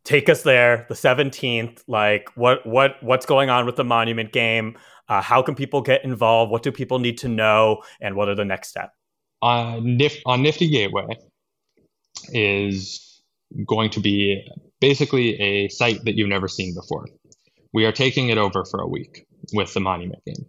take 0.08 0.28
us 0.30 0.42
there 0.42 0.86
the 0.88 0.94
17th 0.94 1.82
like 1.86 2.30
what 2.34 2.64
what 2.66 2.92
what's 3.02 3.26
going 3.26 3.50
on 3.50 3.66
with 3.66 3.76
the 3.76 3.84
monument 3.84 4.32
game 4.32 4.76
uh, 5.08 5.20
how 5.20 5.42
can 5.42 5.54
people 5.54 5.82
get 5.82 6.02
involved 6.02 6.50
what 6.50 6.62
do 6.62 6.72
people 6.72 6.98
need 6.98 7.18
to 7.18 7.28
know 7.28 7.82
and 8.00 8.14
what 8.14 8.26
are 8.26 8.34
the 8.34 8.44
next 8.44 8.68
steps 8.68 8.96
uh, 9.42 9.78
on 10.26 10.42
nifty 10.42 10.70
gateway 10.70 11.06
is 12.30 13.20
going 13.66 13.90
to 13.90 14.00
be 14.00 14.42
basically 14.80 15.38
a 15.40 15.68
site 15.68 16.02
that 16.04 16.16
you've 16.16 16.28
never 16.28 16.48
seen 16.48 16.74
before 16.74 17.06
we 17.74 17.84
are 17.84 17.92
taking 17.92 18.30
it 18.30 18.38
over 18.38 18.64
for 18.64 18.80
a 18.80 18.88
week 18.88 19.26
with 19.52 19.74
the 19.74 19.80
monument 19.80 20.24
game 20.24 20.46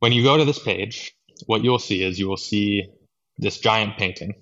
when 0.00 0.10
you 0.10 0.24
go 0.24 0.36
to 0.36 0.44
this 0.44 0.58
page 0.58 1.14
what 1.46 1.64
you 1.64 1.70
will 1.70 1.78
see 1.78 2.02
is 2.02 2.18
you 2.18 2.28
will 2.28 2.36
see 2.36 2.90
this 3.38 3.58
giant 3.58 3.96
painting 3.96 4.34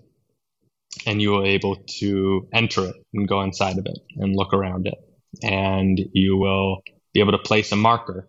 and 1.04 1.20
you 1.20 1.30
will 1.30 1.42
be 1.42 1.50
able 1.50 1.76
to 1.76 2.48
enter 2.52 2.86
it 2.86 2.96
and 3.12 3.28
go 3.28 3.42
inside 3.42 3.78
of 3.78 3.86
it 3.86 3.98
and 4.16 4.34
look 4.34 4.54
around 4.54 4.86
it. 4.86 4.94
And 5.42 6.00
you 6.12 6.36
will 6.36 6.82
be 7.12 7.20
able 7.20 7.32
to 7.32 7.38
place 7.38 7.72
a 7.72 7.76
marker 7.76 8.28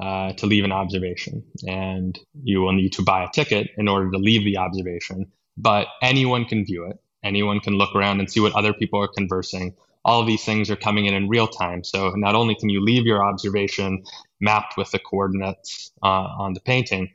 uh, 0.00 0.32
to 0.34 0.46
leave 0.46 0.64
an 0.64 0.72
observation. 0.72 1.44
And 1.66 2.18
you 2.42 2.62
will 2.62 2.72
need 2.72 2.94
to 2.94 3.02
buy 3.02 3.24
a 3.24 3.30
ticket 3.30 3.70
in 3.76 3.88
order 3.88 4.10
to 4.10 4.18
leave 4.18 4.44
the 4.44 4.58
observation. 4.58 5.32
But 5.56 5.88
anyone 6.02 6.46
can 6.46 6.64
view 6.64 6.86
it. 6.86 6.98
Anyone 7.22 7.60
can 7.60 7.74
look 7.74 7.94
around 7.94 8.20
and 8.20 8.30
see 8.30 8.40
what 8.40 8.54
other 8.54 8.72
people 8.72 9.00
are 9.00 9.08
conversing. 9.08 9.74
All 10.04 10.24
these 10.24 10.44
things 10.44 10.70
are 10.70 10.76
coming 10.76 11.06
in 11.06 11.14
in 11.14 11.28
real 11.28 11.46
time. 11.46 11.84
So 11.84 12.10
not 12.16 12.34
only 12.34 12.56
can 12.56 12.68
you 12.68 12.80
leave 12.80 13.06
your 13.06 13.24
observation 13.24 14.02
mapped 14.40 14.76
with 14.76 14.90
the 14.90 14.98
coordinates 14.98 15.92
uh, 16.02 16.06
on 16.06 16.54
the 16.54 16.60
painting, 16.60 17.10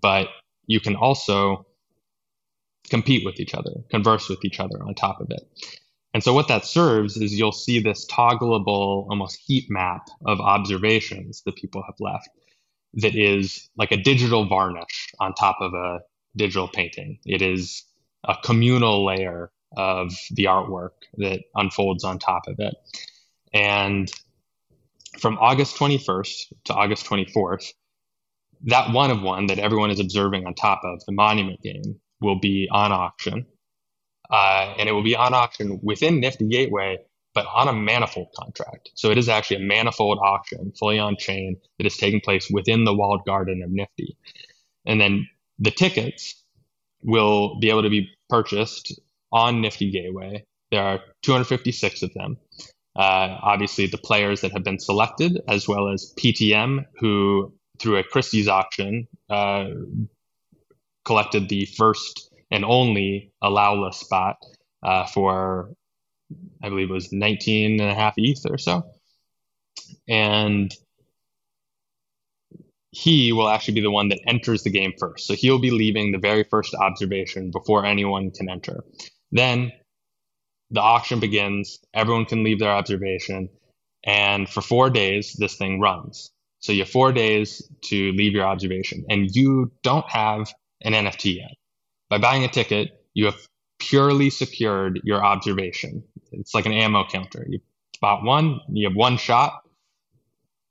but 0.00 0.28
you 0.66 0.80
can 0.80 0.96
also 0.96 1.66
compete 2.88 3.24
with 3.24 3.40
each 3.40 3.54
other, 3.54 3.72
converse 3.90 4.28
with 4.28 4.44
each 4.44 4.60
other 4.60 4.82
on 4.82 4.94
top 4.94 5.20
of 5.20 5.30
it. 5.30 5.42
And 6.14 6.22
so 6.22 6.34
what 6.34 6.48
that 6.48 6.64
serves 6.64 7.16
is 7.16 7.38
you'll 7.38 7.52
see 7.52 7.80
this 7.80 8.06
toggleable, 8.06 9.06
almost 9.08 9.40
heat 9.46 9.66
map 9.70 10.08
of 10.26 10.40
observations 10.40 11.42
that 11.46 11.56
people 11.56 11.82
have 11.86 11.94
left 12.00 12.28
that 12.94 13.14
is 13.14 13.70
like 13.76 13.92
a 13.92 13.96
digital 13.96 14.46
varnish 14.46 15.12
on 15.18 15.32
top 15.32 15.56
of 15.60 15.72
a 15.72 16.00
digital 16.36 16.68
painting. 16.68 17.18
It 17.24 17.40
is 17.40 17.84
a 18.24 18.36
communal 18.44 19.04
layer 19.06 19.50
of 19.76 20.12
the 20.30 20.44
artwork 20.44 20.90
that 21.16 21.40
unfolds 21.54 22.04
on 22.04 22.18
top 22.18 22.42
of 22.46 22.56
it. 22.58 22.74
And 23.54 24.10
from 25.18 25.38
August 25.38 25.76
21st 25.76 26.52
to 26.64 26.74
August 26.74 27.06
24th, 27.06 27.72
that 28.64 28.92
one 28.92 29.10
of 29.10 29.22
one 29.22 29.46
that 29.46 29.58
everyone 29.58 29.90
is 29.90 30.00
observing 30.00 30.46
on 30.46 30.54
top 30.54 30.82
of 30.84 31.04
the 31.04 31.12
monument 31.12 31.60
game 31.62 32.00
will 32.20 32.38
be 32.38 32.68
on 32.70 32.92
auction. 32.92 33.46
Uh, 34.30 34.74
and 34.78 34.88
it 34.88 34.92
will 34.92 35.02
be 35.02 35.16
on 35.16 35.34
auction 35.34 35.78
within 35.82 36.20
Nifty 36.20 36.46
Gateway, 36.48 36.98
but 37.34 37.46
on 37.46 37.68
a 37.68 37.72
manifold 37.72 38.28
contract. 38.38 38.90
So 38.94 39.10
it 39.10 39.18
is 39.18 39.28
actually 39.28 39.56
a 39.56 39.66
manifold 39.66 40.18
auction, 40.22 40.72
fully 40.78 40.98
on 40.98 41.16
chain, 41.18 41.56
that 41.78 41.86
is 41.86 41.96
taking 41.96 42.20
place 42.20 42.48
within 42.50 42.84
the 42.84 42.94
walled 42.94 43.24
garden 43.26 43.62
of 43.62 43.70
Nifty. 43.70 44.16
And 44.86 45.00
then 45.00 45.28
the 45.58 45.70
tickets 45.70 46.42
will 47.02 47.58
be 47.58 47.68
able 47.68 47.82
to 47.82 47.90
be 47.90 48.08
purchased 48.28 48.98
on 49.32 49.60
Nifty 49.60 49.90
Gateway. 49.90 50.44
There 50.70 50.82
are 50.82 51.00
256 51.22 52.02
of 52.02 52.14
them. 52.14 52.38
Uh, 52.94 53.38
obviously, 53.42 53.86
the 53.86 53.98
players 53.98 54.42
that 54.42 54.52
have 54.52 54.64
been 54.64 54.78
selected, 54.78 55.40
as 55.48 55.66
well 55.66 55.88
as 55.88 56.14
PTM, 56.18 56.84
who 57.00 57.52
through 57.82 57.98
a 57.98 58.04
Christie's 58.04 58.48
auction 58.48 59.08
uh, 59.28 59.66
collected 61.04 61.48
the 61.48 61.66
first 61.66 62.30
and 62.50 62.64
only 62.64 63.32
allowlist 63.42 63.94
spot 63.94 64.36
uh, 64.82 65.06
for, 65.06 65.74
I 66.62 66.68
believe 66.68 66.90
it 66.90 66.92
was 66.92 67.12
19 67.12 67.80
and 67.80 67.90
a 67.90 67.94
half 67.94 68.14
ETH 68.16 68.44
or 68.48 68.58
so. 68.58 68.84
And 70.08 70.72
he 72.92 73.32
will 73.32 73.48
actually 73.48 73.74
be 73.74 73.80
the 73.80 73.90
one 73.90 74.08
that 74.10 74.20
enters 74.26 74.62
the 74.62 74.70
game 74.70 74.92
first. 74.98 75.26
So 75.26 75.34
he'll 75.34 75.58
be 75.58 75.70
leaving 75.70 76.12
the 76.12 76.18
very 76.18 76.44
first 76.44 76.74
observation 76.74 77.50
before 77.50 77.84
anyone 77.84 78.30
can 78.30 78.48
enter. 78.48 78.84
Then 79.32 79.72
the 80.70 80.80
auction 80.80 81.18
begins, 81.18 81.80
everyone 81.94 82.26
can 82.26 82.44
leave 82.44 82.58
their 82.58 82.70
observation, 82.70 83.48
and 84.04 84.48
for 84.48 84.60
four 84.60 84.90
days, 84.90 85.32
this 85.32 85.56
thing 85.56 85.80
runs. 85.80 86.30
So 86.62 86.72
you 86.72 86.80
have 86.80 86.90
four 86.90 87.12
days 87.12 87.60
to 87.82 88.12
leave 88.12 88.32
your 88.32 88.46
observation, 88.46 89.04
and 89.10 89.28
you 89.34 89.72
don't 89.82 90.08
have 90.08 90.52
an 90.80 90.92
NFT 90.92 91.36
yet. 91.36 91.50
By 92.08 92.18
buying 92.18 92.44
a 92.44 92.48
ticket, 92.48 93.04
you 93.14 93.26
have 93.26 93.36
purely 93.78 94.30
secured 94.30 95.00
your 95.02 95.24
observation. 95.24 96.04
It's 96.30 96.54
like 96.54 96.66
an 96.66 96.72
ammo 96.72 97.04
counter. 97.08 97.44
You 97.48 97.60
spot 97.94 98.22
one, 98.22 98.60
you 98.68 98.88
have 98.88 98.96
one 98.96 99.16
shot, 99.16 99.62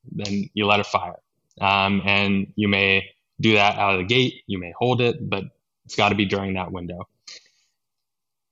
then 0.10 0.50
you 0.54 0.66
let 0.66 0.80
it 0.80 0.86
fire. 0.86 1.20
Um, 1.60 2.02
and 2.06 2.54
you 2.56 2.70
may 2.70 3.10
do 3.42 3.56
that 3.56 3.78
out 3.78 3.96
of 3.96 4.00
the 4.00 4.06
gate, 4.06 4.44
you 4.48 4.60
may 4.60 4.74
hold 4.78 5.02
it, 5.02 5.18
but 5.30 5.44
it's 5.86 5.96
got 5.96 6.10
to 6.10 6.16
be 6.16 6.26
during 6.26 6.54
that 6.54 6.72
window. 6.72 7.08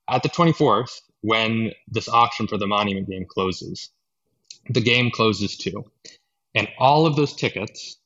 At 0.10 0.24
the 0.24 0.30
24th, 0.30 1.02
when 1.22 1.72
this 1.88 2.10
auction 2.10 2.48
for 2.48 2.58
the 2.58 2.68
monument 2.68 3.10
game 3.10 3.26
closes, 3.30 3.92
the 4.70 4.82
game 4.82 5.10
closes 5.12 5.56
too. 5.58 5.86
And 6.56 6.68
all 6.78 7.06
of 7.06 7.16
those 7.16 7.36
tickets 7.36 7.98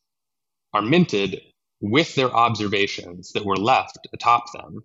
are 0.74 0.82
minted 0.82 1.42
with 1.82 2.16
their 2.16 2.32
observations 2.32 3.32
that 3.34 3.46
were 3.46 3.58
left 3.58 3.98
atop 4.14 4.52
them 4.54 4.84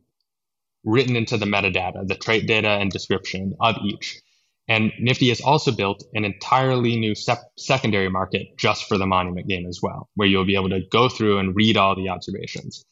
written 0.84 1.16
into 1.16 1.36
the 1.36 1.46
metadata, 1.46 2.06
the 2.06 2.14
trait 2.14 2.46
data 2.46 2.68
and 2.68 2.90
description 2.90 3.54
of 3.60 3.76
each. 3.84 4.20
And 4.68 4.92
Nifty 5.00 5.30
has 5.30 5.40
also 5.40 5.72
built 5.72 6.04
an 6.12 6.24
entirely 6.24 6.96
new 6.96 7.14
sep- 7.14 7.52
secondary 7.56 8.10
market 8.10 8.56
just 8.58 8.86
for 8.86 8.98
the 8.98 9.06
monument 9.06 9.48
game 9.48 9.66
as 9.66 9.80
well, 9.82 10.08
where 10.14 10.28
you'll 10.28 10.44
be 10.44 10.56
able 10.56 10.68
to 10.70 10.82
go 10.90 11.08
through 11.08 11.38
and 11.38 11.56
read 11.56 11.76
all 11.76 11.96
the 11.96 12.10
observations. 12.10 12.84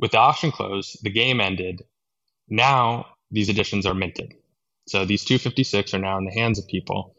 With 0.00 0.10
the 0.10 0.18
auction 0.18 0.50
closed, 0.50 0.98
the 1.02 1.10
game 1.10 1.40
ended. 1.40 1.82
Now 2.48 3.06
these 3.30 3.48
editions 3.48 3.86
are 3.86 3.94
minted. 3.94 4.34
So 4.88 5.04
these 5.04 5.24
256 5.24 5.94
are 5.94 5.98
now 5.98 6.18
in 6.18 6.24
the 6.24 6.32
hands 6.32 6.58
of 6.58 6.66
people. 6.66 7.14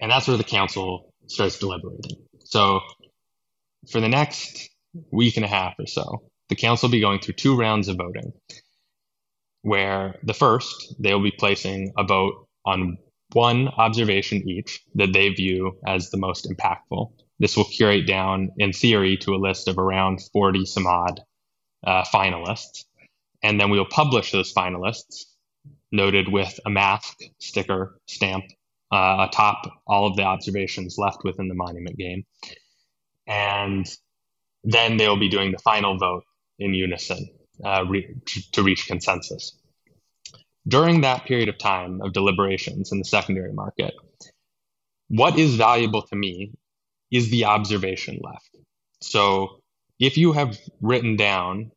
And 0.00 0.10
that's 0.10 0.28
where 0.28 0.36
the 0.36 0.44
council 0.44 1.12
starts 1.26 1.58
deliberating. 1.58 2.26
So 2.44 2.80
for 3.90 4.00
the 4.00 4.08
next 4.08 4.70
week 5.10 5.36
and 5.36 5.44
a 5.44 5.48
half 5.48 5.74
or 5.78 5.86
so, 5.86 6.22
the 6.48 6.56
council 6.56 6.88
will 6.88 6.92
be 6.92 7.00
going 7.00 7.20
through 7.20 7.34
two 7.34 7.56
rounds 7.56 7.88
of 7.88 7.96
voting 7.96 8.32
where 9.62 10.14
the 10.22 10.32
first, 10.32 10.94
they 11.00 11.12
will 11.12 11.22
be 11.22 11.34
placing 11.36 11.92
a 11.98 12.04
vote 12.04 12.46
on 12.64 12.96
one 13.32 13.66
observation 13.66 14.48
each 14.48 14.80
that 14.94 15.12
they 15.12 15.28
view 15.30 15.76
as 15.84 16.10
the 16.10 16.16
most 16.16 16.48
impactful. 16.48 17.10
This 17.40 17.56
will 17.56 17.64
curate 17.64 18.06
down, 18.06 18.50
in 18.58 18.72
theory, 18.72 19.16
to 19.18 19.34
a 19.34 19.42
list 19.42 19.66
of 19.66 19.78
around 19.78 20.20
40 20.32 20.66
some 20.66 20.86
odd 20.86 21.20
uh, 21.84 22.04
finalists. 22.04 22.84
And 23.42 23.60
then 23.60 23.70
we 23.70 23.78
will 23.78 23.86
publish 23.86 24.30
those 24.30 24.54
finalists, 24.54 25.24
noted 25.90 26.30
with 26.30 26.60
a 26.64 26.70
mask, 26.70 27.18
sticker, 27.40 27.98
stamp 28.06 28.44
uh, 28.92 29.26
atop 29.28 29.66
all 29.86 30.06
of 30.06 30.16
the 30.16 30.22
observations 30.22 30.96
left 30.98 31.24
within 31.24 31.48
the 31.48 31.54
monument 31.54 31.96
game. 31.96 32.24
And 33.26 33.86
then 34.64 34.96
they 34.96 35.08
will 35.08 35.18
be 35.18 35.28
doing 35.28 35.52
the 35.52 35.58
final 35.58 35.98
vote 35.98 36.24
in 36.58 36.74
unison 36.74 37.28
uh, 37.64 37.84
re- 37.86 38.16
to 38.52 38.62
reach 38.62 38.86
consensus. 38.86 39.56
During 40.68 41.02
that 41.02 41.24
period 41.24 41.48
of 41.48 41.58
time 41.58 42.00
of 42.02 42.12
deliberations 42.12 42.90
in 42.92 42.98
the 42.98 43.04
secondary 43.04 43.52
market, 43.52 43.94
what 45.08 45.38
is 45.38 45.54
valuable 45.54 46.02
to 46.02 46.16
me 46.16 46.52
is 47.10 47.30
the 47.30 47.44
observation 47.44 48.20
left. 48.22 48.56
So 49.00 49.60
if 49.98 50.16
you 50.16 50.32
have 50.32 50.58
written 50.80 51.16
down, 51.16 51.70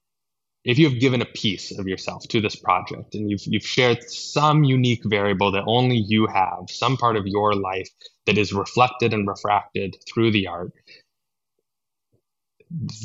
if 0.65 0.77
you 0.77 0.89
have 0.89 0.99
given 0.99 1.21
a 1.21 1.25
piece 1.25 1.77
of 1.77 1.87
yourself 1.87 2.27
to 2.27 2.41
this 2.41 2.55
project 2.55 3.15
and 3.15 3.29
you've, 3.29 3.41
you've 3.45 3.65
shared 3.65 4.03
some 4.03 4.63
unique 4.63 5.01
variable 5.05 5.51
that 5.51 5.63
only 5.67 5.97
you 5.97 6.27
have, 6.27 6.69
some 6.69 6.97
part 6.97 7.15
of 7.15 7.25
your 7.25 7.53
life 7.53 7.89
that 8.25 8.37
is 8.37 8.53
reflected 8.53 9.13
and 9.13 9.27
refracted 9.27 9.95
through 10.07 10.31
the 10.31 10.47
art, 10.47 10.71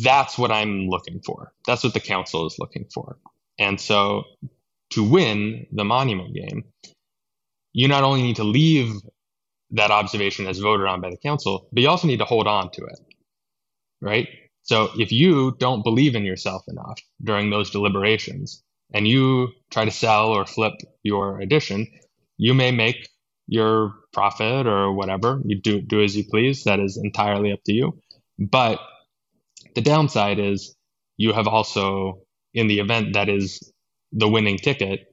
that's 0.02 0.36
what 0.36 0.50
I'm 0.50 0.88
looking 0.88 1.20
for. 1.24 1.52
That's 1.66 1.84
what 1.84 1.94
the 1.94 2.00
council 2.00 2.46
is 2.46 2.58
looking 2.58 2.86
for. 2.92 3.18
And 3.58 3.80
so 3.80 4.24
to 4.90 5.02
win 5.02 5.66
the 5.72 5.84
monument 5.84 6.34
game, 6.34 6.64
you 7.72 7.88
not 7.88 8.04
only 8.04 8.22
need 8.22 8.36
to 8.36 8.44
leave 8.44 8.92
that 9.70 9.90
observation 9.90 10.46
as 10.46 10.58
voted 10.58 10.86
on 10.86 11.00
by 11.00 11.10
the 11.10 11.16
council, 11.16 11.68
but 11.72 11.82
you 11.82 11.88
also 11.88 12.06
need 12.06 12.18
to 12.18 12.24
hold 12.24 12.46
on 12.46 12.70
to 12.72 12.84
it. 12.84 12.98
Right? 14.00 14.28
So 14.64 14.88
if 14.98 15.12
you 15.12 15.54
don't 15.58 15.84
believe 15.84 16.14
in 16.14 16.24
yourself 16.24 16.62
enough 16.68 16.98
during 17.22 17.50
those 17.50 17.70
deliberations 17.70 18.62
and 18.92 19.06
you 19.06 19.48
try 19.70 19.84
to 19.84 19.90
sell 19.90 20.28
or 20.28 20.46
flip 20.46 20.74
your 21.02 21.40
edition, 21.40 21.86
you 22.38 22.54
may 22.54 22.70
make 22.70 23.08
your 23.46 23.94
profit 24.12 24.66
or 24.66 24.92
whatever. 24.92 25.40
You 25.44 25.60
do 25.60 25.80
do 25.80 26.02
as 26.02 26.16
you 26.16 26.24
please. 26.24 26.64
That 26.64 26.80
is 26.80 26.96
entirely 26.96 27.52
up 27.52 27.60
to 27.66 27.72
you. 27.72 28.00
But 28.38 28.80
the 29.74 29.82
downside 29.82 30.38
is 30.38 30.74
you 31.16 31.32
have 31.32 31.46
also, 31.46 32.22
in 32.54 32.66
the 32.66 32.80
event 32.80 33.14
that 33.14 33.28
is 33.28 33.72
the 34.12 34.28
winning 34.28 34.56
ticket, 34.56 35.12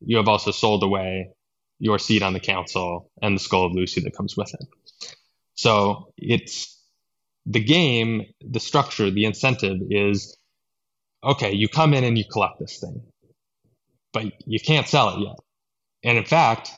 you 0.00 0.16
have 0.16 0.28
also 0.28 0.50
sold 0.50 0.82
away 0.82 1.30
your 1.78 1.98
seat 1.98 2.22
on 2.22 2.32
the 2.32 2.40
council 2.40 3.10
and 3.20 3.36
the 3.36 3.40
skull 3.40 3.66
of 3.66 3.72
Luci 3.72 4.02
that 4.02 4.16
comes 4.16 4.36
with 4.36 4.54
it. 4.54 4.66
So 5.54 6.12
it's 6.16 6.81
the 7.46 7.62
game, 7.62 8.26
the 8.40 8.60
structure, 8.60 9.10
the 9.10 9.24
incentive 9.24 9.78
is 9.90 10.36
okay, 11.24 11.52
you 11.52 11.68
come 11.68 11.94
in 11.94 12.04
and 12.04 12.18
you 12.18 12.24
collect 12.24 12.58
this 12.58 12.78
thing, 12.78 13.02
but 14.12 14.24
you 14.46 14.58
can't 14.60 14.88
sell 14.88 15.16
it 15.16 15.20
yet. 15.20 15.36
And 16.04 16.18
in 16.18 16.24
fact, 16.24 16.70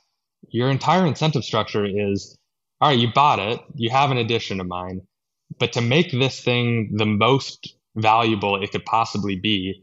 your 0.48 0.70
entire 0.70 1.06
incentive 1.06 1.44
structure 1.44 1.84
is 1.84 2.36
all 2.80 2.90
right, 2.90 2.98
you 2.98 3.08
bought 3.12 3.38
it, 3.38 3.60
you 3.74 3.90
have 3.90 4.10
an 4.10 4.18
edition 4.18 4.60
of 4.60 4.66
mine, 4.66 5.02
but 5.58 5.72
to 5.72 5.80
make 5.80 6.10
this 6.10 6.40
thing 6.40 6.90
the 6.96 7.06
most 7.06 7.76
valuable 7.96 8.62
it 8.62 8.72
could 8.72 8.84
possibly 8.84 9.36
be, 9.36 9.82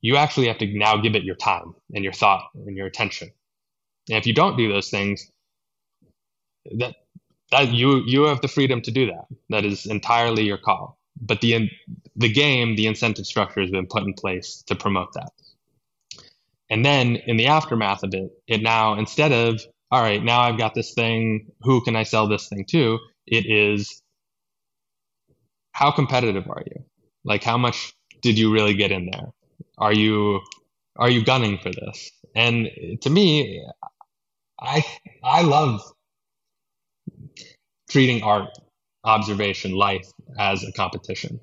you 0.00 0.16
actually 0.16 0.48
have 0.48 0.58
to 0.58 0.66
now 0.66 0.96
give 0.96 1.14
it 1.14 1.22
your 1.24 1.36
time 1.36 1.74
and 1.94 2.04
your 2.04 2.12
thought 2.12 2.48
and 2.54 2.76
your 2.76 2.86
attention. 2.86 3.30
And 4.08 4.18
if 4.18 4.26
you 4.26 4.34
don't 4.34 4.56
do 4.56 4.70
those 4.70 4.90
things, 4.90 5.30
that 6.78 6.96
that 7.52 7.72
you 7.72 8.02
you 8.06 8.24
have 8.24 8.40
the 8.40 8.48
freedom 8.48 8.82
to 8.82 8.90
do 8.90 9.06
that. 9.06 9.26
That 9.50 9.64
is 9.64 9.86
entirely 9.86 10.42
your 10.42 10.58
call. 10.58 10.98
But 11.20 11.40
the 11.40 11.70
the 12.16 12.32
game, 12.32 12.74
the 12.76 12.86
incentive 12.86 13.26
structure 13.26 13.60
has 13.60 13.70
been 13.70 13.86
put 13.86 14.02
in 14.02 14.14
place 14.14 14.64
to 14.66 14.74
promote 14.74 15.12
that. 15.14 15.30
And 16.70 16.84
then 16.84 17.16
in 17.16 17.36
the 17.36 17.46
aftermath 17.46 18.02
of 18.02 18.14
it, 18.14 18.32
it 18.48 18.62
now 18.62 18.98
instead 18.98 19.32
of 19.32 19.60
all 19.90 20.02
right, 20.02 20.24
now 20.24 20.40
I've 20.40 20.58
got 20.58 20.74
this 20.74 20.94
thing, 20.94 21.46
who 21.60 21.82
can 21.84 21.94
I 21.94 22.02
sell 22.04 22.26
this 22.26 22.48
thing 22.48 22.64
to? 22.70 22.98
It 23.26 23.46
is 23.46 24.02
how 25.72 25.90
competitive 25.90 26.48
are 26.48 26.62
you? 26.66 26.84
Like 27.24 27.44
how 27.44 27.58
much 27.58 27.94
did 28.22 28.38
you 28.38 28.52
really 28.52 28.74
get 28.74 28.90
in 28.90 29.10
there? 29.12 29.32
Are 29.78 29.92
you 29.92 30.40
are 30.96 31.10
you 31.10 31.24
gunning 31.24 31.58
for 31.58 31.70
this? 31.70 32.10
And 32.34 32.68
to 33.02 33.10
me, 33.10 33.62
I 34.58 34.84
I 35.22 35.42
love 35.42 35.82
treating 37.92 38.22
art, 38.22 38.48
observation, 39.04 39.72
life 39.72 40.10
as 40.38 40.64
a 40.64 40.72
competition. 40.72 41.38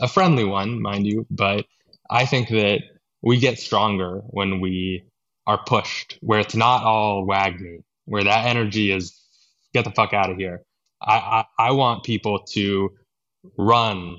A 0.00 0.08
friendly 0.08 0.44
one, 0.44 0.82
mind 0.82 1.06
you, 1.06 1.26
but 1.30 1.64
I 2.10 2.26
think 2.26 2.50
that 2.50 2.80
we 3.22 3.38
get 3.38 3.58
stronger 3.58 4.20
when 4.26 4.60
we 4.60 5.04
are 5.46 5.58
pushed, 5.64 6.18
where 6.20 6.40
it's 6.40 6.54
not 6.54 6.82
all 6.82 7.26
WAGMI, 7.26 7.82
where 8.04 8.24
that 8.24 8.44
energy 8.44 8.92
is 8.92 9.18
get 9.72 9.84
the 9.84 9.90
fuck 9.90 10.12
out 10.12 10.30
of 10.30 10.36
here. 10.36 10.62
I, 11.00 11.44
I, 11.58 11.68
I 11.68 11.70
want 11.72 12.04
people 12.04 12.40
to 12.52 12.90
run 13.56 14.18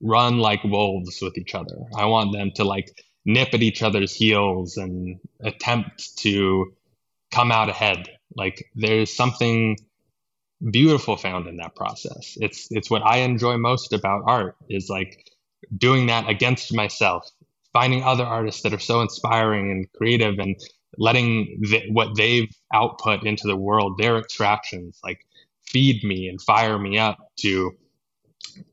run 0.00 0.38
like 0.38 0.62
wolves 0.62 1.18
with 1.20 1.36
each 1.38 1.54
other. 1.54 1.76
I 1.96 2.06
want 2.06 2.32
them 2.32 2.52
to 2.56 2.64
like 2.64 2.88
nip 3.24 3.48
at 3.52 3.62
each 3.62 3.82
other's 3.82 4.14
heels 4.14 4.76
and 4.76 5.18
attempt 5.42 6.16
to 6.18 6.72
come 7.32 7.50
out 7.50 7.68
ahead. 7.68 8.08
Like 8.36 8.70
there's 8.76 9.14
something 9.14 9.76
beautiful 10.70 11.16
found 11.16 11.46
in 11.46 11.56
that 11.58 11.74
process. 11.74 12.36
It's 12.40 12.68
it's 12.70 12.90
what 12.90 13.02
I 13.04 13.18
enjoy 13.18 13.56
most 13.56 13.92
about 13.92 14.22
art 14.26 14.56
is 14.68 14.88
like 14.88 15.30
doing 15.76 16.06
that 16.06 16.28
against 16.28 16.74
myself, 16.74 17.28
finding 17.72 18.02
other 18.02 18.24
artists 18.24 18.62
that 18.62 18.74
are 18.74 18.78
so 18.78 19.00
inspiring 19.00 19.70
and 19.70 19.92
creative 19.92 20.38
and 20.38 20.56
letting 20.96 21.60
the, 21.60 21.82
what 21.90 22.16
they've 22.16 22.48
output 22.72 23.24
into 23.24 23.46
the 23.46 23.56
world, 23.56 23.98
their 23.98 24.16
extractions, 24.16 24.98
like 25.04 25.20
feed 25.66 26.02
me 26.02 26.28
and 26.28 26.40
fire 26.40 26.78
me 26.78 26.98
up 26.98 27.18
to 27.40 27.72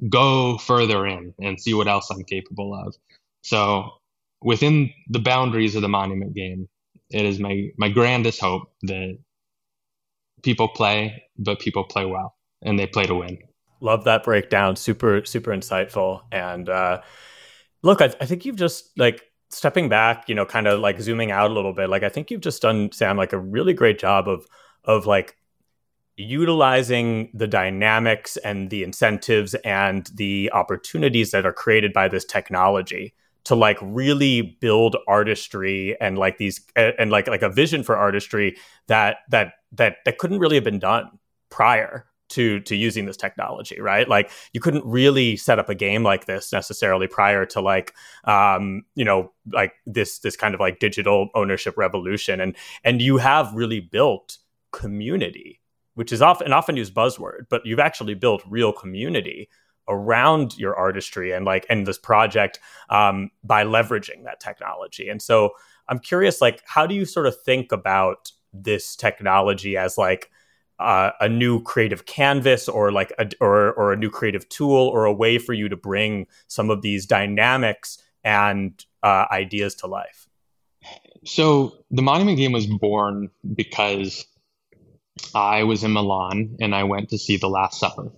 go 0.10 0.58
further 0.58 1.06
in 1.06 1.34
and 1.40 1.60
see 1.60 1.74
what 1.74 1.88
else 1.88 2.10
I'm 2.10 2.24
capable 2.24 2.74
of. 2.74 2.96
So 3.42 3.92
within 4.42 4.92
the 5.10 5.20
boundaries 5.20 5.76
of 5.76 5.82
the 5.82 5.90
monument 5.90 6.34
game, 6.34 6.68
it 7.12 7.26
is 7.26 7.40
my 7.40 7.70
my 7.78 7.90
grandest 7.90 8.42
hope 8.42 8.74
that 8.84 9.18
people 10.46 10.68
play, 10.70 11.24
but 11.38 11.60
people 11.60 11.84
play 11.84 12.06
well 12.06 12.36
and 12.62 12.78
they 12.80 12.86
play 12.86 13.06
to 13.08 13.16
win. 13.16 13.40
Love 13.82 14.04
that 14.04 14.24
breakdown. 14.24 14.76
Super, 14.76 15.26
super 15.26 15.52
insightful. 15.52 16.22
And 16.32 16.70
uh, 16.70 17.02
look, 17.82 18.00
I, 18.00 18.14
I 18.22 18.26
think 18.28 18.46
you've 18.46 18.56
just 18.56 18.98
like 18.98 19.24
stepping 19.50 19.90
back, 19.90 20.30
you 20.30 20.36
know, 20.36 20.46
kind 20.46 20.68
of 20.68 20.80
like 20.80 21.02
zooming 21.02 21.32
out 21.32 21.50
a 21.50 21.54
little 21.54 21.74
bit. 21.74 21.90
Like 21.90 22.04
I 22.04 22.10
think 22.10 22.30
you've 22.30 22.42
just 22.42 22.62
done, 22.62 22.92
Sam, 22.92 23.18
like 23.18 23.34
a 23.34 23.40
really 23.40 23.74
great 23.74 24.00
job 24.00 24.30
of 24.30 24.46
of 24.86 25.08
like 25.08 25.36
utilizing 26.16 27.30
the 27.34 27.48
dynamics 27.48 28.38
and 28.38 28.70
the 28.70 28.84
incentives 28.84 29.56
and 29.66 30.10
the 30.14 30.50
opportunities 30.54 31.32
that 31.32 31.46
are 31.46 31.52
created 31.52 31.92
by 31.92 32.08
this 32.08 32.24
technology 32.24 33.14
to 33.46 33.56
like 33.56 33.78
really 33.82 34.58
build 34.60 34.96
artistry 35.08 35.96
and 36.02 36.18
like 36.18 36.38
these 36.38 36.62
and 36.76 37.12
like 37.12 37.28
like 37.28 37.42
a 37.42 37.50
vision 37.50 37.84
for 37.84 37.96
artistry 37.96 38.58
that 38.88 39.18
that 39.30 39.54
that 39.76 39.98
that 40.06 40.18
couldn't 40.18 40.40
really 40.40 40.56
have 40.56 40.64
been 40.64 40.80
done 40.80 41.20
prior 41.50 42.06
to 42.28 42.60
to 42.62 42.76
using 42.76 43.06
this 43.06 43.18
technology 43.18 43.80
right? 43.80 44.10
Like 44.10 44.32
you 44.54 44.60
couldn't 44.60 44.86
really 44.86 45.38
set 45.38 45.60
up 45.60 45.70
a 45.70 45.76
game 45.76 46.04
like 46.04 46.26
this 46.26 46.52
necessarily 46.52 47.08
prior 47.08 47.46
to 47.48 47.62
like 47.62 47.94
um 48.24 48.84
you 48.96 49.06
know 49.06 49.32
like 49.52 49.74
this 49.86 50.20
this 50.20 50.36
kind 50.36 50.54
of 50.54 50.60
like 50.60 50.80
digital 50.80 51.30
ownership 51.36 51.78
revolution. 51.78 52.42
And 52.42 52.56
and 52.84 53.02
you 53.02 53.18
have 53.18 53.54
really 53.54 53.80
built 53.80 54.38
community 54.72 55.62
which 55.94 56.12
is 56.12 56.22
often 56.22 56.48
an 56.48 56.54
often 56.54 56.76
used 56.76 56.94
buzzword 56.94 57.46
but 57.50 57.66
you've 57.66 57.80
actually 57.80 58.14
built 58.14 58.44
real 58.50 58.74
community 58.74 59.48
around 59.88 60.58
your 60.58 60.76
artistry 60.76 61.32
and 61.32 61.46
like 61.46 61.66
and 61.70 61.86
this 61.86 61.98
project 61.98 62.60
um, 62.90 63.30
by 63.44 63.64
leveraging 63.64 64.24
that 64.24 64.40
technology. 64.40 65.10
And 65.10 65.22
so 65.22 65.52
i'm 65.88 66.00
curious 66.00 66.42
like 66.42 66.64
how 66.66 66.88
do 66.88 66.96
you 66.96 67.06
sort 67.06 67.28
of 67.28 67.40
think 67.44 67.72
about 67.72 68.32
this 68.64 68.96
technology 68.96 69.78
as 69.78 69.98
like 69.98 70.32
uh, 70.80 71.12
a 71.22 71.30
new 71.30 71.62
creative 71.64 72.06
canvas 72.06 72.68
or 72.68 72.92
like 72.92 73.14
a, 73.18 73.30
or, 73.40 73.74
or 73.74 73.94
a 73.94 73.96
new 73.96 74.10
creative 74.10 74.48
tool 74.50 74.88
or 74.88 75.06
a 75.06 75.14
way 75.14 75.38
for 75.38 75.54
you 75.54 75.70
to 75.70 75.78
bring 75.78 76.28
some 76.48 76.70
of 76.70 76.82
these 76.82 77.06
dynamics 77.06 78.02
and 78.24 78.86
uh, 79.04 79.26
ideas 79.32 79.76
to 79.76 79.88
life 79.88 80.28
so 81.26 81.74
the 81.92 82.02
monument 82.02 82.38
game 82.38 82.52
was 82.52 82.68
born 82.68 83.30
because 83.56 84.26
i 85.34 85.64
was 85.64 85.84
in 85.84 85.92
milan 85.92 86.58
and 86.60 86.76
i 86.76 86.84
went 86.84 87.10
to 87.10 87.18
see 87.18 87.38
the 87.38 87.48
last 87.48 87.80
supper 87.80 88.12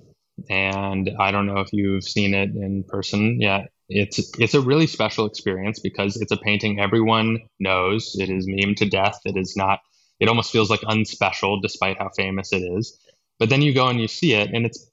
and 0.49 1.09
I 1.19 1.31
don't 1.31 1.47
know 1.47 1.59
if 1.59 1.69
you've 1.73 2.03
seen 2.03 2.33
it 2.33 2.49
in 2.55 2.83
person 2.83 3.41
yet. 3.41 3.71
It's 3.89 4.19
it's 4.37 4.53
a 4.53 4.61
really 4.61 4.87
special 4.87 5.25
experience 5.25 5.79
because 5.79 6.17
it's 6.17 6.31
a 6.31 6.37
painting 6.37 6.79
everyone 6.79 7.39
knows. 7.59 8.15
It 8.19 8.29
is 8.29 8.45
meme 8.47 8.75
to 8.75 8.89
death. 8.89 9.19
It 9.25 9.37
is 9.37 9.55
not. 9.55 9.79
It 10.19 10.29
almost 10.29 10.51
feels 10.51 10.69
like 10.69 10.81
unspecial, 10.81 11.61
despite 11.61 11.97
how 11.97 12.09
famous 12.15 12.51
it 12.53 12.63
is. 12.63 12.99
But 13.39 13.49
then 13.49 13.61
you 13.61 13.73
go 13.73 13.87
and 13.87 13.99
you 13.99 14.07
see 14.07 14.33
it, 14.33 14.51
and 14.53 14.65
it's 14.65 14.89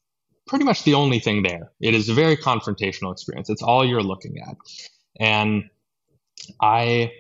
pretty 0.47 0.65
much 0.65 0.85
the 0.85 0.95
only 0.95 1.19
thing 1.19 1.43
there. 1.43 1.73
It 1.81 1.95
is 1.95 2.09
a 2.09 2.15
very 2.15 2.37
confrontational 2.37 3.13
experience. 3.13 3.49
It's 3.49 3.63
all 3.63 3.85
you're 3.85 4.03
looking 4.03 4.39
at, 4.41 4.57
and 5.19 5.65
I 6.61 7.13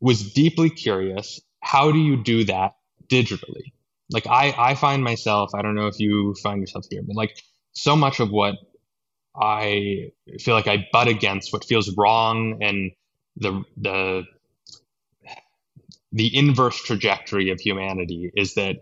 was 0.00 0.32
deeply 0.32 0.70
curious. 0.70 1.40
How 1.60 1.90
do 1.90 1.98
you 1.98 2.22
do 2.22 2.44
that 2.44 2.76
digitally? 3.08 3.72
like 4.10 4.26
I 4.26 4.54
I 4.56 4.74
find 4.74 5.02
myself 5.02 5.54
I 5.54 5.62
don't 5.62 5.74
know 5.74 5.86
if 5.86 5.98
you 5.98 6.34
find 6.34 6.60
yourself 6.60 6.86
here, 6.90 7.02
but 7.02 7.16
like 7.16 7.42
so 7.72 7.96
much 7.96 8.20
of 8.20 8.30
what 8.30 8.56
I 9.40 10.10
feel 10.40 10.54
like 10.54 10.68
I 10.68 10.86
butt 10.92 11.08
against 11.08 11.52
what 11.52 11.64
feels 11.64 11.94
wrong 11.96 12.62
and 12.62 12.92
the 13.36 13.64
the 13.76 14.24
the 16.16 16.34
inverse 16.34 16.82
trajectory 16.82 17.50
of 17.50 17.60
humanity 17.60 18.30
is 18.34 18.54
that 18.54 18.76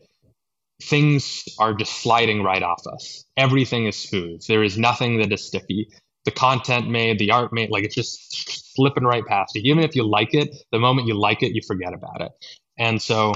things 0.81 1.45
are 1.59 1.75
just 1.75 1.93
sliding 2.01 2.43
right 2.43 2.63
off 2.63 2.87
us. 2.87 3.25
Everything 3.37 3.87
is 3.87 3.97
smooth. 3.97 4.41
There 4.47 4.63
is 4.63 4.79
nothing 4.79 5.19
that 5.19 5.33
is 5.33 5.45
sticky. 5.45 5.89
The 6.25 6.31
content 6.31 6.89
made, 6.89 7.19
the 7.19 7.33
art 7.33 7.53
made, 7.53 7.71
like 7.71 7.83
it's 7.83 7.95
just 7.97 8.75
slipping 8.77 9.03
right 9.03 9.27
past 9.27 9.57
you. 9.57 9.63
Even 9.65 9.83
if 9.83 9.97
you 9.97 10.09
like 10.09 10.33
it, 10.33 10.55
the 10.71 10.79
moment 10.79 11.09
you 11.09 11.19
like 11.19 11.43
it, 11.43 11.55
you 11.55 11.61
forget 11.67 11.93
about 11.93 12.21
it. 12.21 12.31
And 12.79 13.03
so 13.03 13.35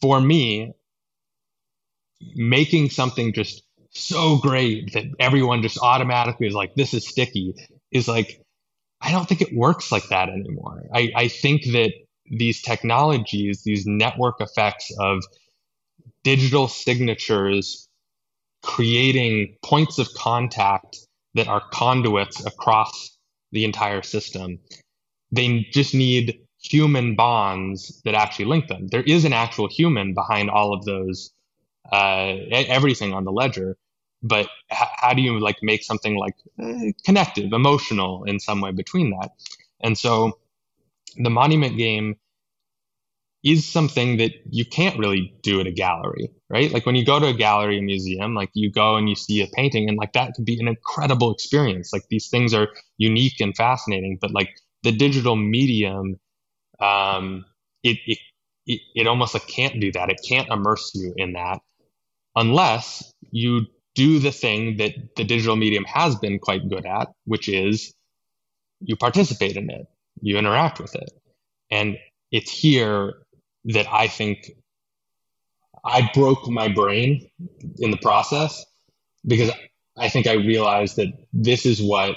for 0.00 0.20
me, 0.20 0.72
making 2.36 2.90
something 2.90 3.32
just 3.32 3.64
so 3.90 4.38
great 4.38 4.92
that 4.92 5.06
everyone 5.18 5.62
just 5.62 5.78
automatically 5.82 6.46
is 6.46 6.54
like, 6.54 6.74
this 6.76 6.94
is 6.94 7.08
sticky 7.08 7.54
is 7.90 8.06
like, 8.06 8.40
I 9.00 9.12
don't 9.12 9.28
think 9.28 9.40
it 9.40 9.54
works 9.54 9.90
like 9.90 10.08
that 10.08 10.28
anymore. 10.28 10.84
I, 10.94 11.12
I 11.16 11.28
think 11.28 11.64
that 11.72 11.92
these 12.30 12.62
technologies, 12.62 13.62
these 13.64 13.86
network 13.86 14.40
effects 14.40 14.92
of 14.98 15.24
digital 16.22 16.68
signatures 16.68 17.88
creating 18.62 19.56
points 19.62 19.98
of 19.98 20.12
contact 20.14 20.98
that 21.34 21.48
are 21.48 21.62
conduits 21.72 22.44
across 22.44 23.16
the 23.52 23.64
entire 23.64 24.02
system, 24.02 24.58
they 25.32 25.66
just 25.72 25.94
need 25.94 26.40
human 26.62 27.14
bonds 27.16 28.02
that 28.04 28.14
actually 28.14 28.44
link 28.44 28.68
them. 28.68 28.86
There 28.88 29.02
is 29.02 29.24
an 29.24 29.32
actual 29.32 29.68
human 29.68 30.14
behind 30.14 30.50
all 30.50 30.74
of 30.74 30.84
those, 30.84 31.32
uh, 31.90 32.34
everything 32.52 33.14
on 33.14 33.24
the 33.24 33.32
ledger. 33.32 33.76
But 34.22 34.46
h- 34.70 34.88
how 34.96 35.14
do 35.14 35.22
you 35.22 35.38
like 35.40 35.58
make 35.62 35.82
something 35.84 36.16
like 36.16 36.34
uh, 36.62 36.92
connective, 37.04 37.52
emotional 37.52 38.24
in 38.24 38.40
some 38.40 38.60
way 38.60 38.72
between 38.72 39.10
that? 39.10 39.30
And 39.82 39.96
so 39.96 40.38
the 41.16 41.30
monument 41.30 41.76
game 41.78 42.16
is 43.42 43.66
something 43.66 44.18
that 44.18 44.32
you 44.50 44.64
can't 44.66 44.98
really 44.98 45.34
do 45.42 45.60
at 45.60 45.66
a 45.66 45.72
gallery, 45.72 46.30
right? 46.50 46.70
Like 46.72 46.84
when 46.84 46.94
you 46.94 47.04
go 47.06 47.18
to 47.18 47.26
a 47.28 47.32
gallery, 47.32 47.78
a 47.78 47.82
museum, 47.82 48.34
like 48.34 48.50
you 48.52 48.70
go 48.70 48.96
and 48.96 49.08
you 49.08 49.14
see 49.14 49.42
a 49.42 49.46
painting 49.46 49.88
and 49.88 49.96
like 49.96 50.12
that 50.12 50.34
could 50.34 50.44
be 50.44 50.60
an 50.60 50.68
incredible 50.68 51.32
experience. 51.32 51.90
Like 51.92 52.02
these 52.10 52.28
things 52.28 52.52
are 52.52 52.68
unique 52.98 53.40
and 53.40 53.56
fascinating, 53.56 54.18
but 54.20 54.32
like 54.32 54.50
the 54.82 54.92
digital 54.92 55.36
medium 55.36 56.16
um, 56.80 57.44
it, 57.82 57.98
it, 58.06 58.18
it, 58.66 58.80
it 58.94 59.06
almost 59.06 59.34
like 59.34 59.46
can't 59.46 59.80
do 59.80 59.92
that. 59.92 60.10
It 60.10 60.20
can't 60.28 60.48
immerse 60.50 60.92
you 60.94 61.14
in 61.16 61.34
that 61.34 61.60
unless 62.36 63.12
you 63.30 63.66
do 64.00 64.18
the 64.18 64.32
thing 64.32 64.78
that 64.78 64.92
the 65.16 65.24
digital 65.24 65.56
medium 65.56 65.84
has 65.84 66.16
been 66.16 66.38
quite 66.38 66.66
good 66.70 66.86
at, 66.86 67.08
which 67.26 67.50
is 67.50 67.92
you 68.80 68.96
participate 68.96 69.56
in 69.58 69.68
it, 69.68 69.86
you 70.22 70.38
interact 70.38 70.80
with 70.80 70.94
it. 70.94 71.10
And 71.70 71.98
it's 72.32 72.50
here 72.50 73.12
that 73.66 73.86
I 73.92 74.08
think 74.08 74.50
I 75.84 76.10
broke 76.14 76.48
my 76.48 76.68
brain 76.68 77.28
in 77.78 77.90
the 77.90 77.98
process 77.98 78.64
because 79.26 79.50
I 79.98 80.08
think 80.08 80.26
I 80.26 80.32
realized 80.32 80.96
that 80.96 81.12
this 81.34 81.66
is 81.66 81.82
what 81.82 82.16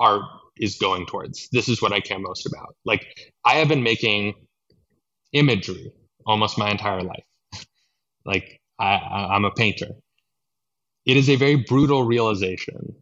art 0.00 0.22
is 0.56 0.76
going 0.76 1.06
towards. 1.06 1.48
This 1.50 1.68
is 1.68 1.80
what 1.80 1.92
I 1.92 2.00
care 2.00 2.18
most 2.18 2.46
about. 2.46 2.74
Like 2.84 3.06
I 3.44 3.54
have 3.60 3.68
been 3.68 3.84
making 3.84 4.34
imagery 5.32 5.92
almost 6.26 6.58
my 6.58 6.68
entire 6.68 7.02
life. 7.02 7.24
like 8.24 8.60
I, 8.76 9.28
I'm 9.34 9.44
a 9.44 9.52
painter. 9.52 9.92
It 11.06 11.16
is 11.16 11.30
a 11.30 11.36
very 11.36 11.54
brutal 11.54 12.02
realization 12.02 12.96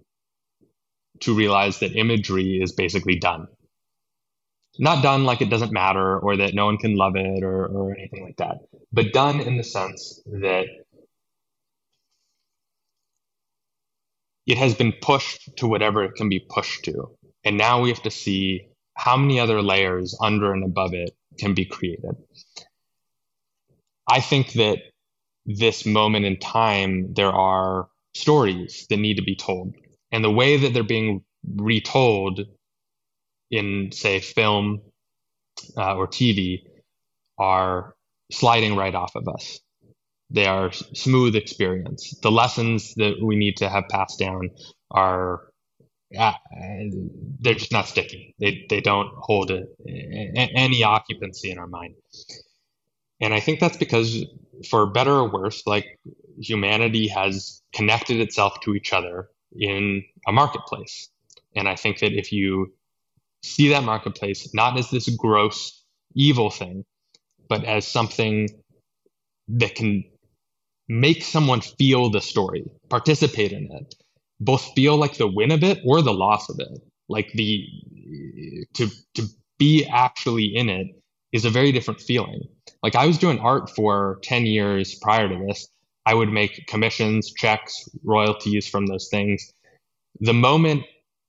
to 1.20 1.34
realize 1.34 1.78
that 1.78 1.96
imagery 1.96 2.60
is 2.62 2.72
basically 2.72 3.18
done. 3.18 3.48
Not 4.78 5.02
done 5.02 5.24
like 5.24 5.40
it 5.40 5.48
doesn't 5.48 5.72
matter 5.72 6.18
or 6.18 6.36
that 6.36 6.54
no 6.54 6.66
one 6.66 6.76
can 6.76 6.96
love 6.96 7.16
it 7.16 7.42
or, 7.42 7.66
or 7.66 7.96
anything 7.96 8.24
like 8.24 8.36
that, 8.36 8.58
but 8.92 9.12
done 9.12 9.40
in 9.40 9.56
the 9.56 9.64
sense 9.64 10.20
that 10.26 10.66
it 14.46 14.58
has 14.58 14.74
been 14.74 14.92
pushed 15.00 15.56
to 15.56 15.66
whatever 15.66 16.04
it 16.04 16.14
can 16.16 16.28
be 16.28 16.40
pushed 16.40 16.84
to. 16.84 17.16
And 17.44 17.56
now 17.56 17.80
we 17.80 17.88
have 17.88 18.02
to 18.02 18.10
see 18.10 18.68
how 18.94 19.16
many 19.16 19.40
other 19.40 19.62
layers 19.62 20.16
under 20.20 20.52
and 20.52 20.64
above 20.64 20.92
it 20.92 21.10
can 21.38 21.54
be 21.54 21.64
created. 21.64 22.16
I 24.08 24.20
think 24.20 24.52
that 24.54 24.78
this 25.46 25.86
moment 25.86 26.26
in 26.26 26.38
time, 26.38 27.14
there 27.14 27.32
are 27.32 27.88
stories 28.14 28.86
that 28.90 28.98
need 28.98 29.16
to 29.16 29.22
be 29.22 29.36
told. 29.36 29.74
And 30.12 30.24
the 30.24 30.30
way 30.30 30.56
that 30.58 30.72
they're 30.72 30.82
being 30.84 31.22
retold 31.56 32.40
in, 33.50 33.90
say, 33.92 34.20
film 34.20 34.80
uh, 35.76 35.96
or 35.96 36.06
TV 36.06 36.60
are 37.38 37.94
sliding 38.30 38.76
right 38.76 38.94
off 38.94 39.14
of 39.16 39.28
us. 39.28 39.60
They 40.30 40.46
are 40.46 40.72
smooth 40.72 41.36
experience. 41.36 42.14
The 42.22 42.30
lessons 42.30 42.94
that 42.94 43.16
we 43.22 43.36
need 43.36 43.58
to 43.58 43.68
have 43.68 43.84
passed 43.88 44.18
down 44.18 44.50
are 44.90 45.48
uh, 46.18 46.32
they're 47.40 47.54
just 47.54 47.72
not 47.72 47.86
sticky. 47.86 48.34
They 48.38 48.66
they 48.68 48.80
don't 48.80 49.10
hold 49.16 49.50
a, 49.50 49.64
a, 49.86 50.50
any 50.56 50.82
occupancy 50.84 51.50
in 51.50 51.58
our 51.58 51.66
mind. 51.66 51.94
And 53.20 53.34
I 53.34 53.40
think 53.40 53.60
that's 53.60 53.76
because, 53.76 54.24
for 54.68 54.86
better 54.86 55.12
or 55.12 55.30
worse, 55.30 55.66
like 55.66 55.86
humanity 56.38 57.08
has 57.08 57.62
connected 57.72 58.20
itself 58.20 58.60
to 58.60 58.74
each 58.74 58.92
other 58.92 59.28
in 59.52 60.04
a 60.26 60.32
marketplace. 60.32 61.08
And 61.56 61.68
I 61.68 61.76
think 61.76 61.98
that 62.00 62.12
if 62.12 62.32
you 62.32 62.72
see 63.42 63.68
that 63.68 63.84
marketplace 63.84 64.52
not 64.54 64.78
as 64.78 64.90
this 64.90 65.08
gross 65.16 65.84
evil 66.14 66.50
thing, 66.50 66.84
but 67.48 67.64
as 67.64 67.86
something 67.86 68.48
that 69.48 69.74
can 69.74 70.04
make 70.88 71.22
someone 71.22 71.60
feel 71.60 72.10
the 72.10 72.20
story, 72.20 72.64
participate 72.88 73.52
in 73.52 73.68
it, 73.72 73.94
both 74.40 74.72
feel 74.74 74.96
like 74.96 75.16
the 75.16 75.28
win 75.28 75.50
of 75.50 75.62
it 75.62 75.80
or 75.84 76.02
the 76.02 76.12
loss 76.12 76.48
of 76.48 76.58
it. 76.58 76.80
Like 77.08 77.30
the 77.32 77.66
to 78.74 78.88
to 79.14 79.26
be 79.58 79.86
actually 79.86 80.46
in 80.46 80.68
it 80.68 80.86
is 81.32 81.44
a 81.44 81.50
very 81.50 81.72
different 81.72 82.00
feeling. 82.00 82.42
Like 82.82 82.94
I 82.94 83.06
was 83.06 83.18
doing 83.18 83.38
art 83.40 83.70
for 83.70 84.18
10 84.22 84.46
years 84.46 84.94
prior 84.94 85.28
to 85.28 85.46
this. 85.46 85.68
I 86.06 86.14
would 86.14 86.30
make 86.30 86.66
commissions, 86.66 87.32
checks, 87.32 87.88
royalties 88.04 88.68
from 88.68 88.86
those 88.86 89.08
things. 89.10 89.52
The 90.20 90.34
moment 90.34 90.84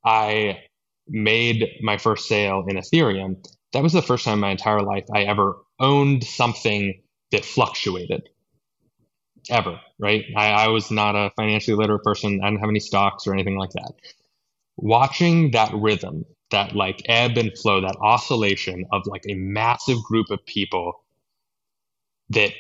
I 0.06 0.64
made 1.08 1.68
my 1.82 1.98
first 1.98 2.28
sale 2.28 2.66
in 2.68 2.78
Ethereum, 2.78 3.46
that 3.74 3.84
was 3.84 3.94
the 3.94 4.02
first 4.02 4.26
time 4.26 4.36
in 4.36 4.40
my 4.42 4.52
entire 4.52 4.82
life 4.82 5.06
I 5.14 5.24
ever 5.24 5.58
owned 5.80 6.24
something 6.24 7.02
that 7.32 7.46
fluctuated 7.46 8.30
ever, 9.50 9.80
right? 10.00 10.26
I, 10.36 10.52
I 10.52 10.68
was 10.70 10.92
not 10.92 11.16
a 11.16 11.32
financially 11.38 11.78
literate 11.78 12.04
person. 12.04 12.42
I 12.44 12.50
didn't 12.50 12.62
have 12.62 12.70
any 12.70 12.80
stocks 12.80 13.28
or 13.28 13.34
anything 13.34 13.58
like 13.58 13.72
that. 13.72 13.94
Watching 14.78 15.52
that 15.52 15.72
rhythm, 15.74 16.26
that 16.52 16.76
like 16.76 17.02
ebb 17.08 17.38
and 17.38 17.58
flow, 17.58 17.82
that 17.82 17.98
oscillation 18.02 18.86
of 18.92 19.04
like 19.08 19.24
a 19.30 19.36
massive 19.36 20.04
group 20.04 20.32
of 20.32 20.46
people 20.46 21.04
that 22.30 22.52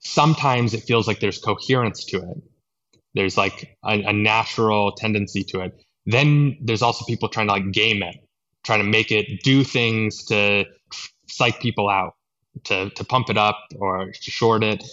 sometimes 0.00 0.74
it 0.74 0.84
feels 0.84 1.06
like 1.08 1.20
there's 1.20 1.38
coherence 1.38 2.04
to 2.06 2.18
it. 2.18 2.42
There's 3.14 3.36
like 3.36 3.76
a, 3.84 4.02
a 4.02 4.12
natural 4.12 4.92
tendency 4.92 5.44
to 5.44 5.60
it. 5.60 5.82
Then 6.06 6.58
there's 6.62 6.82
also 6.82 7.04
people 7.06 7.28
trying 7.28 7.48
to 7.48 7.54
like 7.54 7.72
game 7.72 8.02
it, 8.02 8.16
trying 8.64 8.80
to 8.80 8.88
make 8.88 9.12
it 9.12 9.42
do 9.44 9.64
things 9.64 10.24
to 10.26 10.64
psych 11.28 11.60
people 11.60 11.88
out, 11.88 12.14
to 12.64 12.90
to 12.90 13.04
pump 13.04 13.30
it 13.30 13.38
up 13.38 13.58
or 13.78 14.12
to 14.12 14.30
short 14.30 14.64
it 14.64 14.84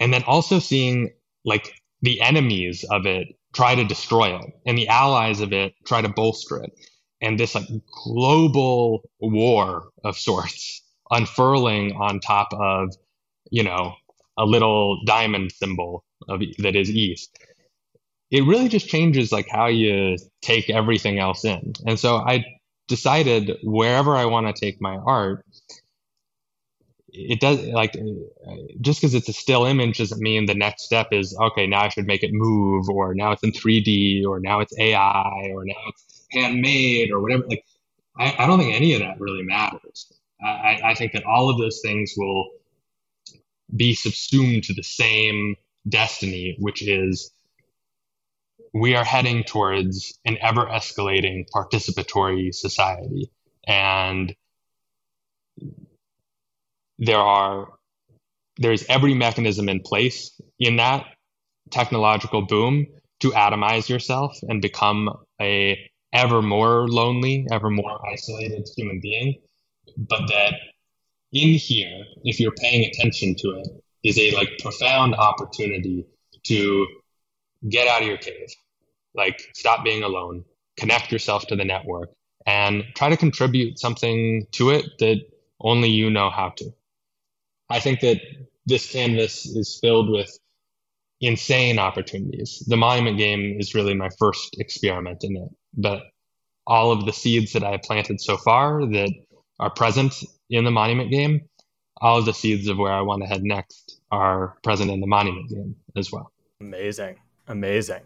and 0.00 0.14
then 0.14 0.24
also 0.24 0.60
seeing 0.60 1.10
like 1.44 1.74
the 2.02 2.22
enemies 2.22 2.84
of 2.90 3.06
it 3.06 3.28
try 3.54 3.74
to 3.76 3.84
destroy 3.84 4.36
it 4.36 4.46
and 4.66 4.78
the 4.78 4.88
allies 4.88 5.40
of 5.40 5.52
it 5.54 5.74
try 5.86 6.02
to 6.02 6.10
bolster 6.10 6.62
it 6.62 6.72
and 7.22 7.40
this 7.40 7.56
like 7.56 7.68
global 8.04 9.02
war 9.20 9.90
of 10.04 10.18
sorts 10.18 10.82
unfurling 11.12 11.92
on 11.94 12.20
top 12.20 12.48
of 12.54 12.94
you 13.50 13.64
know 13.64 13.94
a 14.38 14.44
little 14.44 15.02
diamond 15.04 15.52
symbol 15.52 16.04
of 16.28 16.40
that 16.58 16.76
is 16.76 16.90
east 16.90 17.38
it 18.30 18.42
really 18.44 18.68
just 18.68 18.88
changes 18.88 19.30
like 19.30 19.46
how 19.48 19.66
you 19.66 20.16
take 20.42 20.68
everything 20.68 21.18
else 21.18 21.44
in. 21.44 21.72
And 21.86 21.98
so 21.98 22.16
i 22.16 22.44
decided 22.88 23.58
wherever 23.64 24.16
i 24.16 24.24
want 24.26 24.46
to 24.46 24.52
take 24.52 24.80
my 24.80 24.96
art 24.96 25.44
it 27.08 27.40
does 27.40 27.64
like 27.68 27.96
just 28.80 29.00
because 29.00 29.14
it's 29.14 29.28
a 29.28 29.32
still 29.32 29.64
image 29.64 29.98
doesn't 29.98 30.20
mean 30.20 30.46
the 30.46 30.54
next 30.54 30.84
step 30.84 31.08
is 31.10 31.36
okay 31.40 31.66
now 31.66 31.80
i 31.82 31.88
should 31.88 32.06
make 32.06 32.22
it 32.22 32.30
move 32.32 32.88
or 32.88 33.14
now 33.14 33.32
it's 33.32 33.42
in 33.42 33.50
3d 33.50 34.24
or 34.24 34.38
now 34.38 34.60
it's 34.60 34.72
ai 34.78 35.50
or 35.52 35.64
now 35.64 35.74
it's 35.88 36.26
handmade 36.30 37.10
or 37.10 37.20
whatever. 37.20 37.44
Like 37.48 37.64
i, 38.18 38.34
I 38.38 38.46
don't 38.46 38.58
think 38.58 38.74
any 38.74 38.94
of 38.94 39.00
that 39.00 39.18
really 39.20 39.42
matters. 39.42 40.12
I, 40.40 40.80
I 40.84 40.94
think 40.94 41.12
that 41.12 41.24
all 41.24 41.48
of 41.48 41.58
those 41.58 41.80
things 41.80 42.12
will 42.16 42.50
be 43.74 43.94
subsumed 43.94 44.64
to 44.64 44.74
the 44.74 44.82
same 44.82 45.56
destiny 45.88 46.56
which 46.60 46.86
is 46.86 47.32
we 48.74 48.94
are 48.94 49.04
heading 49.04 49.44
towards 49.44 50.18
an 50.24 50.36
ever 50.40 50.66
escalating 50.66 51.44
participatory 51.54 52.54
society 52.54 53.30
and 53.66 54.34
there 56.98 57.18
are 57.18 57.68
there's 58.58 58.84
every 58.88 59.14
mechanism 59.14 59.68
in 59.68 59.80
place 59.80 60.40
in 60.58 60.76
that 60.76 61.06
technological 61.70 62.42
boom 62.42 62.86
to 63.20 63.30
atomize 63.32 63.88
yourself 63.88 64.36
and 64.48 64.62
become 64.62 65.10
a 65.40 65.78
ever 66.12 66.40
more 66.42 66.88
lonely, 66.88 67.46
ever 67.50 67.70
more 67.70 68.00
isolated 68.10 68.66
human 68.76 69.00
being. 69.00 69.36
But 69.96 70.26
that 70.28 70.54
in 71.32 71.54
here, 71.54 72.04
if 72.24 72.40
you're 72.40 72.52
paying 72.52 72.84
attention 72.84 73.34
to 73.40 73.60
it, 73.60 73.68
is 74.04 74.18
a 74.18 74.30
like 74.36 74.58
profound 74.60 75.14
opportunity 75.14 76.06
to 76.44 76.86
get 77.68 77.88
out 77.88 78.02
of 78.02 78.08
your 78.08 78.18
cave, 78.18 78.48
like 79.14 79.40
stop 79.54 79.84
being 79.84 80.02
alone, 80.02 80.44
connect 80.76 81.10
yourself 81.10 81.46
to 81.48 81.56
the 81.56 81.64
network, 81.64 82.10
and 82.46 82.84
try 82.94 83.08
to 83.08 83.16
contribute 83.16 83.78
something 83.78 84.46
to 84.52 84.70
it 84.70 84.84
that 85.00 85.20
only 85.60 85.88
you 85.88 86.10
know 86.10 86.30
how 86.30 86.50
to. 86.50 86.70
I 87.68 87.80
think 87.80 88.00
that 88.00 88.20
this 88.66 88.92
canvas 88.92 89.46
is 89.46 89.78
filled 89.80 90.10
with 90.10 90.30
insane 91.20 91.78
opportunities. 91.78 92.62
The 92.66 92.76
monument 92.76 93.18
game 93.18 93.56
is 93.58 93.74
really 93.74 93.94
my 93.94 94.10
first 94.18 94.56
experiment 94.58 95.24
in 95.24 95.36
it, 95.36 95.48
but 95.74 96.02
all 96.66 96.92
of 96.92 97.06
the 97.06 97.12
seeds 97.12 97.52
that 97.52 97.64
I 97.64 97.72
have 97.72 97.82
planted 97.82 98.20
so 98.20 98.36
far 98.36 98.84
that 98.86 99.12
are 99.58 99.70
present 99.70 100.14
in 100.50 100.64
the 100.64 100.70
monument 100.70 101.10
game, 101.10 101.48
all 102.00 102.18
of 102.18 102.24
the 102.24 102.34
seeds 102.34 102.68
of 102.68 102.78
where 102.78 102.92
I 102.92 103.00
want 103.00 103.22
to 103.22 103.28
head 103.28 103.42
next 103.42 104.00
are 104.10 104.56
present 104.62 104.90
in 104.90 105.00
the 105.00 105.06
monument 105.06 105.48
game 105.48 105.76
as 105.96 106.12
well. 106.12 106.32
Amazing. 106.60 107.16
Amazing. 107.48 108.02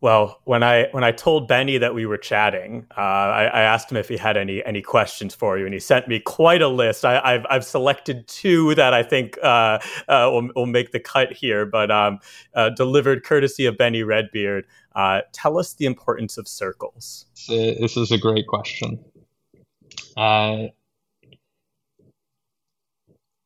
Well, 0.00 0.40
when 0.44 0.62
I 0.62 0.88
when 0.90 1.02
I 1.02 1.12
told 1.12 1.48
Benny 1.48 1.78
that 1.78 1.94
we 1.94 2.04
were 2.04 2.18
chatting, 2.18 2.86
uh, 2.94 3.00
I, 3.00 3.44
I, 3.44 3.60
asked 3.62 3.90
him 3.90 3.96
if 3.96 4.06
he 4.06 4.18
had 4.18 4.36
any 4.36 4.62
any 4.62 4.82
questions 4.82 5.34
for 5.34 5.56
you, 5.56 5.64
and 5.64 5.72
he 5.72 5.80
sent 5.80 6.08
me 6.08 6.20
quite 6.20 6.60
a 6.60 6.68
list. 6.68 7.06
I, 7.06 7.32
have 7.32 7.46
I've 7.48 7.64
selected 7.64 8.28
two 8.28 8.74
that 8.74 8.92
I 8.92 9.02
think 9.02 9.38
uh, 9.42 9.78
uh, 10.06 10.28
will, 10.30 10.50
will 10.54 10.66
make 10.66 10.92
the 10.92 11.00
cut 11.00 11.32
here, 11.32 11.64
but 11.64 11.90
um, 11.90 12.18
uh, 12.54 12.68
delivered 12.68 13.24
courtesy 13.24 13.64
of 13.64 13.78
Benny 13.78 14.02
Redbeard. 14.02 14.66
Uh, 14.94 15.22
tell 15.32 15.58
us 15.58 15.72
the 15.72 15.86
importance 15.86 16.36
of 16.36 16.46
circles. 16.48 17.24
This 17.48 17.96
is 17.96 18.12
a 18.12 18.18
great 18.18 18.46
question. 18.46 19.02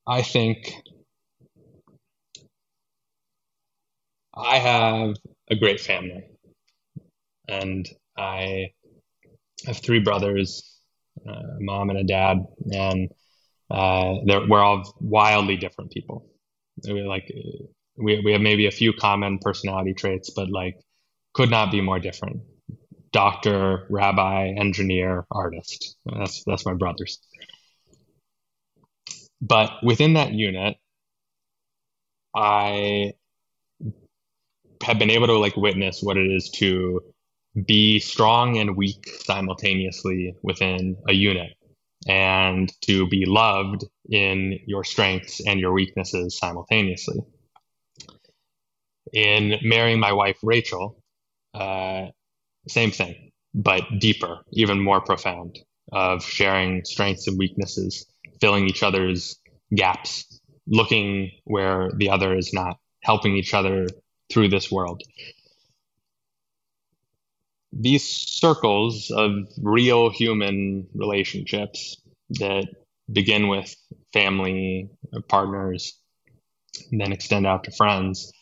I 0.09 0.22
think 0.22 0.74
I 4.34 4.59
have 4.59 5.16
a 5.50 5.54
great 5.56 5.80
family 5.80 6.24
and 7.48 7.88
I 8.16 8.72
have 9.66 9.78
three 9.78 10.00
brothers, 10.00 10.80
uh, 11.28 11.32
a 11.32 11.61
mom 11.61 11.90
and 11.90 11.98
a 11.98 12.04
dad, 12.04 12.38
and 12.72 13.11
uh, 13.70 14.14
we're 14.48 14.62
all 14.62 14.96
wildly 15.00 15.56
different 15.56 15.90
people. 15.92 16.26
We 16.86 17.02
like 17.02 17.32
we 17.96 18.20
we 18.24 18.32
have 18.32 18.40
maybe 18.40 18.66
a 18.66 18.70
few 18.70 18.92
common 18.92 19.38
personality 19.40 19.94
traits, 19.94 20.30
but 20.30 20.50
like 20.50 20.76
could 21.34 21.50
not 21.50 21.70
be 21.72 21.80
more 21.80 21.98
different. 21.98 22.42
Doctor, 23.12 23.86
rabbi, 23.90 24.48
engineer, 24.48 25.26
artist. 25.30 25.96
That's 26.06 26.44
that's 26.44 26.66
my 26.66 26.74
brothers. 26.74 27.20
But 29.41 29.70
within 29.82 30.14
that 30.14 30.32
unit, 30.32 30.76
I 32.34 33.12
have 34.82 34.99
been 34.99 35.11
able 35.11 35.26
to 35.28 35.39
like 35.39 35.57
witness 35.57 36.03
what 36.03 36.16
it 36.16 36.30
is 36.30 36.51
to 36.51 37.01
be 37.66 37.99
strong 37.99 38.59
and 38.59 38.76
weak 38.76 39.09
simultaneously 39.24 40.34
within 40.43 40.97
a 41.09 41.12
unit 41.12 41.53
and 42.07 42.72
to 42.82 43.09
be 43.09 43.24
loved 43.26 43.84
in 44.11 44.59
your 44.66 44.84
strengths 44.84 45.45
and 45.47 45.59
your 45.59 45.72
weaknesses 45.72 46.39
simultaneously. 46.39 47.18
In 49.12 49.59
marrying 49.62 49.99
my 49.99 50.12
wife, 50.12 50.39
Rachel, 50.43 51.03
uh, 51.55 52.07
same 52.68 52.91
thing, 52.91 53.30
but 53.55 53.82
deeper, 53.99 54.39
even 54.53 54.80
more 54.80 55.01
profound, 55.01 55.59
of 55.93 56.22
sharing 56.24 56.84
strengths 56.84 57.26
and 57.26 57.39
weaknesses, 57.39 58.07
filling 58.41 58.68
each 58.68 58.82
other's 58.82 59.39
gaps, 59.74 60.41
looking 60.66 61.30
where 61.45 61.91
the 61.97 62.11
other 62.11 62.36
is 62.36 62.53
not, 62.53 62.78
helping 63.03 63.36
each 63.36 63.55
other 63.55 63.86
through 64.30 64.49
this 64.49 64.70
world 64.70 65.03
these 67.72 68.05
circles 68.05 69.11
of 69.11 69.32
real 69.62 70.11
human 70.11 70.86
relationships 70.95 72.01
that 72.30 72.66
begin 73.11 73.49
with 73.49 73.74
family, 74.12 74.91
partners, 75.28 75.99
and 76.91 77.01
then 77.01 77.12
extend 77.12 77.47
out 77.47 77.64
to 77.64 77.70
friends. 77.70 78.32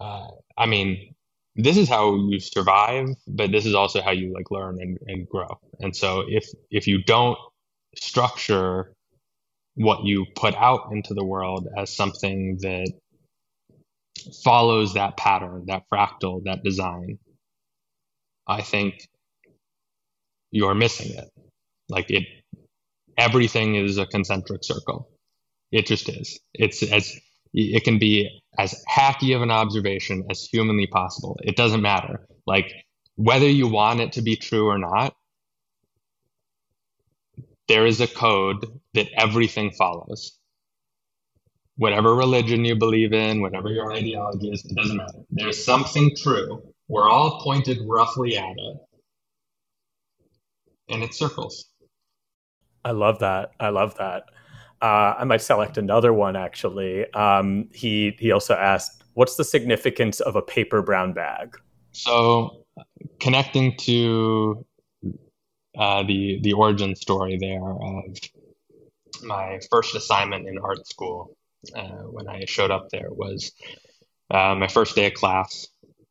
Uh, 0.00 0.28
I 0.56 0.66
mean, 0.66 1.14
this 1.54 1.76
is 1.76 1.88
how 1.88 2.16
you 2.16 2.40
survive, 2.40 3.08
but 3.26 3.52
this 3.52 3.66
is 3.66 3.74
also 3.74 4.00
how 4.00 4.10
you 4.10 4.32
like 4.32 4.50
learn 4.50 4.78
and, 4.80 4.98
and 5.06 5.28
grow. 5.28 5.58
And 5.80 5.94
so 5.94 6.24
if 6.26 6.48
if 6.70 6.86
you 6.86 7.02
don't 7.04 7.38
structure 7.96 8.92
what 9.74 10.04
you 10.04 10.26
put 10.36 10.54
out 10.54 10.92
into 10.92 11.14
the 11.14 11.24
world 11.24 11.68
as 11.76 11.94
something 11.94 12.58
that 12.60 12.92
follows 14.44 14.94
that 14.94 15.16
pattern, 15.16 15.64
that 15.66 15.84
fractal, 15.92 16.44
that 16.44 16.62
design, 16.62 17.18
I 18.46 18.62
think 18.62 19.06
you're 20.50 20.74
missing 20.74 21.16
it. 21.16 21.30
Like 21.88 22.10
it, 22.10 22.24
everything 23.16 23.76
is 23.76 23.98
a 23.98 24.06
concentric 24.06 24.64
circle. 24.64 25.08
It 25.70 25.86
just 25.86 26.08
is. 26.08 26.38
It's 26.54 26.82
as 26.82 27.12
it 27.54 27.84
can 27.84 27.98
be 27.98 28.40
as 28.58 28.82
hacky 28.88 29.34
of 29.34 29.42
an 29.42 29.50
observation 29.50 30.24
as 30.30 30.48
humanly 30.50 30.86
possible. 30.86 31.38
It 31.42 31.56
doesn't 31.56 31.82
matter. 31.82 32.26
Like 32.46 32.72
whether 33.16 33.48
you 33.48 33.68
want 33.68 34.00
it 34.00 34.12
to 34.12 34.22
be 34.22 34.36
true 34.36 34.68
or 34.68 34.78
not, 34.78 35.14
there 37.68 37.86
is 37.86 38.00
a 38.00 38.06
code 38.06 38.66
that 38.94 39.08
everything 39.16 39.70
follows. 39.72 40.38
Whatever 41.76 42.14
religion 42.14 42.64
you 42.64 42.76
believe 42.76 43.12
in, 43.12 43.40
whatever 43.40 43.68
your 43.68 43.92
ideology 43.92 44.50
is, 44.50 44.64
it 44.64 44.76
doesn't 44.76 44.96
matter. 44.96 45.18
There's 45.30 45.64
something 45.64 46.14
true. 46.16 46.62
We're 46.88 47.08
all 47.08 47.40
pointed 47.40 47.78
roughly 47.86 48.36
at 48.36 48.54
it. 48.56 48.76
And 50.88 51.02
it 51.02 51.14
circles. 51.14 51.70
I 52.84 52.90
love 52.90 53.20
that. 53.20 53.52
I 53.60 53.70
love 53.70 53.96
that. 53.96 54.24
Uh, 54.82 55.14
I 55.18 55.24
might 55.24 55.40
select 55.40 55.78
another 55.78 56.12
one 56.12 56.34
actually. 56.34 57.10
Um, 57.14 57.68
he 57.72 58.16
he 58.18 58.32
also 58.32 58.54
asked, 58.54 59.04
"What's 59.14 59.36
the 59.36 59.44
significance 59.44 60.20
of 60.20 60.34
a 60.34 60.42
paper 60.42 60.82
brown 60.82 61.12
bag?" 61.12 61.56
So, 61.92 62.64
connecting 63.20 63.76
to 63.78 64.66
uh, 65.76 66.02
the 66.02 66.40
the 66.42 66.52
origin 66.52 66.94
story 66.94 67.38
there 67.38 67.62
of 67.62 68.16
my 69.22 69.60
first 69.70 69.94
assignment 69.94 70.46
in 70.46 70.58
art 70.58 70.86
school 70.86 71.36
uh, 71.74 72.04
when 72.10 72.28
I 72.28 72.44
showed 72.46 72.70
up 72.70 72.88
there 72.90 73.10
was 73.10 73.52
uh, 74.30 74.54
my 74.54 74.68
first 74.68 74.94
day 74.94 75.06
of 75.06 75.14
class. 75.14 75.66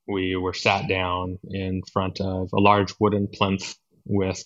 We 0.08 0.36
were 0.36 0.54
sat 0.54 0.88
down 0.88 1.40
in 1.50 1.82
front 1.94 2.20
of 2.22 2.50
a 2.54 2.60
large 2.60 2.94
wooden 3.00 3.28
plinth 3.28 3.76
with 4.06 4.44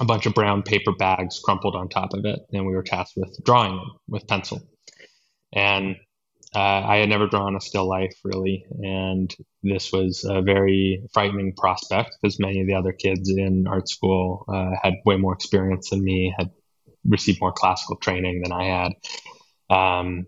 a 0.00 0.04
bunch 0.04 0.26
of 0.26 0.34
brown 0.34 0.62
paper 0.62 0.92
bags 0.92 1.40
crumpled 1.42 1.74
on 1.74 1.88
top 1.88 2.12
of 2.12 2.24
it, 2.24 2.40
and 2.52 2.66
we 2.66 2.74
were 2.74 2.82
tasked 2.82 3.16
with 3.16 3.36
drawing 3.44 3.76
them 3.76 3.90
with 4.08 4.26
pencil. 4.26 4.60
And 5.52 5.96
uh, 6.54 6.58
I 6.58 6.96
had 6.98 7.08
never 7.08 7.26
drawn 7.26 7.56
a 7.56 7.60
still 7.60 7.86
life 7.86 8.14
really, 8.24 8.64
and 8.70 9.34
this 9.62 9.92
was 9.92 10.24
a 10.28 10.40
very 10.42 11.02
frightening 11.12 11.54
prospect 11.54 12.16
because 12.20 12.38
many 12.38 12.60
of 12.60 12.66
the 12.66 12.74
other 12.74 12.92
kids 12.92 13.28
in 13.30 13.66
art 13.66 13.88
school 13.88 14.44
uh, 14.48 14.70
had 14.82 14.94
way 15.04 15.16
more 15.16 15.34
experience 15.34 15.90
than 15.90 16.02
me, 16.02 16.34
had 16.38 16.50
received 17.04 17.40
more 17.40 17.52
classical 17.52 17.96
training 17.96 18.42
than 18.42 18.52
I 18.52 18.64
had. 18.64 19.76
Um, 19.76 20.26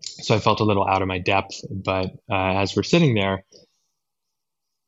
so 0.00 0.34
I 0.34 0.38
felt 0.38 0.60
a 0.60 0.64
little 0.64 0.86
out 0.86 1.02
of 1.02 1.08
my 1.08 1.18
depth. 1.18 1.60
But 1.70 2.10
uh, 2.30 2.60
as 2.60 2.76
we're 2.76 2.82
sitting 2.82 3.14
there, 3.14 3.44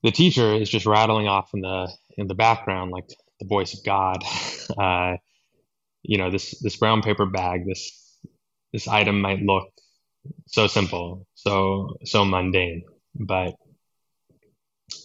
the 0.02 0.10
teacher 0.10 0.54
is 0.54 0.68
just 0.68 0.86
rattling 0.86 1.28
off 1.28 1.50
in 1.54 1.60
the 1.60 1.92
in 2.16 2.26
the 2.26 2.34
background 2.34 2.90
like 2.90 3.08
the 3.40 3.46
voice 3.46 3.74
of 3.74 3.84
God. 3.84 4.22
Uh, 4.78 5.16
you 6.02 6.18
know, 6.18 6.30
this 6.30 6.58
this 6.60 6.76
brown 6.76 7.02
paper 7.02 7.26
bag, 7.26 7.66
this 7.66 8.16
this 8.72 8.88
item 8.88 9.20
might 9.20 9.40
look 9.40 9.71
so 10.46 10.66
simple, 10.66 11.26
so 11.34 11.96
so 12.04 12.24
mundane, 12.24 12.84
but 13.14 13.54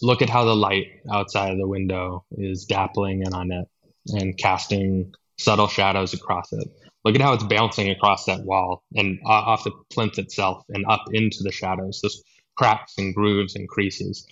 look 0.02 0.22
at 0.22 0.30
how 0.30 0.44
the 0.44 0.54
light 0.56 0.86
outside 1.10 1.52
of 1.52 1.58
the 1.58 1.66
window 1.66 2.24
is 2.32 2.66
dappling 2.66 3.26
in 3.26 3.32
on 3.32 3.50
it 3.52 3.66
and 4.08 4.36
casting 4.38 5.12
subtle 5.38 5.68
shadows 5.68 6.14
across 6.14 6.52
it. 6.52 6.68
Look 7.04 7.14
at 7.14 7.20
how 7.20 7.32
it's 7.32 7.44
bouncing 7.44 7.90
across 7.90 8.24
that 8.26 8.44
wall 8.44 8.82
and 8.94 9.18
uh, 9.24 9.28
off 9.28 9.64
the 9.64 9.72
plinth 9.90 10.18
itself 10.18 10.64
and 10.68 10.84
up 10.86 11.04
into 11.12 11.42
the 11.42 11.52
shadows, 11.52 12.00
those 12.02 12.22
cracks 12.56 12.94
and 12.98 13.14
grooves 13.14 13.54
and 13.54 13.68
creases. 13.68 14.26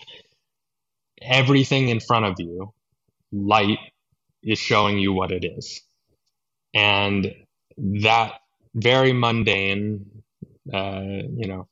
Everything 1.22 1.88
in 1.88 2.00
front 2.00 2.26
of 2.26 2.34
you, 2.38 2.72
light 3.32 3.78
is 4.42 4.58
showing 4.58 4.98
you 4.98 5.12
what 5.12 5.30
it 5.30 5.44
is. 5.44 5.80
And 6.74 7.34
that 7.78 8.34
very 8.74 9.12
mundane, 9.12 10.15
uh, 10.72 11.02
you 11.02 11.48
know, 11.48 11.68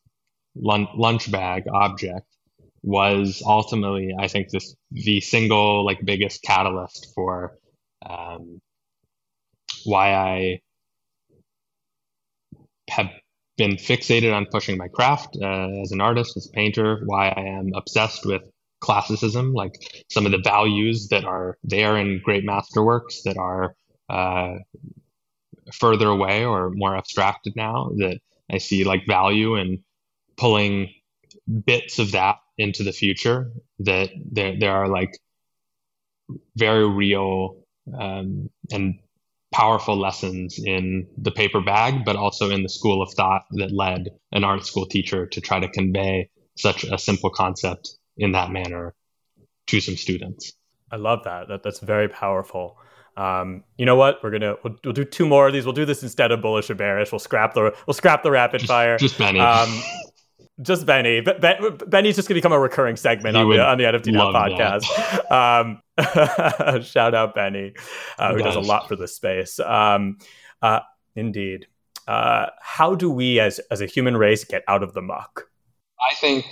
lunch, 0.54 0.90
lunch 0.94 1.30
bag 1.30 1.64
object 1.72 2.26
was 2.82 3.42
ultimately, 3.44 4.14
I 4.18 4.28
think, 4.28 4.50
this 4.50 4.74
the 4.90 5.20
single 5.20 5.84
like 5.84 6.04
biggest 6.04 6.42
catalyst 6.42 7.12
for 7.14 7.58
um, 8.04 8.60
why 9.84 10.14
I 10.14 10.60
have 12.90 13.10
been 13.56 13.76
fixated 13.76 14.34
on 14.34 14.46
pushing 14.50 14.76
my 14.76 14.88
craft 14.88 15.36
uh, 15.40 15.80
as 15.82 15.92
an 15.92 16.00
artist, 16.00 16.36
as 16.36 16.46
a 16.46 16.50
painter, 16.50 17.02
why 17.06 17.28
I 17.28 17.42
am 17.58 17.70
obsessed 17.74 18.26
with 18.26 18.42
classicism, 18.80 19.54
like 19.54 19.72
some 20.10 20.26
of 20.26 20.32
the 20.32 20.42
values 20.44 21.08
that 21.08 21.24
are 21.24 21.56
there 21.64 21.96
in 21.96 22.20
great 22.22 22.44
masterworks 22.44 23.22
that 23.24 23.38
are 23.38 23.74
uh, 24.10 24.56
further 25.72 26.08
away 26.08 26.44
or 26.44 26.70
more 26.70 26.96
abstracted 26.96 27.54
now, 27.56 27.90
that 27.96 28.18
I 28.50 28.58
see 28.58 28.84
like 28.84 29.06
value 29.06 29.56
in 29.56 29.82
pulling 30.36 30.92
bits 31.64 31.98
of 31.98 32.12
that 32.12 32.36
into 32.56 32.82
the 32.84 32.92
future, 32.92 33.52
that 33.80 34.10
there, 34.30 34.58
there 34.58 34.72
are 34.72 34.88
like 34.88 35.10
very 36.56 36.88
real 36.88 37.64
um, 37.98 38.50
and 38.70 39.00
powerful 39.52 39.96
lessons 39.96 40.58
in 40.58 41.06
the 41.16 41.30
paper 41.30 41.60
bag, 41.60 42.04
but 42.04 42.16
also 42.16 42.50
in 42.50 42.62
the 42.62 42.68
school 42.68 43.02
of 43.02 43.12
thought 43.14 43.42
that 43.52 43.72
led 43.72 44.08
an 44.32 44.44
art 44.44 44.66
school 44.66 44.86
teacher 44.86 45.26
to 45.26 45.40
try 45.40 45.60
to 45.60 45.68
convey 45.68 46.28
such 46.56 46.84
a 46.84 46.98
simple 46.98 47.30
concept 47.30 47.96
in 48.16 48.32
that 48.32 48.50
manner 48.50 48.94
to 49.66 49.80
some 49.80 49.96
students. 49.96 50.52
I 50.90 50.96
love 50.96 51.24
that. 51.24 51.48
that 51.48 51.62
that's 51.62 51.80
very 51.80 52.08
powerful. 52.08 52.78
Um, 53.16 53.62
you 53.78 53.86
know 53.86 53.96
what? 53.96 54.22
We're 54.22 54.30
gonna 54.30 54.56
we'll, 54.64 54.76
we'll, 54.84 54.92
do 54.92 55.04
two 55.04 55.26
more 55.26 55.46
of 55.46 55.52
these. 55.52 55.64
We'll 55.64 55.72
do 55.72 55.84
this 55.84 56.02
instead 56.02 56.32
of 56.32 56.42
bullish 56.42 56.68
or 56.68 56.74
bearish. 56.74 57.12
We'll 57.12 57.20
scrap 57.20 57.54
the 57.54 57.74
we'll 57.86 57.94
scrap 57.94 58.22
the 58.22 58.30
rapid 58.30 58.60
just, 58.60 58.68
fire. 58.68 58.98
Just 58.98 59.18
Benny. 59.18 59.40
Um, 59.40 59.82
just 60.62 60.86
Benny. 60.86 61.20
Ben, 61.20 61.78
Benny's 61.86 62.16
just 62.16 62.28
gonna 62.28 62.38
become 62.38 62.52
a 62.52 62.58
recurring 62.58 62.96
segment 62.96 63.36
on 63.36 63.48
the 63.48 63.60
on 63.60 63.78
the 63.78 63.84
NFT 63.84 64.12
Now 64.12 64.32
podcast. 64.32 65.30
Um, 65.30 66.82
shout 66.82 67.14
out 67.14 67.34
Benny, 67.34 67.74
uh, 68.18 68.32
who 68.34 68.42
does 68.42 68.56
a 68.56 68.60
lot 68.60 68.88
for 68.88 68.96
this 68.96 69.14
space. 69.14 69.60
Um, 69.60 70.18
uh, 70.62 70.80
indeed. 71.14 71.66
Uh, 72.06 72.46
how 72.60 72.94
do 72.94 73.10
we, 73.10 73.40
as 73.40 73.60
as 73.70 73.80
a 73.80 73.86
human 73.86 74.16
race, 74.16 74.44
get 74.44 74.62
out 74.68 74.82
of 74.82 74.92
the 74.92 75.00
muck? 75.00 75.48
I 76.00 76.14
think 76.16 76.44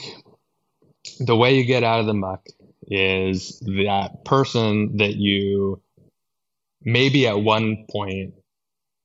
the 1.20 1.36
way 1.36 1.56
you 1.56 1.64
get 1.64 1.82
out 1.82 2.00
of 2.00 2.06
the 2.06 2.14
muck 2.14 2.46
is 2.88 3.60
that 3.60 4.24
person 4.24 4.96
that 4.96 5.16
you 5.16 5.80
maybe 6.84 7.26
at 7.26 7.40
one 7.40 7.86
point 7.90 8.34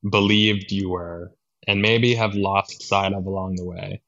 believed 0.08 0.70
you 0.72 0.90
were 0.90 1.32
and 1.66 1.82
maybe 1.82 2.14
have 2.14 2.34
lost 2.34 2.82
sight 2.82 3.12
of 3.12 3.26
along 3.26 3.56
the 3.56 3.64
way. 3.64 4.00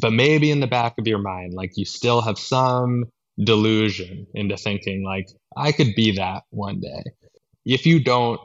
But 0.00 0.12
maybe 0.12 0.50
in 0.50 0.60
the 0.60 0.66
back 0.66 0.98
of 0.98 1.06
your 1.06 1.18
mind, 1.18 1.54
like 1.54 1.76
you 1.76 1.84
still 1.84 2.20
have 2.20 2.38
some 2.38 3.04
delusion 3.42 4.26
into 4.34 4.56
thinking, 4.56 5.04
like, 5.04 5.28
I 5.56 5.72
could 5.72 5.94
be 5.94 6.12
that 6.12 6.42
one 6.50 6.80
day. 6.80 7.02
If 7.64 7.86
you 7.86 8.00
don't 8.02 8.40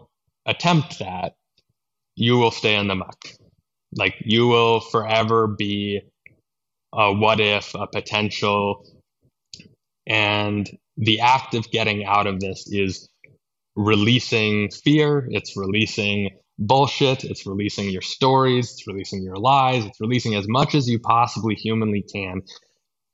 attempt 0.45 0.99
that, 0.99 1.33
you 2.15 2.37
will 2.37 2.51
stay 2.51 2.75
in 2.75 2.87
the 2.87 2.95
muck. 2.95 3.27
Like, 3.93 4.15
you 4.19 4.47
will 4.47 4.79
forever 4.79 5.47
be 5.47 6.01
a 6.93 7.13
what 7.13 7.39
if, 7.39 7.75
a 7.75 7.87
potential. 7.87 8.85
And 10.07 10.69
the 10.97 11.19
act 11.19 11.53
of 11.53 11.69
getting 11.71 12.05
out 12.05 12.27
of 12.27 12.39
this 12.39 12.67
is 12.71 13.09
releasing 13.75 14.69
fear, 14.69 15.27
it's 15.29 15.55
releasing 15.57 16.29
bullshit, 16.57 17.23
it's 17.23 17.45
releasing 17.45 17.89
your 17.89 18.01
stories, 18.01 18.71
it's 18.71 18.87
releasing 18.87 19.21
your 19.21 19.35
lies, 19.35 19.85
it's 19.85 19.99
releasing 19.99 20.35
as 20.35 20.47
much 20.47 20.75
as 20.75 20.89
you 20.89 20.99
possibly 20.99 21.55
humanly 21.55 22.01
can 22.01 22.41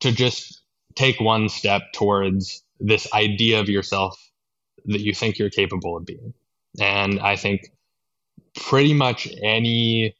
to 0.02 0.12
just 0.12 0.62
take 0.96 1.20
one 1.20 1.50
step 1.50 1.82
towards 1.94 2.64
this 2.80 3.12
idea 3.14 3.60
of 3.60 3.70
yourself 3.70 4.20
that 4.86 5.02
you 5.02 5.14
think 5.14 5.38
you're 5.38 5.50
capable 5.50 5.98
of 5.98 6.06
being. 6.06 6.34
And 6.80 7.20
I 7.20 7.36
think 7.36 7.62
pretty 8.56 8.94
much 8.94 9.28
any 9.42 10.16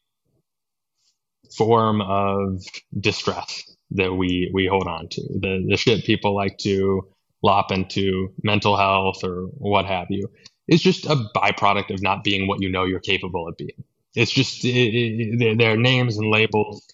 form 1.56 2.02
of 2.02 2.64
distress 2.98 3.64
that 3.92 4.14
we 4.14 4.50
we 4.54 4.68
hold 4.68 4.88
on 4.88 5.10
to. 5.10 5.22
The 5.22 5.66
the 5.68 5.78
shit 5.78 6.06
people 6.06 6.36
like 6.36 6.58
to 6.60 7.08
lop 7.44 7.72
into 7.72 8.34
mental 8.44 8.78
health 8.78 9.24
or 9.24 9.48
what 9.58 9.86
have 9.86 10.08
you 10.10 10.30
is 10.68 10.82
just 10.82 11.06
a 11.06 11.16
byproduct 11.36 11.94
of 11.94 12.02
not 12.02 12.24
being 12.24 12.48
what 12.48 12.62
you 12.62 12.70
know 12.70 12.86
you're 12.86 13.00
capable 13.00 13.48
of 13.48 13.58
being. 13.58 13.84
It's 14.16 14.32
just 14.32 14.64
it, 14.66 14.70
it, 14.70 15.58
there 15.58 15.74
are 15.74 15.78
names 15.78 16.18
and 16.18 16.30
labels, 16.30 16.86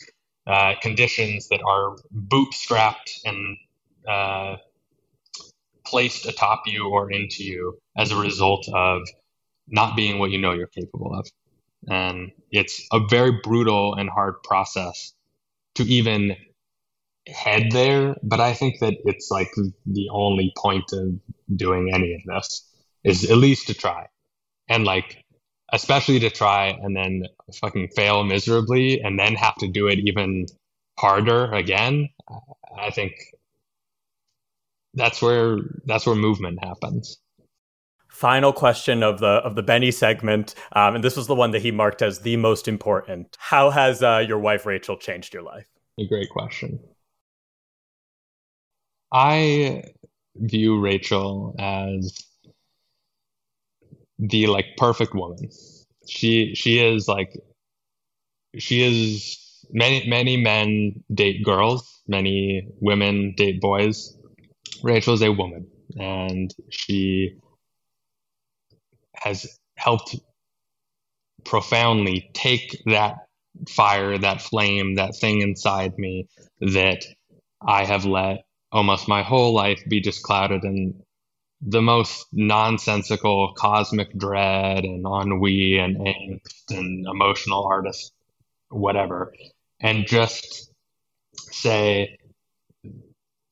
uh, 0.46 0.76
conditions 0.82 1.50
that 1.50 1.62
are 1.66 1.96
bootstrapped 2.14 3.22
and 3.26 3.58
uh, 4.08 4.58
placed 5.86 6.26
atop 6.26 6.64
you 6.66 6.90
or 6.90 7.12
into 7.12 7.44
you 7.44 7.80
as 7.98 8.12
a 8.12 8.16
result 8.16 8.68
of 8.74 9.02
not 9.68 9.96
being 9.96 10.20
what 10.20 10.32
you 10.32 10.38
know 10.38 10.54
you're 10.54 10.68
capable 10.68 11.14
of. 11.14 11.28
And 11.90 12.32
it's 12.52 12.86
a 12.92 13.00
very 13.10 13.40
brutal 13.44 13.96
and 13.96 14.10
hard 14.10 14.42
process 14.44 15.14
to 15.76 15.84
even 15.84 16.36
head 17.28 17.72
there. 17.72 18.16
But 18.24 18.40
I 18.40 18.54
think 18.54 18.80
that 18.80 18.96
it's 19.06 19.30
like 19.32 19.52
the 19.86 20.10
only 20.12 20.54
point 20.58 20.92
of 20.94 21.14
doing 21.56 21.92
any 21.94 22.14
of 22.16 22.22
this 22.26 22.68
is 23.04 23.30
at 23.30 23.38
least 23.38 23.68
to 23.68 23.74
try. 23.74 24.08
And 24.70 24.84
like, 24.86 25.24
especially 25.72 26.20
to 26.20 26.30
try 26.30 26.68
and 26.68 26.96
then 26.96 27.24
fucking 27.62 27.90
fail 27.96 28.24
miserably 28.24 29.02
and 29.02 29.20
then 29.20 29.36
have 29.36 29.56
to 29.56 29.68
do 29.68 29.88
it 29.88 30.00
even 30.00 30.46
harder 30.98 31.52
again. 31.54 32.10
I 32.78 32.90
think 32.92 33.14
that's 34.94 35.22
where 35.22 35.58
that's 35.86 36.06
where 36.06 36.16
movement 36.16 36.64
happens. 36.64 37.18
Final 38.10 38.52
question 38.52 39.04
of 39.04 39.20
the 39.20 39.28
of 39.28 39.56
the 39.56 39.62
Benny 39.62 39.92
segment, 39.92 40.56
um, 40.74 40.96
and 40.96 41.04
this 41.04 41.16
was 41.16 41.28
the 41.28 41.36
one 41.36 41.52
that 41.52 41.62
he 41.62 41.72
marked 41.72 42.02
as 42.02 42.20
the 42.20 42.36
most 42.36 42.68
important. 42.68 43.38
How 43.38 43.70
has 43.70 44.02
uh, 44.02 44.26
your 44.28 44.40
wife 44.40 44.66
Rachel 44.66 44.98
changed 44.98 45.34
your 45.34 45.44
life? 45.44 45.68
A 46.00 46.08
great 46.08 46.30
question. 46.30 46.80
I 49.12 49.84
view 50.36 50.80
Rachel 50.80 51.56
as 51.60 52.14
the 54.20 54.48
like 54.48 54.66
perfect 54.78 55.14
woman. 55.14 55.50
She 56.08 56.56
she 56.56 56.80
is 56.80 57.08
like 57.08 57.34
she 58.58 58.82
is 58.84 59.66
many 59.72 60.08
many 60.08 60.38
men 60.38 61.04
date 61.14 61.44
girls, 61.44 62.02
many 62.08 62.68
women 62.80 63.34
date 63.36 63.62
boys. 63.62 64.18
Rachel 64.84 65.14
is 65.14 65.22
a 65.22 65.32
woman 65.32 65.68
and 65.98 66.54
she 66.70 67.36
has 69.16 69.60
helped 69.76 70.16
profoundly 71.46 72.30
take 72.34 72.82
that 72.86 73.16
fire, 73.70 74.18
that 74.18 74.42
flame, 74.42 74.96
that 74.96 75.16
thing 75.16 75.42
inside 75.42 75.98
me 75.98 76.28
that 76.62 77.04
I 77.66 77.86
have 77.86 78.06
let 78.06 78.47
almost 78.72 79.08
my 79.08 79.24
whole 79.24 79.54
life 79.54 79.82
be 79.88 80.02
just 80.02 80.24
clouded 80.24 80.64
in 80.64 81.02
the 81.62 81.82
most 81.82 82.28
nonsensical 82.32 83.54
cosmic 83.58 84.16
dread 84.18 84.84
and 84.84 85.06
ennui 85.06 85.78
and 85.80 85.98
angst 85.98 86.70
and 86.70 87.06
emotional 87.08 87.66
artist, 87.66 88.14
whatever, 88.70 89.34
and 89.80 90.06
just 90.06 90.72
say, 91.36 92.18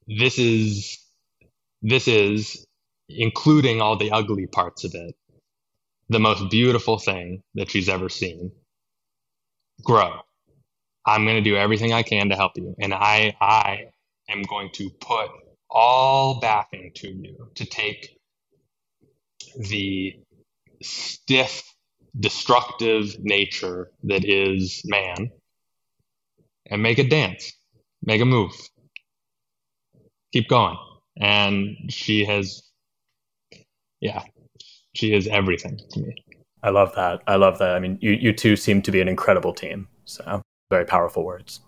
this 0.07 0.37
is, 0.37 0.99
this 1.81 2.07
is, 2.07 2.65
including 3.09 3.81
all 3.81 3.97
the 3.97 4.11
ugly 4.11 4.47
parts 4.47 4.83
of 4.83 4.93
it, 4.93 5.15
the 6.09 6.19
most 6.19 6.49
beautiful 6.49 6.99
thing 6.99 7.41
that 7.55 7.71
she's 7.71 7.89
ever 7.89 8.09
seen. 8.09 8.51
Grow. 9.83 10.19
I'm 11.05 11.23
going 11.23 11.35
to 11.35 11.41
do 11.41 11.55
everything 11.55 11.93
I 11.93 12.03
can 12.03 12.29
to 12.29 12.35
help 12.35 12.53
you. 12.55 12.75
And 12.79 12.93
I, 12.93 13.35
I 13.39 13.89
am 14.29 14.41
going 14.43 14.69
to 14.73 14.89
put 15.01 15.29
all 15.69 16.39
backing 16.39 16.91
to 16.95 17.07
you 17.07 17.49
to 17.55 17.65
take 17.65 18.17
the 19.57 20.13
stiff, 20.81 21.63
destructive 22.19 23.17
nature 23.19 23.91
that 24.03 24.25
is 24.25 24.81
man 24.85 25.31
and 26.67 26.81
make 26.81 26.99
it 26.99 27.09
dance, 27.09 27.53
make 28.03 28.21
a 28.21 28.25
move, 28.25 28.51
keep 30.31 30.47
going. 30.47 30.77
And 31.17 31.77
she 31.89 32.25
has, 32.25 32.63
yeah, 34.01 34.23
she 34.93 35.13
is 35.13 35.27
everything 35.27 35.79
to 35.91 35.99
me. 35.99 36.15
I 36.63 36.69
love 36.69 36.93
that. 36.95 37.21
I 37.27 37.35
love 37.35 37.59
that. 37.59 37.75
I 37.75 37.79
mean, 37.79 37.97
you, 38.01 38.11
you 38.11 38.33
two 38.33 38.55
seem 38.55 38.81
to 38.83 38.91
be 38.91 38.99
an 38.99 39.07
incredible 39.07 39.53
team. 39.53 39.87
So 40.05 40.41
very 40.69 40.85
powerful 40.85 41.23
words. 41.23 41.61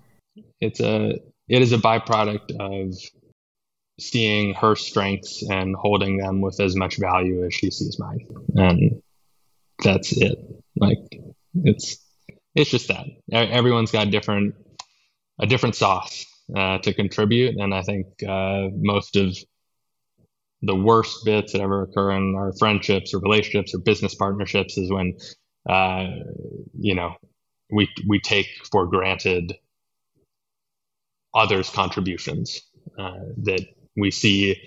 It's 0.59 0.79
a, 0.79 1.19
it 1.47 1.61
is 1.61 1.71
a 1.71 1.77
byproduct 1.77 2.55
of 2.59 2.95
seeing 3.99 4.53
her 4.53 4.75
strengths 4.75 5.43
and 5.49 5.75
holding 5.75 6.17
them 6.17 6.41
with 6.41 6.59
as 6.59 6.75
much 6.75 6.97
value 6.97 7.45
as 7.45 7.53
she 7.53 7.71
sees 7.71 7.97
mine. 7.99 8.27
And 8.55 9.01
that's 9.83 10.15
it. 10.15 10.37
Like 10.75 11.19
it's 11.63 11.97
it's 12.55 12.69
just 12.69 12.87
that 12.89 13.05
everyone's 13.31 13.91
got 13.91 14.09
different 14.09 14.55
a 15.39 15.45
different 15.45 15.75
sauce 15.75 16.25
uh, 16.55 16.79
to 16.79 16.93
contribute, 16.93 17.57
and 17.57 17.73
I 17.73 17.83
think 17.83 18.07
uh, 18.27 18.69
most 18.73 19.15
of 19.15 19.37
the 20.61 20.75
worst 20.75 21.23
bits 21.25 21.53
that 21.53 21.61
ever 21.61 21.83
occur 21.83 22.11
in 22.11 22.35
our 22.35 22.51
friendships 22.57 23.13
or 23.13 23.19
relationships 23.19 23.75
or 23.75 23.79
business 23.79 24.15
partnerships 24.15 24.77
is 24.77 24.91
when 24.91 25.17
uh, 25.69 26.07
you 26.79 26.95
know 26.95 27.15
we 27.71 27.89
we 28.07 28.19
take 28.19 28.47
for 28.71 28.87
granted 28.87 29.55
others' 31.37 31.69
contributions 31.69 32.61
uh, 32.97 33.19
that 33.43 33.61
we 33.95 34.11
see 34.11 34.59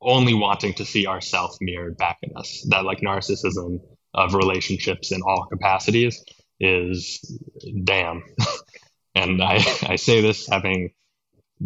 only 0.00 0.32
wanting 0.32 0.74
to 0.74 0.84
see 0.84 1.06
ourselves 1.06 1.58
mirrored 1.60 1.96
back 1.96 2.18
in 2.22 2.30
us. 2.36 2.64
That 2.70 2.84
like 2.84 3.00
narcissism 3.00 3.80
of 4.14 4.34
relationships 4.34 5.12
in 5.12 5.20
all 5.22 5.46
capacities 5.46 6.24
is 6.60 7.38
damn. 7.84 8.22
and 9.14 9.42
I, 9.42 9.56
I 9.82 9.96
say 9.96 10.20
this 10.20 10.48
having 10.48 10.90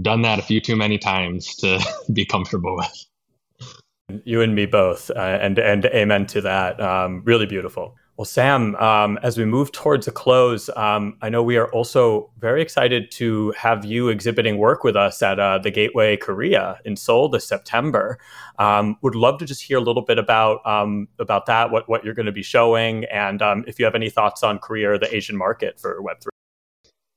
done 0.00 0.22
that 0.22 0.38
a 0.38 0.42
few 0.42 0.60
too 0.60 0.76
many 0.76 0.98
times 0.98 1.56
to 1.56 1.78
be 2.12 2.24
comfortable 2.24 2.76
with. 2.76 4.24
You 4.24 4.42
and 4.42 4.54
me 4.54 4.66
both, 4.66 5.10
uh, 5.10 5.38
and 5.40 5.58
and 5.58 5.86
amen 5.86 6.26
to 6.28 6.42
that. 6.42 6.80
Um, 6.80 7.22
really 7.24 7.46
beautiful. 7.46 7.94
Well, 8.22 8.26
Sam, 8.26 8.76
um, 8.76 9.18
as 9.24 9.36
we 9.36 9.44
move 9.44 9.72
towards 9.72 10.06
a 10.06 10.12
close, 10.12 10.70
um, 10.76 11.16
I 11.22 11.28
know 11.28 11.42
we 11.42 11.56
are 11.56 11.68
also 11.72 12.30
very 12.38 12.62
excited 12.62 13.10
to 13.14 13.50
have 13.58 13.84
you 13.84 14.10
exhibiting 14.10 14.58
work 14.58 14.84
with 14.84 14.94
us 14.94 15.20
at 15.22 15.40
uh, 15.40 15.58
the 15.58 15.72
Gateway 15.72 16.16
Korea 16.16 16.78
in 16.84 16.94
Seoul 16.94 17.28
this 17.28 17.48
September. 17.48 18.20
Um, 18.60 18.96
would 19.02 19.16
love 19.16 19.40
to 19.40 19.44
just 19.44 19.60
hear 19.60 19.78
a 19.78 19.80
little 19.80 20.04
bit 20.04 20.20
about 20.20 20.64
um, 20.64 21.08
about 21.18 21.46
that, 21.46 21.72
what 21.72 21.88
what 21.88 22.04
you're 22.04 22.14
going 22.14 22.26
to 22.26 22.30
be 22.30 22.44
showing, 22.44 23.06
and 23.06 23.42
um, 23.42 23.64
if 23.66 23.80
you 23.80 23.84
have 23.86 23.96
any 23.96 24.08
thoughts 24.08 24.44
on 24.44 24.60
Korea 24.60 24.92
or 24.92 24.98
the 24.98 25.12
Asian 25.12 25.36
market 25.36 25.80
for 25.80 26.00
Web 26.00 26.20
three. 26.20 26.30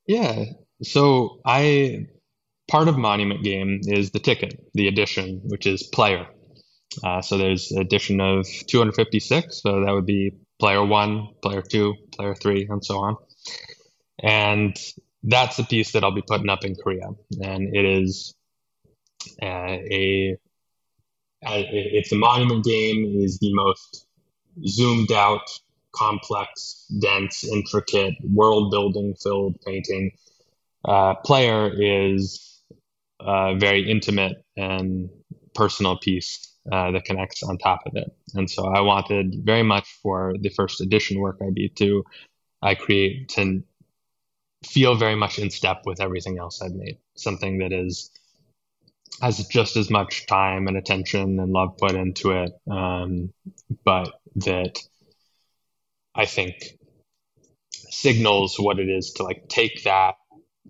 Yeah, 0.08 0.45
so 0.82 1.39
I 1.45 2.08
part 2.68 2.88
of 2.88 2.97
Monument 2.97 3.43
Game 3.43 3.82
is 3.84 4.10
the 4.10 4.20
ticket, 4.20 4.60
the 4.74 4.88
edition, 4.88 5.41
which 5.43 5.68
is 5.68 5.84
player. 5.84 6.26
Uh, 7.03 7.22
so 7.22 7.38
there's 7.38 7.72
edition 7.74 8.22
of 8.22 8.47
256, 8.68 9.62
so 9.62 9.84
that 9.86 9.91
would 9.91 10.06
be 10.06 10.32
player 10.60 10.84
one, 10.86 11.30
player 11.41 11.62
two, 11.62 11.95
player 12.12 12.36
three, 12.36 12.68
and 12.70 12.84
so 12.84 12.97
on. 12.99 13.18
And 14.22 14.78
that's 15.24 15.58
the 15.58 15.64
piece 15.64 15.91
that 15.91 16.03
I'll 16.03 16.12
be 16.12 16.24
putting 16.26 16.49
up 16.49 16.64
in 16.64 16.76
Korea. 16.76 17.10
And 17.41 17.76
it 17.76 17.86
is 17.86 18.36
uh, 19.41 19.45
a, 19.45 20.38
a 21.45 21.70
it's 21.72 22.12
a 22.12 22.16
monument 22.16 22.64
game. 22.64 23.22
Is 23.22 23.39
the 23.39 23.53
most 23.53 24.08
zoomed 24.66 25.12
out, 25.12 25.49
complex, 25.91 26.86
dense, 26.99 27.43
intricate, 27.43 28.14
world 28.24 28.72
building 28.72 29.16
filled 29.22 29.60
painting. 29.66 30.12
Uh, 30.84 31.16
player 31.16 31.72
is 31.76 32.62
a 33.20 33.56
very 33.58 33.89
intimate 33.89 34.43
and 34.56 35.10
personal 35.56 35.97
piece 35.97 36.55
uh, 36.72 36.91
that 36.91 37.05
connects 37.05 37.43
on 37.43 37.57
top 37.57 37.82
of 37.86 37.95
it. 37.95 38.11
And 38.34 38.49
so 38.49 38.68
I 38.68 38.82
wanted 38.82 39.36
very 39.43 39.63
much 39.63 39.88
for 40.01 40.34
the 40.39 40.49
first 40.49 40.82
edition 40.82 41.20
work 41.20 41.38
I 41.41 41.49
did 41.53 41.76
to 41.78 42.03
I 42.61 42.76
create 42.76 43.30
to 43.30 43.63
feel 44.66 44.95
very 44.95 45.16
much 45.16 45.38
in 45.38 45.51
step 45.51 45.84
with 45.86 46.01
everything 46.01 46.39
else 46.39 46.61
I've 46.61 46.74
made. 46.74 46.97
Something 47.16 47.59
that 47.59 47.72
is 47.72 48.11
has 49.22 49.47
just 49.47 49.78
as 49.78 49.89
much 49.89 50.26
time 50.26 50.68
and 50.68 50.76
attention 50.76 51.39
and 51.39 51.51
love 51.51 51.78
put 51.78 51.95
into 51.95 52.32
it, 52.32 52.51
um, 52.70 53.32
but 53.86 54.11
that 54.38 54.80
I 56.13 56.26
think 56.26 56.55
signals 57.72 58.59
what 58.59 58.80
it 58.80 58.89
is 58.89 59.13
to 59.13 59.24
like 59.24 59.47
take 59.47 59.84
that 59.84 60.16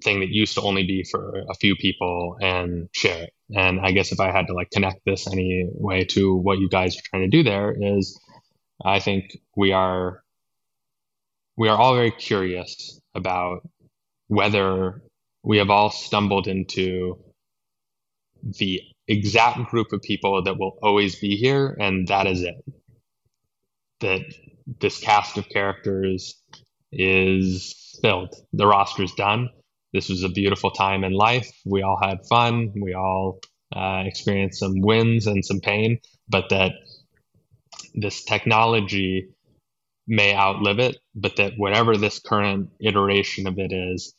thing 0.04 0.20
that 0.20 0.30
used 0.30 0.56
to 0.56 0.62
only 0.62 0.84
be 0.84 1.04
for 1.04 1.44
a 1.50 1.56
few 1.56 1.76
people 1.76 2.38
and 2.42 2.90
share 2.94 3.24
it. 3.24 3.34
And 3.56 3.80
I 3.80 3.92
guess 3.92 4.12
if 4.12 4.20
I 4.20 4.32
had 4.32 4.48
to 4.48 4.54
like 4.54 4.72
connect 4.72 5.02
this 5.06 5.28
anyway 5.28 6.06
to 6.12 6.36
what 6.36 6.60
you 6.60 6.70
guys 6.70 6.98
are 6.98 7.02
trying 7.04 7.24
to 7.24 7.38
do 7.38 7.44
there 7.44 7.76
is 7.80 8.20
I 8.84 9.00
think 9.00 9.38
we 9.56 9.72
are 9.72 10.22
we 11.58 11.70
are 11.70 11.78
all 11.78 11.96
very 11.96 12.12
curious 12.12 13.00
about 13.14 13.68
whether 14.28 15.02
we 15.44 15.58
have 15.58 15.70
all 15.70 15.90
stumbled 15.92 16.48
into 16.48 17.18
the 18.44 18.82
exact 19.08 19.70
group 19.70 19.94
of 19.94 20.02
people 20.02 20.44
that 20.44 20.58
will 20.58 20.78
always 20.82 21.16
be 21.20 21.36
here, 21.36 21.76
and 21.80 22.08
that 22.08 22.28
is 22.28 22.44
it. 22.44 22.56
That 24.02 24.22
this 24.80 25.00
cast 25.00 25.38
of 25.38 25.48
characters 25.50 26.36
is 26.92 27.98
filled. 28.02 28.36
The 28.54 28.68
roster's 28.68 29.14
done. 29.14 29.50
This 29.96 30.10
was 30.10 30.24
a 30.24 30.30
beautiful 30.30 30.72
time 30.72 31.06
in 31.06 31.14
life. 31.14 31.50
We 31.64 31.82
all 31.82 31.98
had 31.98 32.28
fun. 32.28 32.74
We 32.76 32.94
all 32.94 33.40
uh, 33.74 34.04
experienced 34.06 34.60
some 34.60 34.82
wins 34.82 35.26
and 35.26 35.44
some 35.44 35.62
pain, 35.62 36.00
but 36.28 36.50
that 36.50 36.74
this 37.94 38.26
technology 38.26 39.30
may 40.06 40.36
outlive 40.36 40.80
it, 40.80 40.98
but 41.16 41.38
that 41.38 41.54
whatever 41.56 41.96
this 41.96 42.20
current 42.20 42.72
iteration 42.82 43.48
of 43.48 43.58
it 43.58 43.72
is, 43.72 44.14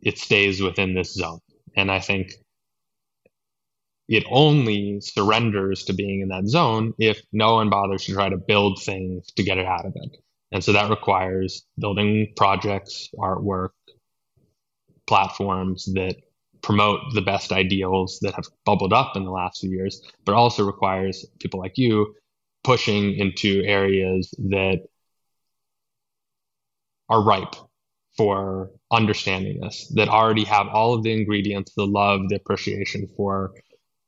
it 0.00 0.18
stays 0.18 0.62
within 0.62 0.94
this 0.94 1.12
zone. 1.14 1.40
And 1.76 1.90
I 1.90 1.98
think 1.98 2.34
it 4.06 4.24
only 4.30 5.00
surrenders 5.00 5.84
to 5.86 5.94
being 5.94 6.20
in 6.20 6.28
that 6.28 6.46
zone 6.46 6.94
if 6.96 7.20
no 7.32 7.54
one 7.54 7.70
bothers 7.70 8.04
to 8.04 8.12
try 8.12 8.28
to 8.28 8.36
build 8.36 8.80
things 8.80 9.26
to 9.32 9.42
get 9.42 9.58
it 9.58 9.66
out 9.66 9.84
of 9.84 9.94
it. 9.96 10.16
And 10.52 10.62
so 10.62 10.72
that 10.72 10.90
requires 10.90 11.64
building 11.76 12.34
projects, 12.36 13.08
artwork, 13.18 13.70
platforms 15.06 15.86
that 15.94 16.16
promote 16.62 17.00
the 17.14 17.20
best 17.20 17.52
ideals 17.52 18.18
that 18.22 18.34
have 18.34 18.44
bubbled 18.64 18.92
up 18.92 19.16
in 19.16 19.24
the 19.24 19.30
last 19.30 19.60
few 19.60 19.70
years, 19.70 20.00
but 20.24 20.34
also 20.34 20.64
requires 20.64 21.26
people 21.40 21.60
like 21.60 21.76
you 21.76 22.14
pushing 22.62 23.14
into 23.16 23.62
areas 23.64 24.32
that 24.38 24.80
are 27.08 27.22
ripe 27.22 27.56
for 28.16 28.70
understanding 28.90 29.60
this, 29.60 29.88
that 29.94 30.08
already 30.08 30.44
have 30.44 30.68
all 30.68 30.94
of 30.94 31.02
the 31.02 31.12
ingredients, 31.12 31.72
the 31.74 31.86
love, 31.86 32.28
the 32.28 32.36
appreciation 32.36 33.08
for 33.16 33.52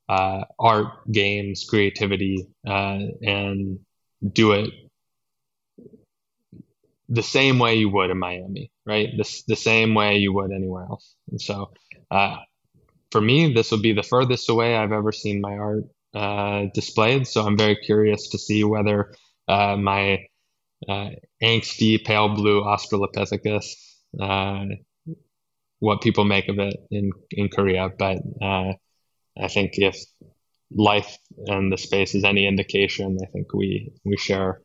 uh, 0.08 0.44
art, 0.58 1.10
games, 1.10 1.66
creativity, 1.68 2.46
uh, 2.66 3.00
and 3.22 3.78
do 4.32 4.52
it 4.52 4.70
the 7.14 7.22
same 7.22 7.58
way 7.58 7.76
you 7.76 7.88
would 7.90 8.10
in 8.10 8.18
Miami, 8.18 8.70
right? 8.84 9.08
The, 9.16 9.42
the 9.48 9.56
same 9.56 9.94
way 9.94 10.18
you 10.18 10.32
would 10.32 10.52
anywhere 10.52 10.84
else. 10.84 11.14
And 11.30 11.40
so, 11.40 11.70
uh, 12.10 12.36
for 13.10 13.20
me, 13.20 13.52
this 13.52 13.70
will 13.70 13.80
be 13.80 13.92
the 13.92 14.02
furthest 14.02 14.48
away 14.50 14.76
I've 14.76 14.92
ever 14.92 15.12
seen 15.12 15.40
my 15.40 15.56
art 15.56 15.84
uh, 16.14 16.66
displayed. 16.74 17.26
So 17.26 17.46
I'm 17.46 17.56
very 17.56 17.76
curious 17.76 18.30
to 18.30 18.38
see 18.38 18.64
whether 18.64 19.14
uh, 19.48 19.76
my 19.76 20.26
uh, 20.88 21.10
angsty 21.42 22.02
pale 22.04 22.34
blue 22.34 22.62
Australopithecus, 22.62 23.66
uh, 24.20 24.64
what 25.78 26.02
people 26.02 26.24
make 26.24 26.48
of 26.48 26.58
it 26.58 26.76
in 26.90 27.12
in 27.30 27.48
Korea. 27.48 27.88
But 27.96 28.18
I 28.42 29.48
think 29.48 29.72
if 29.74 29.96
life 30.72 31.18
and 31.46 31.72
the 31.72 31.78
space 31.78 32.14
is 32.14 32.24
any 32.24 32.46
indication, 32.46 33.18
I 33.22 33.26
think 33.26 33.52
we 33.52 33.92
we 34.04 34.16
share 34.16 34.63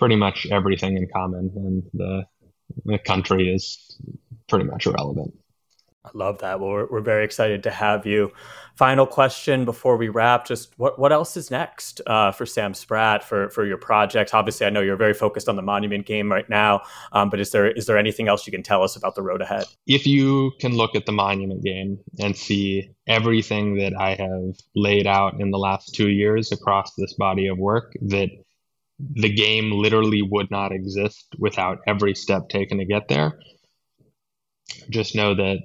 pretty 0.00 0.16
much 0.16 0.46
everything 0.50 0.96
in 0.96 1.06
common, 1.14 1.52
and 1.54 1.82
the 1.94 2.24
the 2.84 2.98
country 2.98 3.52
is 3.52 3.96
pretty 4.48 4.64
much 4.64 4.86
irrelevant. 4.86 5.32
I 6.02 6.10
love 6.14 6.38
that. 6.38 6.60
Well, 6.60 6.70
we're, 6.70 6.86
we're 6.86 7.00
very 7.02 7.26
excited 7.26 7.62
to 7.64 7.70
have 7.70 8.06
you. 8.06 8.32
Final 8.76 9.06
question 9.06 9.66
before 9.66 9.98
we 9.98 10.08
wrap: 10.08 10.46
Just 10.46 10.72
what 10.78 10.98
what 10.98 11.12
else 11.12 11.36
is 11.36 11.50
next 11.50 12.00
uh, 12.06 12.32
for 12.32 12.46
Sam 12.46 12.72
Spratt 12.72 13.22
for 13.22 13.50
for 13.50 13.66
your 13.66 13.76
project? 13.76 14.32
Obviously, 14.32 14.66
I 14.66 14.70
know 14.70 14.80
you're 14.80 14.96
very 14.96 15.12
focused 15.12 15.46
on 15.46 15.56
the 15.56 15.62
Monument 15.62 16.06
game 16.06 16.32
right 16.32 16.48
now, 16.48 16.80
um, 17.12 17.28
but 17.28 17.38
is 17.38 17.50
there 17.50 17.70
is 17.70 17.84
there 17.84 17.98
anything 17.98 18.28
else 18.28 18.46
you 18.46 18.50
can 18.50 18.62
tell 18.62 18.82
us 18.82 18.96
about 18.96 19.14
the 19.14 19.22
road 19.22 19.42
ahead? 19.42 19.64
If 19.86 20.06
you 20.06 20.52
can 20.58 20.74
look 20.74 20.94
at 20.94 21.04
the 21.04 21.12
Monument 21.12 21.62
game 21.62 21.98
and 22.18 22.34
see 22.34 22.90
everything 23.06 23.76
that 23.76 23.92
I 24.00 24.14
have 24.14 24.56
laid 24.74 25.06
out 25.06 25.38
in 25.38 25.50
the 25.50 25.58
last 25.58 25.94
two 25.94 26.08
years 26.08 26.50
across 26.50 26.94
this 26.94 27.12
body 27.12 27.46
of 27.46 27.58
work, 27.58 27.92
that 28.00 28.30
the 29.14 29.32
game 29.32 29.72
literally 29.72 30.22
would 30.22 30.50
not 30.50 30.72
exist 30.72 31.26
without 31.38 31.78
every 31.86 32.14
step 32.14 32.48
taken 32.48 32.78
to 32.78 32.84
get 32.84 33.08
there. 33.08 33.38
Just 34.90 35.14
know 35.14 35.34
that 35.34 35.58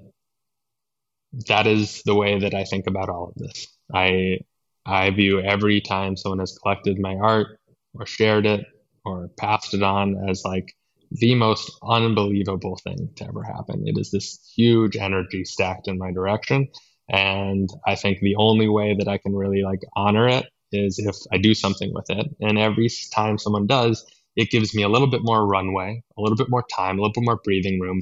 that 1.48 1.68
is 1.68 2.02
the 2.06 2.16
way 2.16 2.40
that 2.40 2.54
I 2.54 2.64
think 2.64 2.88
about 2.88 3.10
all 3.10 3.30
of 3.30 3.36
this. 3.36 3.68
I 3.94 4.40
I 4.86 5.10
view 5.12 5.40
every 5.42 5.82
time 5.82 6.16
someone 6.16 6.40
has 6.40 6.58
collected 6.62 7.00
my 7.00 7.16
art 7.16 7.60
or 7.94 8.06
shared 8.06 8.46
it 8.46 8.66
or 9.04 9.30
passed 9.38 9.74
it 9.74 9.84
on 9.84 10.30
as 10.30 10.44
like 10.46 10.74
the 11.12 11.36
most 11.36 11.72
unbelievable 11.84 12.78
thing 12.84 13.10
to 13.16 13.28
ever 13.28 13.44
happen. 13.44 13.84
It 13.88 13.98
is 13.98 14.12
this 14.12 14.40
huge 14.56 14.96
energy 14.96 15.44
stacked 15.44 15.88
in 15.88 15.98
my 15.98 16.12
direction. 16.12 16.68
And 17.10 17.70
I 17.86 17.96
think 17.96 18.20
the 18.20 18.36
only 18.36 18.68
way 18.68 18.96
that 18.98 19.08
I 19.08 19.18
can 19.18 19.36
really 19.36 19.64
like 19.64 19.82
honor 19.96 20.28
it 20.28 20.46
is 20.72 21.00
if 21.00 21.16
I 21.32 21.38
do 21.38 21.54
something 21.54 21.94
with 21.94 22.10
it. 22.10 22.28
And 22.40 22.58
every 22.58 22.90
time 23.12 23.38
someone 23.38 23.68
does, 23.68 24.06
it 24.36 24.50
gives 24.52 24.76
me 24.76 24.84
a 24.84 24.90
little 24.90 25.08
bit 25.08 25.22
more 25.24 25.46
runway, 25.46 26.04
a 26.18 26.22
little 26.22 26.38
bit 26.38 26.50
more 26.50 26.64
time, 26.64 26.98
a 26.98 27.02
little 27.02 27.14
bit 27.14 27.24
more 27.24 27.40
breathing 27.44 27.80
room 27.80 28.02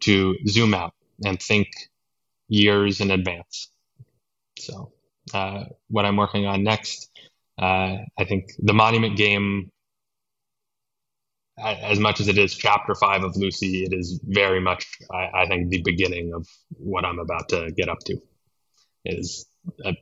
to 0.00 0.36
zoom 0.46 0.74
out 0.74 0.94
and 1.24 1.40
think 1.40 1.68
years 2.48 3.00
in 3.00 3.10
advance. 3.10 3.68
So, 4.58 4.92
uh, 5.34 5.64
what 5.88 6.04
I'm 6.04 6.16
working 6.16 6.46
on 6.46 6.62
next, 6.62 7.10
uh, 7.58 7.96
I 8.18 8.24
think 8.24 8.52
the 8.58 8.74
Monument 8.74 9.16
game, 9.16 9.70
as 11.58 11.98
much 11.98 12.20
as 12.20 12.28
it 12.28 12.38
is 12.38 12.54
chapter 12.54 12.94
five 12.94 13.24
of 13.24 13.34
Luci, 13.34 13.84
it 13.84 13.92
is 13.92 14.20
very 14.24 14.60
much, 14.60 14.86
I, 15.10 15.42
I 15.42 15.46
think, 15.46 15.70
the 15.70 15.82
beginning 15.82 16.32
of 16.34 16.46
what 16.70 17.04
I'm 17.04 17.18
about 17.18 17.48
to 17.50 17.70
get 17.76 17.88
up 17.88 17.98
to. 18.06 18.14
It 19.04 19.18
is 19.18 19.46
a, 19.84 19.94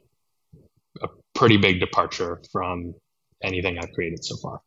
pretty 1.40 1.56
big 1.56 1.80
departure 1.80 2.38
from 2.52 2.94
anything 3.42 3.78
I've 3.78 3.90
created 3.92 4.22
so 4.22 4.36
far. 4.36 4.60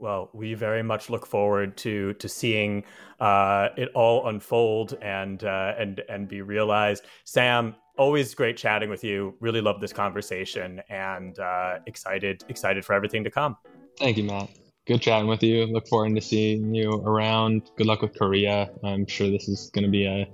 Well, 0.00 0.28
we 0.34 0.54
very 0.54 0.82
much 0.82 1.08
look 1.08 1.24
forward 1.24 1.76
to 1.78 2.14
to 2.14 2.28
seeing 2.28 2.84
uh, 3.20 3.68
it 3.76 3.90
all 3.94 4.26
unfold 4.26 4.98
and 5.00 5.42
uh, 5.44 5.74
and 5.78 6.02
and 6.08 6.26
be 6.26 6.42
realized. 6.42 7.04
Sam, 7.24 7.76
always 7.96 8.34
great 8.34 8.56
chatting 8.56 8.90
with 8.90 9.04
you. 9.04 9.34
Really 9.40 9.60
love 9.60 9.80
this 9.80 9.92
conversation 9.92 10.82
and 10.88 11.38
uh, 11.38 11.78
excited 11.86 12.42
excited 12.48 12.84
for 12.84 12.94
everything 12.94 13.22
to 13.24 13.30
come. 13.30 13.56
Thank 13.98 14.16
you, 14.16 14.24
Matt. 14.24 14.48
Good 14.86 15.02
chatting 15.02 15.28
with 15.28 15.44
you. 15.44 15.66
Look 15.66 15.86
forward 15.86 16.16
to 16.16 16.20
seeing 16.20 16.74
you 16.74 16.90
around. 16.90 17.70
Good 17.76 17.86
luck 17.86 18.02
with 18.02 18.18
Korea. 18.18 18.68
I'm 18.82 19.06
sure 19.06 19.30
this 19.30 19.46
is 19.48 19.70
going 19.72 19.84
to 19.84 19.90
be 19.90 20.06
a 20.06 20.26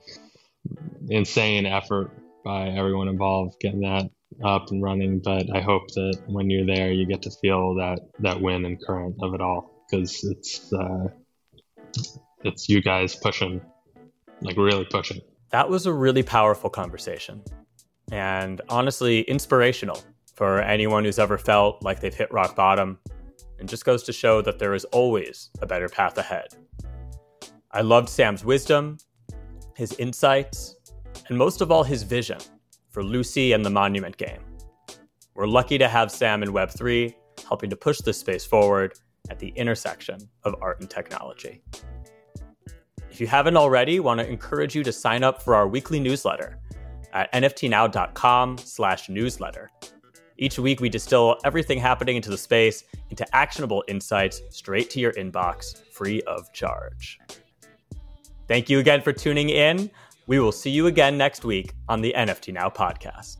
insane 1.10 1.66
effort 1.66 2.12
by 2.44 2.68
everyone 2.68 3.08
involved 3.08 3.56
getting 3.60 3.80
that 3.80 4.08
up 4.44 4.70
and 4.70 4.82
running. 4.82 5.20
But 5.20 5.54
I 5.54 5.60
hope 5.60 5.88
that 5.94 6.22
when 6.26 6.50
you're 6.50 6.66
there, 6.66 6.92
you 6.92 7.06
get 7.06 7.22
to 7.22 7.30
feel 7.42 7.74
that 7.76 8.00
that 8.20 8.40
win 8.40 8.64
and 8.64 8.80
current 8.84 9.16
of 9.22 9.34
it 9.34 9.40
all 9.40 9.84
because 9.90 10.24
it's 10.24 10.72
uh, 10.72 11.08
it's 12.44 12.68
you 12.68 12.82
guys 12.82 13.14
pushing, 13.16 13.60
like 14.40 14.56
really 14.56 14.86
pushing. 14.86 15.20
That 15.50 15.68
was 15.68 15.86
a 15.86 15.92
really 15.92 16.22
powerful 16.22 16.70
conversation, 16.70 17.42
and 18.10 18.60
honestly 18.68 19.22
inspirational 19.22 20.02
for 20.34 20.60
anyone 20.60 21.04
who's 21.04 21.18
ever 21.18 21.38
felt 21.38 21.82
like 21.82 22.00
they've 22.00 22.14
hit 22.14 22.32
rock 22.32 22.54
bottom. 22.54 22.98
And 23.58 23.66
just 23.66 23.86
goes 23.86 24.02
to 24.02 24.12
show 24.12 24.42
that 24.42 24.58
there 24.58 24.74
is 24.74 24.84
always 24.86 25.48
a 25.62 25.66
better 25.66 25.88
path 25.88 26.18
ahead. 26.18 26.48
I 27.70 27.80
loved 27.80 28.10
Sam's 28.10 28.44
wisdom, 28.44 28.98
his 29.74 29.94
insights, 29.94 30.76
and 31.28 31.38
most 31.38 31.62
of 31.62 31.72
all, 31.72 31.82
his 31.82 32.02
vision 32.02 32.36
for 32.96 33.02
Luci 33.02 33.54
and 33.54 33.62
the 33.62 33.68
Monument 33.68 34.16
game. 34.16 34.40
We're 35.34 35.46
lucky 35.46 35.76
to 35.76 35.86
have 35.86 36.10
Sam 36.10 36.42
in 36.42 36.48
Web3 36.48 37.14
helping 37.46 37.68
to 37.68 37.76
push 37.76 37.98
this 37.98 38.18
space 38.18 38.46
forward 38.46 38.94
at 39.28 39.38
the 39.38 39.48
intersection 39.48 40.18
of 40.44 40.54
art 40.62 40.80
and 40.80 40.88
technology. 40.88 41.60
If 43.10 43.20
you 43.20 43.26
haven't 43.26 43.58
already, 43.58 44.00
want 44.00 44.20
to 44.20 44.26
encourage 44.26 44.74
you 44.74 44.82
to 44.82 44.92
sign 44.92 45.22
up 45.22 45.42
for 45.42 45.54
our 45.54 45.68
weekly 45.68 46.00
newsletter 46.00 46.58
at 47.12 47.30
nftnow.com/newsletter. 47.34 49.70
Each 50.38 50.58
week 50.58 50.80
we 50.80 50.88
distill 50.88 51.36
everything 51.44 51.78
happening 51.78 52.16
into 52.16 52.30
the 52.30 52.38
space 52.38 52.84
into 53.10 53.26
actionable 53.36 53.84
insights 53.88 54.40
straight 54.48 54.88
to 54.88 55.00
your 55.00 55.12
inbox 55.12 55.84
free 55.92 56.22
of 56.22 56.50
charge. 56.54 57.18
Thank 58.48 58.70
you 58.70 58.78
again 58.78 59.02
for 59.02 59.12
tuning 59.12 59.50
in. 59.50 59.90
We 60.28 60.40
will 60.40 60.52
see 60.52 60.70
you 60.70 60.88
again 60.88 61.16
next 61.16 61.44
week 61.44 61.72
on 61.88 62.00
the 62.00 62.12
NFT 62.16 62.52
Now 62.52 62.68
podcast. 62.68 63.36